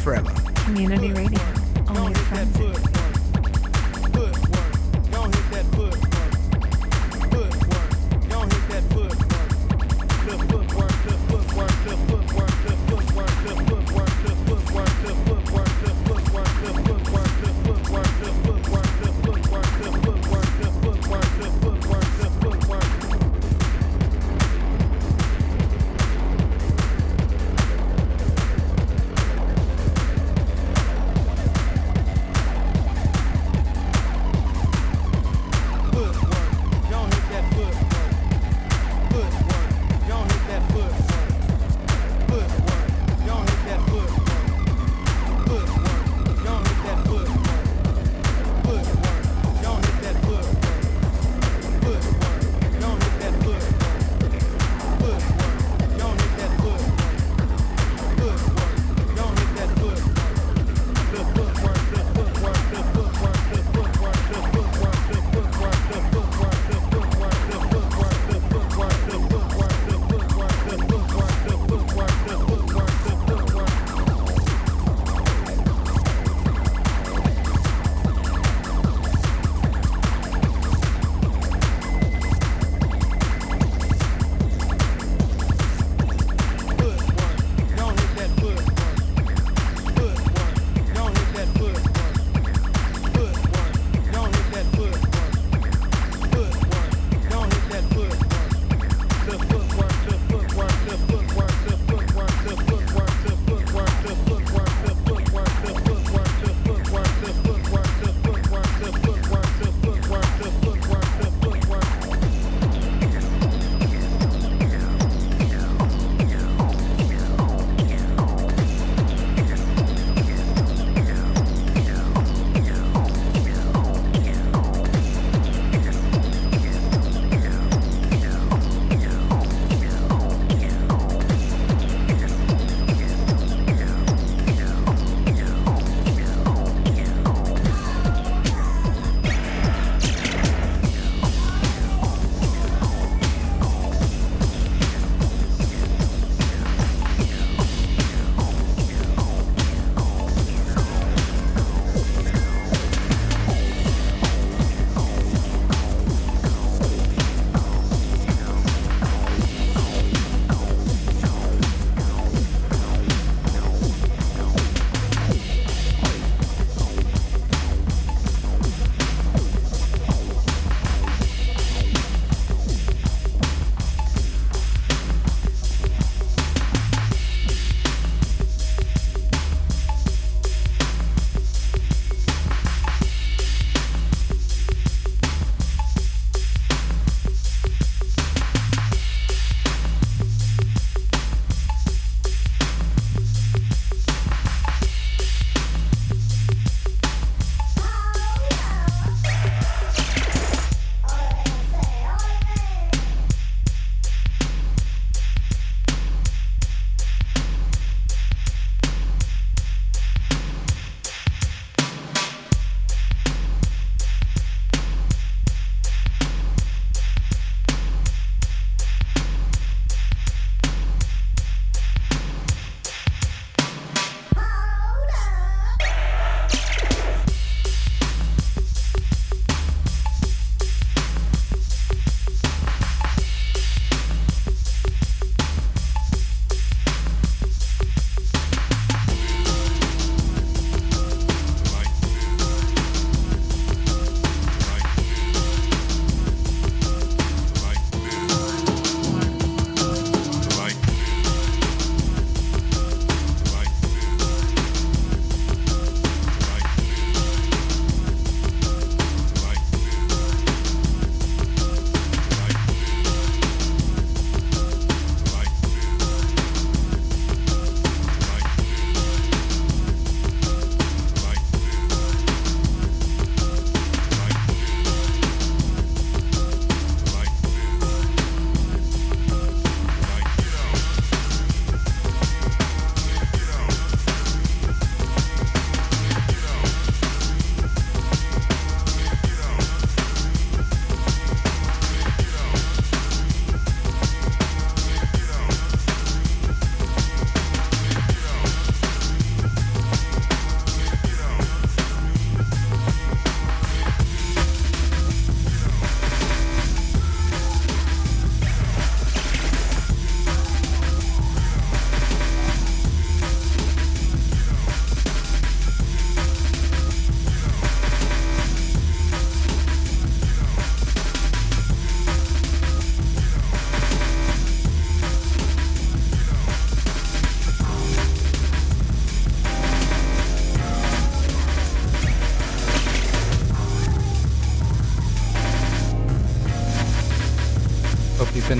Forever. 0.00 0.39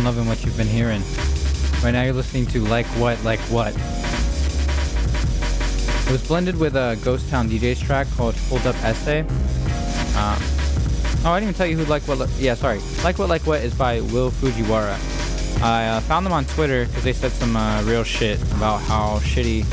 Loving 0.05 0.27
what 0.27 0.45
you've 0.45 0.57
been 0.57 0.67
hearing. 0.67 1.03
Right 1.83 1.93
now, 1.93 2.03
you're 2.03 2.13
listening 2.13 2.47
to 2.47 2.61
Like 2.61 2.87
What, 2.87 3.23
Like 3.25 3.41
What. 3.51 3.75
It 6.07 6.13
was 6.13 6.27
blended 6.27 6.59
with 6.59 6.77
a 6.77 6.99
Ghost 7.05 7.29
Town 7.31 7.49
DJ's 7.49 7.81
track 7.81 8.07
called 8.17 8.35
Hold 8.49 8.67
Up 8.67 8.77
Essay. 8.85 9.21
Um, 9.21 9.27
oh, 11.25 11.33
I 11.33 11.41
didn't 11.41 11.43
even 11.43 11.55
tell 11.55 11.67
you 11.67 11.77
who 11.77 11.85
Like 11.85 12.03
What. 12.03 12.29
Yeah, 12.39 12.55
sorry. 12.55 12.81
Like 13.03 13.19
What, 13.19 13.29
Like 13.29 13.47
What 13.47 13.63
is 13.63 13.75
by 13.75 14.01
Will 14.01 14.31
Fujiwara. 14.31 14.99
I 15.63 15.89
uh, 15.89 16.01
found 16.01 16.25
them 16.25 16.33
on 16.33 16.45
Twitter 16.47 16.87
because 16.87 17.05
they 17.05 17.13
said 17.13 17.33
some 17.33 17.57
uh, 17.57 17.83
real 17.85 18.05
shit 18.05 18.41
about 18.53 18.81
how 18.83 19.19
shitty 19.21 19.65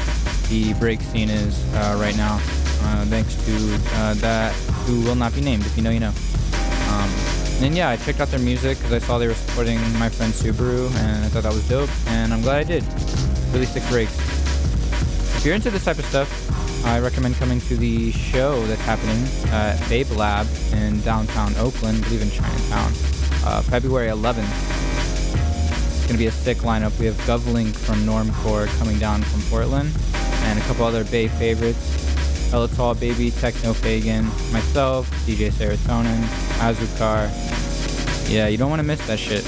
the 0.49 0.74
break 0.80 1.02
scene 1.02 1.30
is 1.30 1.64
uh, 1.76 1.98
right 1.99 2.16
now. 2.18 2.36
Uh, 2.82 3.06
thanks 3.06 3.36
to 3.45 3.80
uh, 3.95 4.14
that 4.16 4.54
who 4.86 5.02
will 5.02 5.16
not 5.16 5.34
be 5.36 5.41
named. 5.41 5.66
If 5.66 5.76
you 5.78 5.84
know, 5.84 5.91
you 5.91 5.99
know. 5.99 6.14
And 7.60 7.76
yeah, 7.76 7.90
I 7.90 7.98
checked 7.98 8.20
out 8.20 8.28
their 8.28 8.40
music 8.40 8.78
because 8.78 8.94
I 8.94 9.00
saw 9.00 9.18
they 9.18 9.28
were 9.28 9.34
supporting 9.34 9.80
my 9.98 10.10
friend 10.10 10.32
Subaru, 10.32 10.94
and 10.98 11.26
I 11.26 11.28
thought 11.28 11.42
that 11.44 11.54
was 11.54 11.68
dope, 11.68 11.90
and 12.08 12.32
I'm 12.32 12.42
glad 12.42 12.60
I 12.60 12.64
did. 12.64 12.84
Really 13.52 13.66
sick 13.66 13.84
breaks. 13.90 14.16
If 15.36 15.44
you're 15.44 15.56
into 15.56 15.72
this 15.72 15.84
type 15.84 15.98
of 15.98 16.06
stuff, 16.06 16.30
I 16.86 17.00
recommend 17.00 17.36
coming 17.36 17.60
to 17.62 17.76
the 17.76 18.12
show 18.12 18.64
that's 18.68 18.82
happening 18.82 19.26
at 19.52 19.78
Babe 19.90 20.10
Lab 20.12 20.48
in 20.74 21.02
downtown 21.02 21.56
Oakland, 21.58 21.98
I 21.98 22.08
believe 22.08 22.22
in 22.22 22.30
Chinatown, 22.30 22.92
uh, 23.44 23.64
February 23.64 24.10
11th. 24.10 24.48
It's 25.98 26.06
gonna 26.06 26.20
be 26.20 26.28
a 26.28 26.32
sick 26.32 26.60
lineup. 26.60 26.98
We 27.00 27.08
have 27.08 27.18
Govlink 27.22 27.76
from 27.76 28.06
Normcore 28.06 28.68
coming 28.78 29.00
down 29.00 29.24
from 29.24 29.42
Portland, 29.50 29.92
and 30.14 30.60
a 30.60 30.62
couple 30.64 30.86
other 30.86 31.04
Bay 31.06 31.28
favorites. 31.28 32.07
Ella 32.53 32.68
Tall 32.69 32.95
Baby, 32.95 33.32
Techno 33.32 33.74
Pagan, 33.74 34.26
myself, 34.52 35.10
DJ 35.26 35.52
Serotonin, 35.52 36.22
Azukar. 36.60 37.30
Yeah, 38.30 38.48
you 38.48 38.57
don't 38.57 38.69
want 38.69 38.80
to 38.80 38.88
miss 38.88 39.06
that 39.07 39.19
shit. 39.19 39.44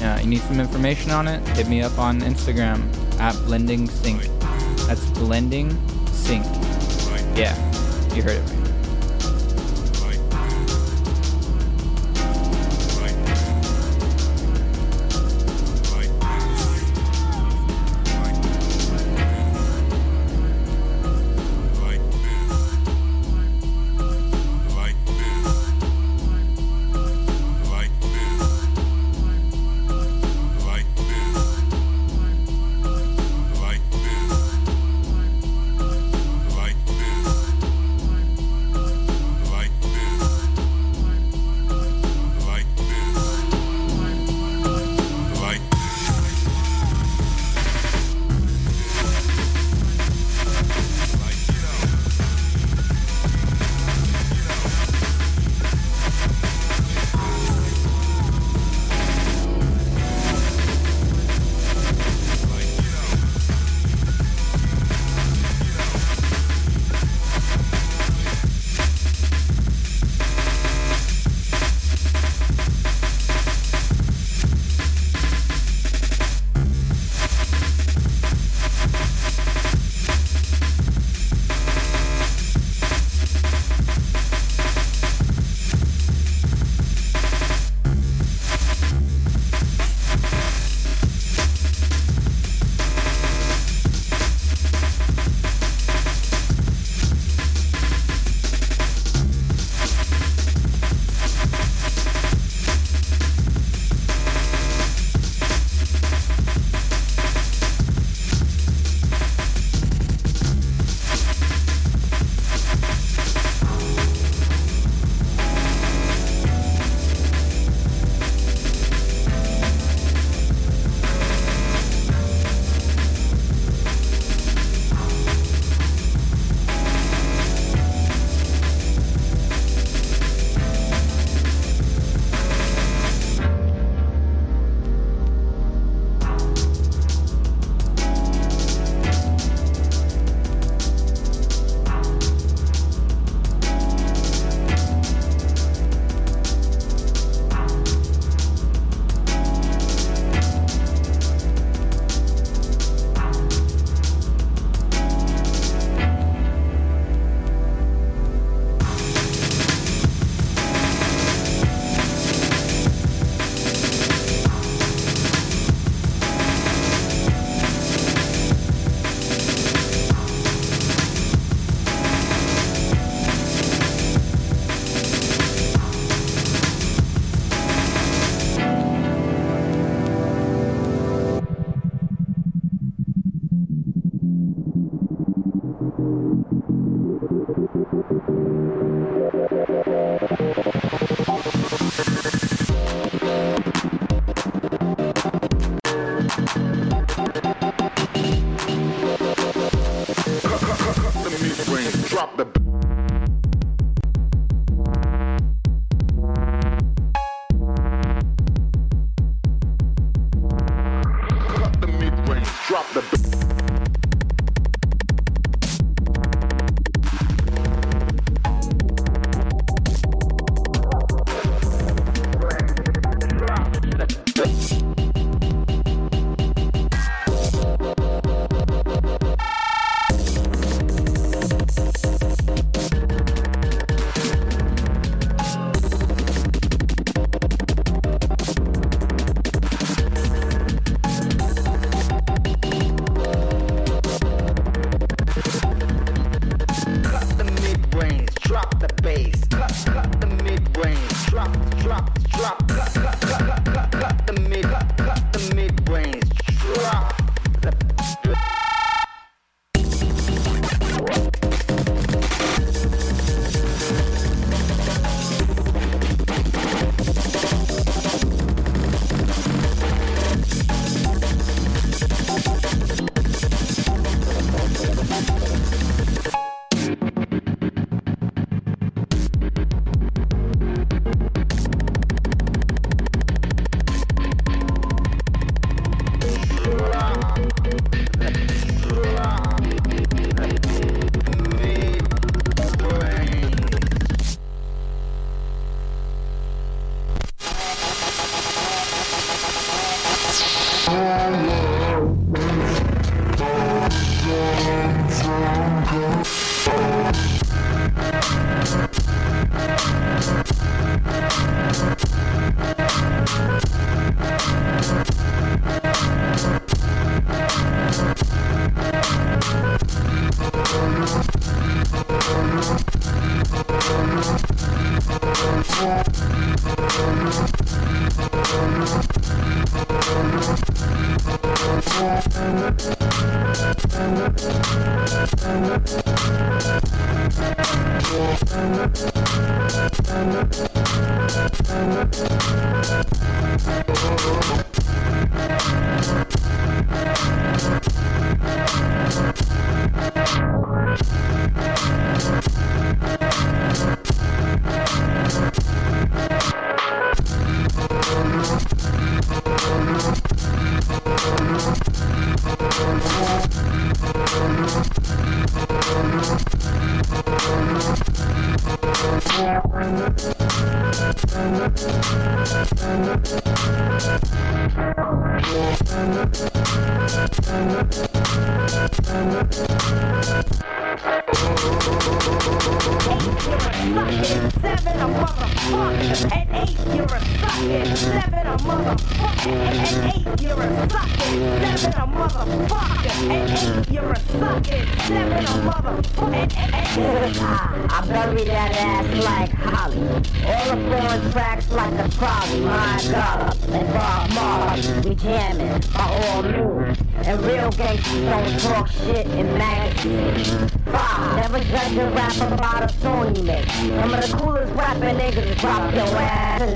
Yeah, 0.00 0.20
you 0.20 0.26
need 0.26 0.42
some 0.42 0.60
information 0.60 1.10
on 1.10 1.28
it? 1.28 1.46
Hit 1.56 1.68
me 1.68 1.82
up 1.82 1.98
on 1.98 2.20
Instagram 2.20 2.80
at 3.20 3.34
Blending 3.46 3.88
Sync. 3.88 4.22
That's 4.86 5.04
Blending 5.10 5.70
Sync. 6.12 6.44
Yeah, 7.36 7.54
you 8.14 8.22
heard 8.22 8.38
it 8.38 8.50
right. 8.50 8.57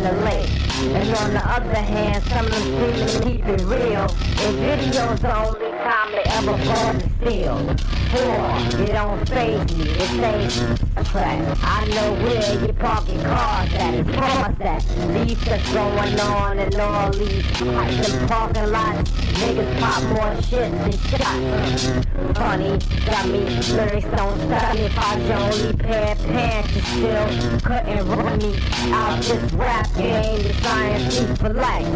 The 0.03 0.13
lake. 0.25 0.51
And 0.83 1.15
on 1.17 1.33
the 1.33 1.49
other 1.49 1.75
hand, 1.75 2.25
some 2.25 2.47
of 2.47 2.53
them 2.53 3.19
screaming 3.19 3.23
keep 3.23 3.47
it 3.47 3.61
real. 3.63 4.03
In 4.43 4.55
videos 4.59 5.21
the 5.21 5.37
only 5.39 5.71
time 5.79 6.11
they 6.11 6.23
ever 6.27 6.53
born 6.53 6.99
to 6.99 7.09
steal. 7.21 7.59
Four, 8.11 8.83
it 8.83 8.93
don't 8.93 9.29
phase 9.29 9.77
me, 9.77 9.91
it 9.91 10.11
ain't 10.23 10.81
a 10.97 11.05
track. 11.05 11.59
I 11.63 11.87
know 11.95 12.13
where 12.25 12.67
you 12.67 12.73
parking 12.75 13.23
cars 13.23 13.73
at, 13.75 13.95
it's 13.95 14.11
cars 14.11 14.59
that. 14.59 14.85
Leave 15.09 15.45
that's 15.45 15.73
going 15.73 16.21
on 16.21 16.59
and 16.59 16.75
all 16.75 17.13
these 17.13 17.47
them 17.59 18.29
parking 18.29 18.71
lots. 18.71 19.11
Niggas 19.11 19.81
pop 19.81 20.03
more 20.03 20.43
shit 20.43 20.71
than 20.73 20.93
shots. 20.93 22.12
Funny, 22.13 22.79
got 23.07 23.27
me, 23.27 23.41
lyrics 23.41 24.07
don't 24.17 24.39
stop 24.39 24.75
me 24.75 24.81
if 24.83 24.99
I 24.99 25.15
only 25.33 25.73
pair 25.79 26.15
pants 26.15 26.77
and 26.77 26.85
still 26.85 27.61
couldn't 27.61 28.07
run 28.07 28.39
me 28.39 28.59
out 28.93 29.23
this 29.23 29.53
rap 29.55 29.95
game. 29.95 30.43
The 30.43 30.53
science 30.63 31.21
is 31.21 31.39
for 31.39 31.49
life. 31.55 31.87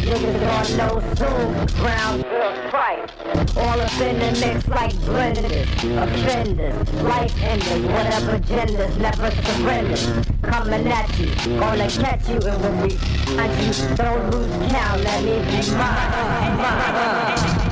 Niggas 0.00 0.40
gonna 0.40 0.76
know 0.78 1.00
soon, 1.14 1.66
girl 1.76 2.70
price. 2.70 3.10
All 3.56 3.80
up 3.80 4.00
in 4.00 4.18
the 4.18 4.32
mix 4.40 4.66
like 4.68 4.94
blenders, 5.04 5.66
offenders, 6.02 6.92
life 7.02 7.42
enders, 7.42 7.82
whatever 7.92 8.38
genders, 8.38 8.96
never 8.96 9.30
surrender. 9.30 10.24
Coming 10.42 10.86
at 10.86 11.18
you, 11.18 11.26
gonna 11.60 11.90
catch 11.90 12.28
you, 12.28 12.36
and 12.36 12.62
when 12.62 12.82
we 12.82 12.90
find 12.90 13.52
you, 13.62 13.96
don't 13.96 14.30
lose 14.30 14.72
count, 14.72 15.02
let 15.02 15.22
me 15.22 15.38
be 15.50 15.70
mine, 15.72 16.56
mine. 16.56 17.65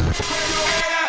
Pero 0.00 0.86
era 0.88 0.99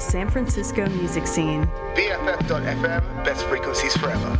the 0.00 0.10
San 0.10 0.30
Francisco 0.30 0.88
music 0.90 1.26
scene. 1.26 1.66
BFF.FM, 1.94 3.24
best 3.24 3.44
frequencies 3.46 3.94
forever. 3.96 4.38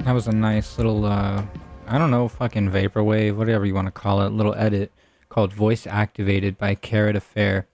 That 0.00 0.12
was 0.12 0.26
a 0.26 0.32
nice 0.32 0.76
little, 0.76 1.04
uh, 1.06 1.44
I 1.86 1.98
don't 1.98 2.10
know, 2.10 2.26
fucking 2.26 2.70
vaporwave, 2.70 3.36
whatever 3.36 3.64
you 3.64 3.74
want 3.74 3.86
to 3.86 3.92
call 3.92 4.22
it, 4.22 4.30
little 4.30 4.54
edit 4.56 4.90
called 5.34 5.52
Voice 5.52 5.84
Activated 5.84 6.56
by 6.56 6.76
Carrot 6.76 7.16
Affair. 7.16 7.66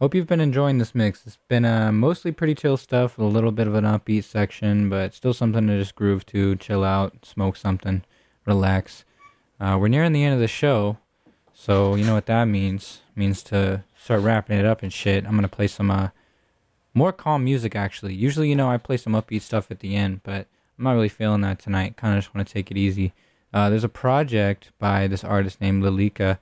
Hope 0.00 0.16
you've 0.16 0.26
been 0.26 0.40
enjoying 0.40 0.78
this 0.78 0.96
mix. 0.96 1.24
It's 1.28 1.38
been 1.46 1.64
uh, 1.64 1.92
mostly 1.92 2.32
pretty 2.32 2.56
chill 2.56 2.76
stuff, 2.76 3.16
with 3.16 3.24
a 3.24 3.30
little 3.30 3.52
bit 3.52 3.68
of 3.68 3.76
an 3.76 3.84
upbeat 3.84 4.24
section, 4.24 4.90
but 4.90 5.14
still 5.14 5.32
something 5.32 5.68
to 5.68 5.78
just 5.78 5.94
groove 5.94 6.26
to, 6.26 6.56
chill 6.56 6.82
out, 6.82 7.24
smoke 7.24 7.54
something, 7.54 8.02
relax. 8.46 9.04
Uh, 9.60 9.78
we're 9.80 9.86
nearing 9.86 10.12
the 10.12 10.24
end 10.24 10.34
of 10.34 10.40
the 10.40 10.48
show, 10.48 10.98
so 11.54 11.94
you 11.94 12.04
know 12.04 12.14
what 12.14 12.26
that 12.26 12.46
means. 12.46 13.02
It 13.14 13.20
means 13.20 13.44
to 13.44 13.84
start 13.96 14.22
wrapping 14.22 14.58
it 14.58 14.66
up 14.66 14.82
and 14.82 14.92
shit. 14.92 15.24
I'm 15.24 15.36
gonna 15.36 15.46
play 15.46 15.68
some 15.68 15.92
uh, 15.92 16.08
more 16.94 17.12
calm 17.12 17.44
music 17.44 17.76
actually. 17.76 18.14
Usually, 18.14 18.48
you 18.48 18.56
know, 18.56 18.68
I 18.68 18.76
play 18.76 18.96
some 18.96 19.12
upbeat 19.12 19.42
stuff 19.42 19.70
at 19.70 19.78
the 19.78 19.94
end, 19.94 20.22
but 20.24 20.48
I'm 20.76 20.82
not 20.82 20.94
really 20.94 21.08
feeling 21.08 21.42
that 21.42 21.60
tonight. 21.60 21.96
Kind 21.96 22.18
of 22.18 22.24
just 22.24 22.34
want 22.34 22.44
to 22.44 22.52
take 22.52 22.72
it 22.72 22.76
easy. 22.76 23.12
Uh, 23.54 23.70
there's 23.70 23.84
a 23.84 23.88
project 23.88 24.72
by 24.80 25.06
this 25.06 25.22
artist 25.22 25.60
named 25.60 25.84
Lilika. 25.84 26.38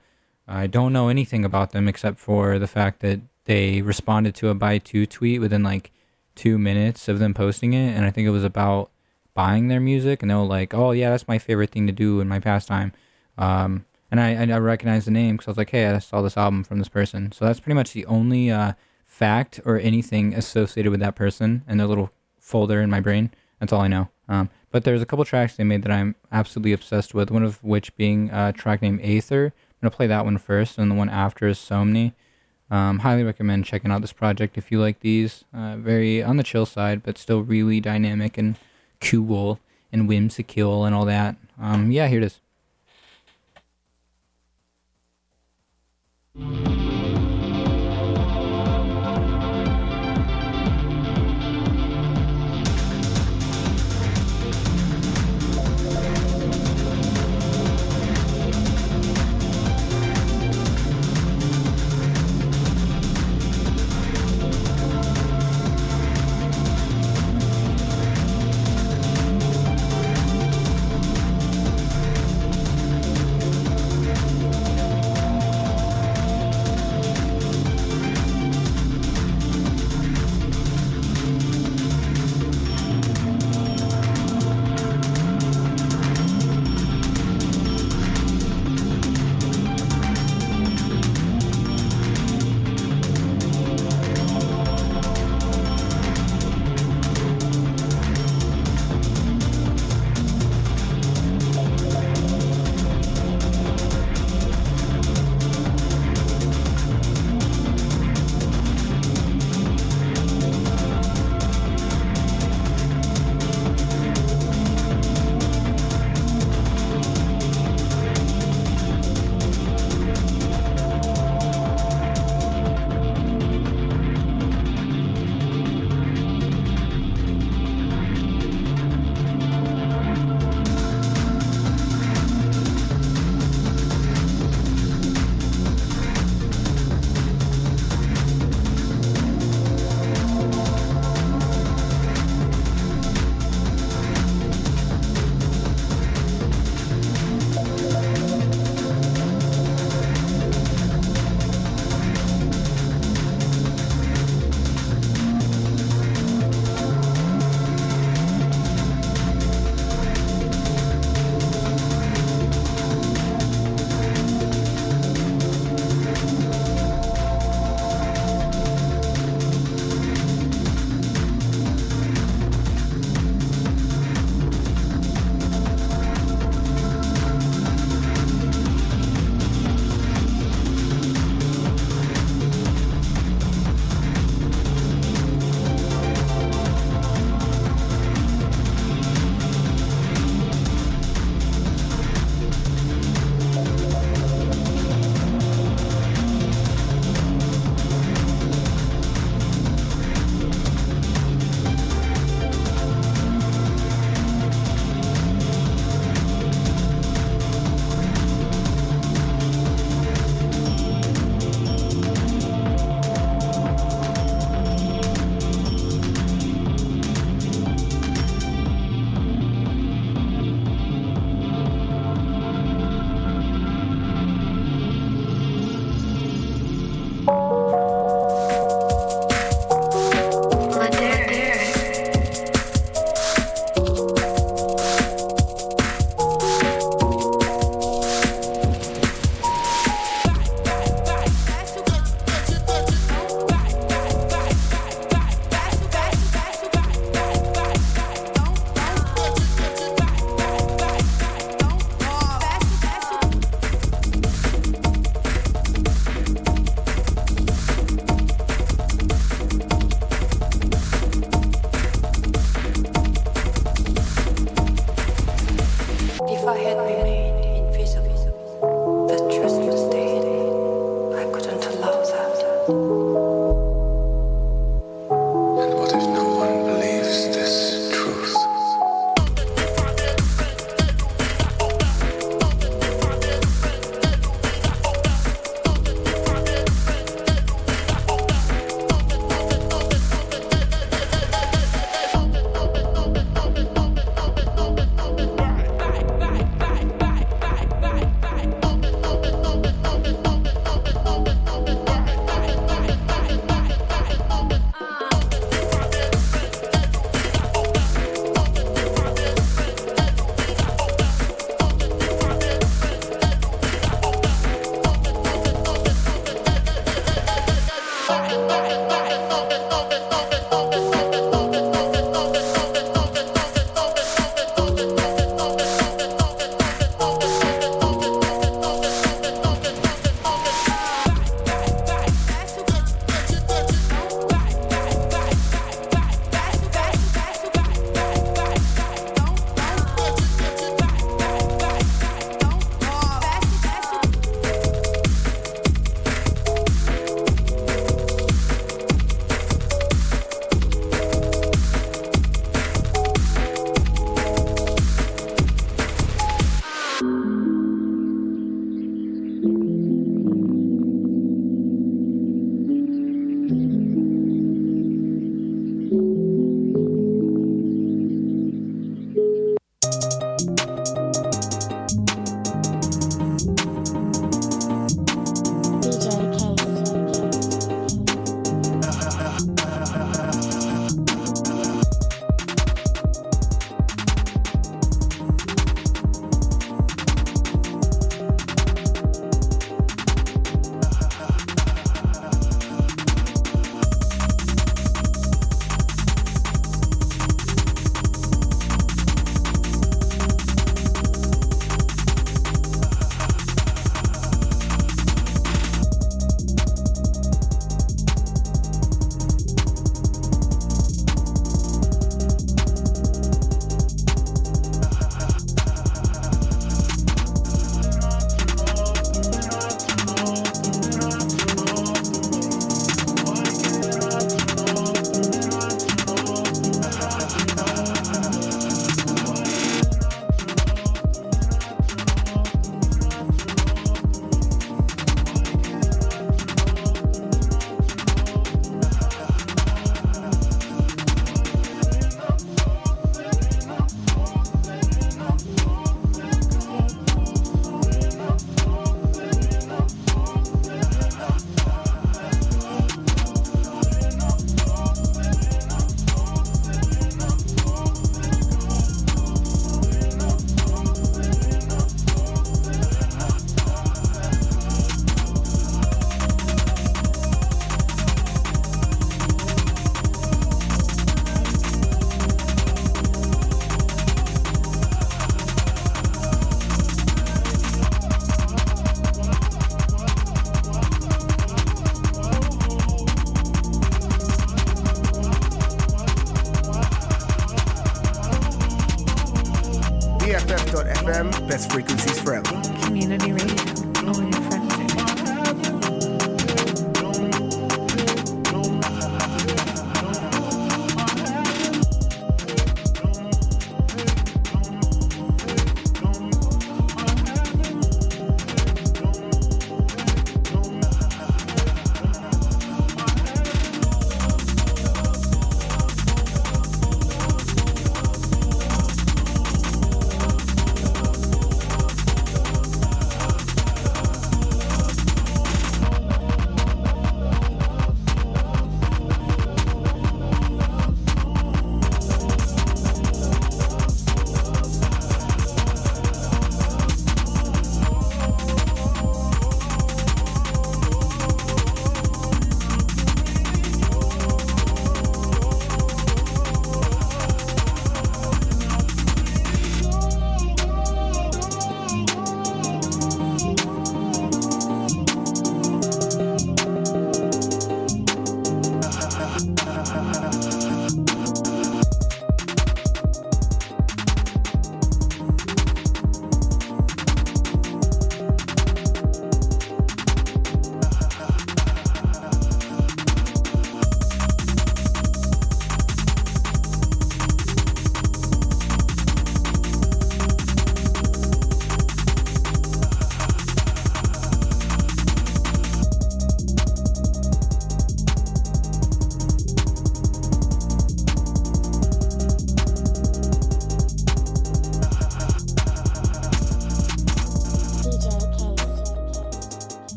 I 0.47 0.67
don't 0.67 0.93
know 0.93 1.09
anything 1.09 1.43
about 1.43 1.71
them 1.71 1.87
except 1.87 2.19
for 2.19 2.57
the 2.57 2.67
fact 2.67 3.01
that 3.01 3.19
they 3.45 3.81
responded 3.81 4.35
to 4.35 4.49
a 4.49 4.53
buy 4.53 4.77
two 4.77 5.05
tweet 5.05 5.41
within 5.41 5.63
like 5.63 5.91
two 6.35 6.57
minutes 6.57 7.07
of 7.07 7.19
them 7.19 7.33
posting 7.33 7.73
it, 7.73 7.95
and 7.95 8.05
I 8.05 8.11
think 8.11 8.27
it 8.27 8.31
was 8.31 8.43
about 8.43 8.91
buying 9.33 9.67
their 9.67 9.79
music, 9.79 10.21
and 10.21 10.31
they 10.31 10.35
were 10.35 10.41
like, 10.41 10.73
"Oh 10.73 10.91
yeah, 10.91 11.09
that's 11.09 11.27
my 11.27 11.37
favorite 11.37 11.71
thing 11.71 11.87
to 11.87 11.93
do 11.93 12.19
in 12.21 12.27
my 12.27 12.39
pastime." 12.39 12.93
Um, 13.37 13.85
and 14.09 14.19
I, 14.19 14.35
I 14.35 14.57
recognized 14.57 15.07
the 15.07 15.11
name 15.11 15.35
because 15.35 15.47
I 15.47 15.51
was 15.51 15.57
like, 15.57 15.71
"Hey, 15.71 15.87
I 15.87 15.99
saw 15.99 16.21
this 16.21 16.37
album 16.37 16.63
from 16.63 16.79
this 16.79 16.89
person." 16.89 17.31
So 17.31 17.45
that's 17.45 17.59
pretty 17.59 17.75
much 17.75 17.91
the 17.93 18.05
only 18.05 18.49
uh, 18.51 18.73
fact 19.05 19.59
or 19.65 19.79
anything 19.79 20.33
associated 20.33 20.91
with 20.91 20.99
that 21.01 21.15
person 21.15 21.63
and 21.67 21.79
their 21.79 21.87
little 21.87 22.11
folder 22.39 22.81
in 22.81 22.89
my 22.89 22.99
brain. 22.99 23.31
That's 23.59 23.73
all 23.73 23.81
I 23.81 23.87
know. 23.87 24.09
Um, 24.29 24.49
but 24.71 24.83
there's 24.83 25.01
a 25.01 25.05
couple 25.05 25.25
tracks 25.25 25.55
they 25.55 25.63
made 25.63 25.83
that 25.83 25.91
I'm 25.91 26.15
absolutely 26.31 26.73
obsessed 26.73 27.13
with. 27.13 27.31
One 27.31 27.43
of 27.43 27.63
which 27.63 27.95
being 27.95 28.29
a 28.31 28.53
track 28.53 28.81
named 28.81 29.01
Aether. 29.01 29.53
I'm 29.79 29.87
gonna 29.87 29.95
play 29.95 30.07
that 30.07 30.25
one 30.25 30.37
first, 30.37 30.77
and 30.77 30.89
the 30.89 30.95
one 30.95 31.09
after 31.09 31.47
is 31.47 31.57
Somni. 31.57 32.13
Um, 32.69 32.99
highly 32.99 33.23
recommend 33.23 33.65
checking 33.65 33.91
out 33.91 34.01
this 34.01 34.11
project 34.11 34.57
if 34.57 34.71
you 34.71 34.79
like 34.79 34.99
these. 34.99 35.45
Uh, 35.53 35.77
very 35.77 36.21
on 36.21 36.37
the 36.37 36.43
chill 36.43 36.65
side, 36.65 37.03
but 37.03 37.17
still 37.17 37.41
really 37.41 37.79
dynamic 37.79 38.37
and 38.37 38.57
cool. 38.99 39.59
and 39.91 40.07
whimsical 40.07 40.85
and 40.85 40.95
all 40.95 41.05
that. 41.05 41.35
Um, 41.59 41.91
yeah, 41.91 42.07
here 42.07 42.21
it 42.21 42.31
is. 46.35 46.86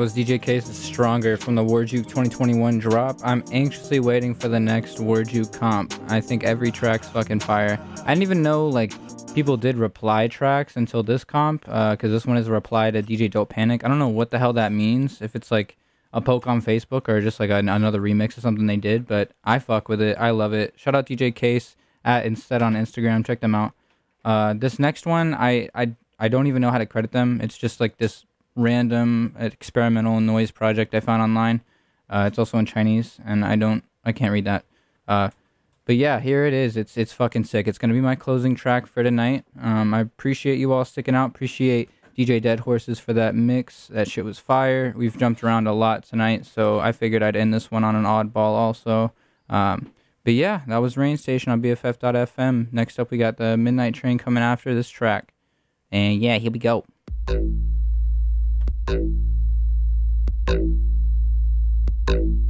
Was 0.00 0.14
DJ 0.14 0.40
Case's 0.40 0.78
Stronger 0.78 1.36
from 1.36 1.54
the 1.54 1.62
Warjuke 1.62 2.04
2021 2.04 2.78
drop. 2.78 3.18
I'm 3.22 3.44
anxiously 3.52 4.00
waiting 4.00 4.34
for 4.34 4.48
the 4.48 4.58
next 4.58 4.96
Warjuke 4.96 5.52
comp. 5.52 5.92
I 6.08 6.22
think 6.22 6.42
every 6.42 6.70
track's 6.70 7.06
fucking 7.10 7.40
fire. 7.40 7.78
I 8.06 8.14
didn't 8.14 8.22
even 8.22 8.42
know 8.42 8.66
like 8.66 8.94
people 9.34 9.58
did 9.58 9.76
reply 9.76 10.26
tracks 10.26 10.74
until 10.74 11.02
this 11.02 11.22
comp, 11.22 11.66
because 11.66 12.10
this 12.10 12.24
one 12.24 12.38
is 12.38 12.48
a 12.48 12.50
reply 12.50 12.90
to 12.90 13.02
DJ 13.02 13.30
Dope 13.30 13.50
Panic. 13.50 13.84
I 13.84 13.88
don't 13.88 13.98
know 13.98 14.08
what 14.08 14.30
the 14.30 14.38
hell 14.38 14.54
that 14.54 14.72
means. 14.72 15.20
If 15.20 15.36
it's 15.36 15.50
like 15.50 15.76
a 16.14 16.22
poke 16.22 16.46
on 16.46 16.62
Facebook 16.62 17.06
or 17.06 17.20
just 17.20 17.38
like 17.38 17.50
an, 17.50 17.68
another 17.68 18.00
remix 18.00 18.38
of 18.38 18.42
something 18.42 18.66
they 18.66 18.78
did, 18.78 19.06
but 19.06 19.32
I 19.44 19.58
fuck 19.58 19.90
with 19.90 20.00
it. 20.00 20.16
I 20.18 20.30
love 20.30 20.54
it. 20.54 20.72
Shout 20.76 20.94
out 20.94 21.04
DJ 21.04 21.34
Case 21.34 21.76
at 22.06 22.24
Instead 22.24 22.62
on 22.62 22.72
Instagram. 22.72 23.22
Check 23.22 23.40
them 23.40 23.54
out. 23.54 23.74
Uh, 24.24 24.54
this 24.54 24.78
next 24.78 25.04
one, 25.04 25.34
I, 25.34 25.68
I 25.74 25.92
I 26.18 26.28
don't 26.28 26.46
even 26.46 26.60
know 26.60 26.70
how 26.70 26.78
to 26.78 26.86
credit 26.86 27.12
them. 27.12 27.40
It's 27.42 27.56
just 27.56 27.80
like 27.80 27.96
this 27.96 28.24
random 28.56 29.34
experimental 29.38 30.20
noise 30.20 30.50
project 30.50 30.94
I 30.94 31.00
found 31.00 31.22
online. 31.22 31.62
Uh, 32.08 32.24
it's 32.26 32.38
also 32.38 32.58
in 32.58 32.66
Chinese, 32.66 33.18
and 33.24 33.44
I 33.44 33.56
don't, 33.56 33.84
I 34.04 34.12
can't 34.12 34.32
read 34.32 34.44
that. 34.44 34.64
Uh, 35.06 35.30
but 35.84 35.96
yeah, 35.96 36.20
here 36.20 36.44
it 36.44 36.52
is. 36.52 36.76
It's 36.76 36.96
it's 36.96 37.12
fucking 37.12 37.44
sick. 37.44 37.66
It's 37.66 37.78
gonna 37.78 37.94
be 37.94 38.00
my 38.00 38.14
closing 38.14 38.54
track 38.54 38.86
for 38.86 39.02
tonight. 39.02 39.44
Um, 39.60 39.94
I 39.94 40.00
appreciate 40.00 40.58
you 40.58 40.72
all 40.72 40.84
sticking 40.84 41.14
out. 41.14 41.30
Appreciate 41.30 41.90
DJ 42.16 42.40
Dead 42.40 42.60
Horses 42.60 43.00
for 43.00 43.12
that 43.14 43.34
mix. 43.34 43.88
That 43.88 44.08
shit 44.08 44.24
was 44.24 44.38
fire. 44.38 44.94
We've 44.96 45.16
jumped 45.16 45.42
around 45.42 45.66
a 45.66 45.72
lot 45.72 46.04
tonight, 46.04 46.46
so 46.46 46.78
I 46.80 46.92
figured 46.92 47.22
I'd 47.22 47.36
end 47.36 47.54
this 47.54 47.70
one 47.70 47.84
on 47.84 47.96
an 47.96 48.04
oddball 48.04 48.36
also. 48.36 49.12
Um, 49.48 49.92
but 50.22 50.34
yeah, 50.34 50.60
that 50.66 50.78
was 50.78 50.96
Rain 50.96 51.16
Station 51.16 51.50
on 51.50 51.62
BFF.FM. 51.62 52.72
Next 52.72 52.98
up, 52.98 53.10
we 53.10 53.18
got 53.18 53.36
the 53.38 53.56
Midnight 53.56 53.94
Train 53.94 54.18
coming 54.18 54.42
after 54.42 54.74
this 54.74 54.90
track. 54.90 55.32
And 55.90 56.20
yeah, 56.20 56.36
here 56.38 56.50
we 56.50 56.58
go. 56.58 56.84
Thank 58.90 59.04
you. 62.10 62.49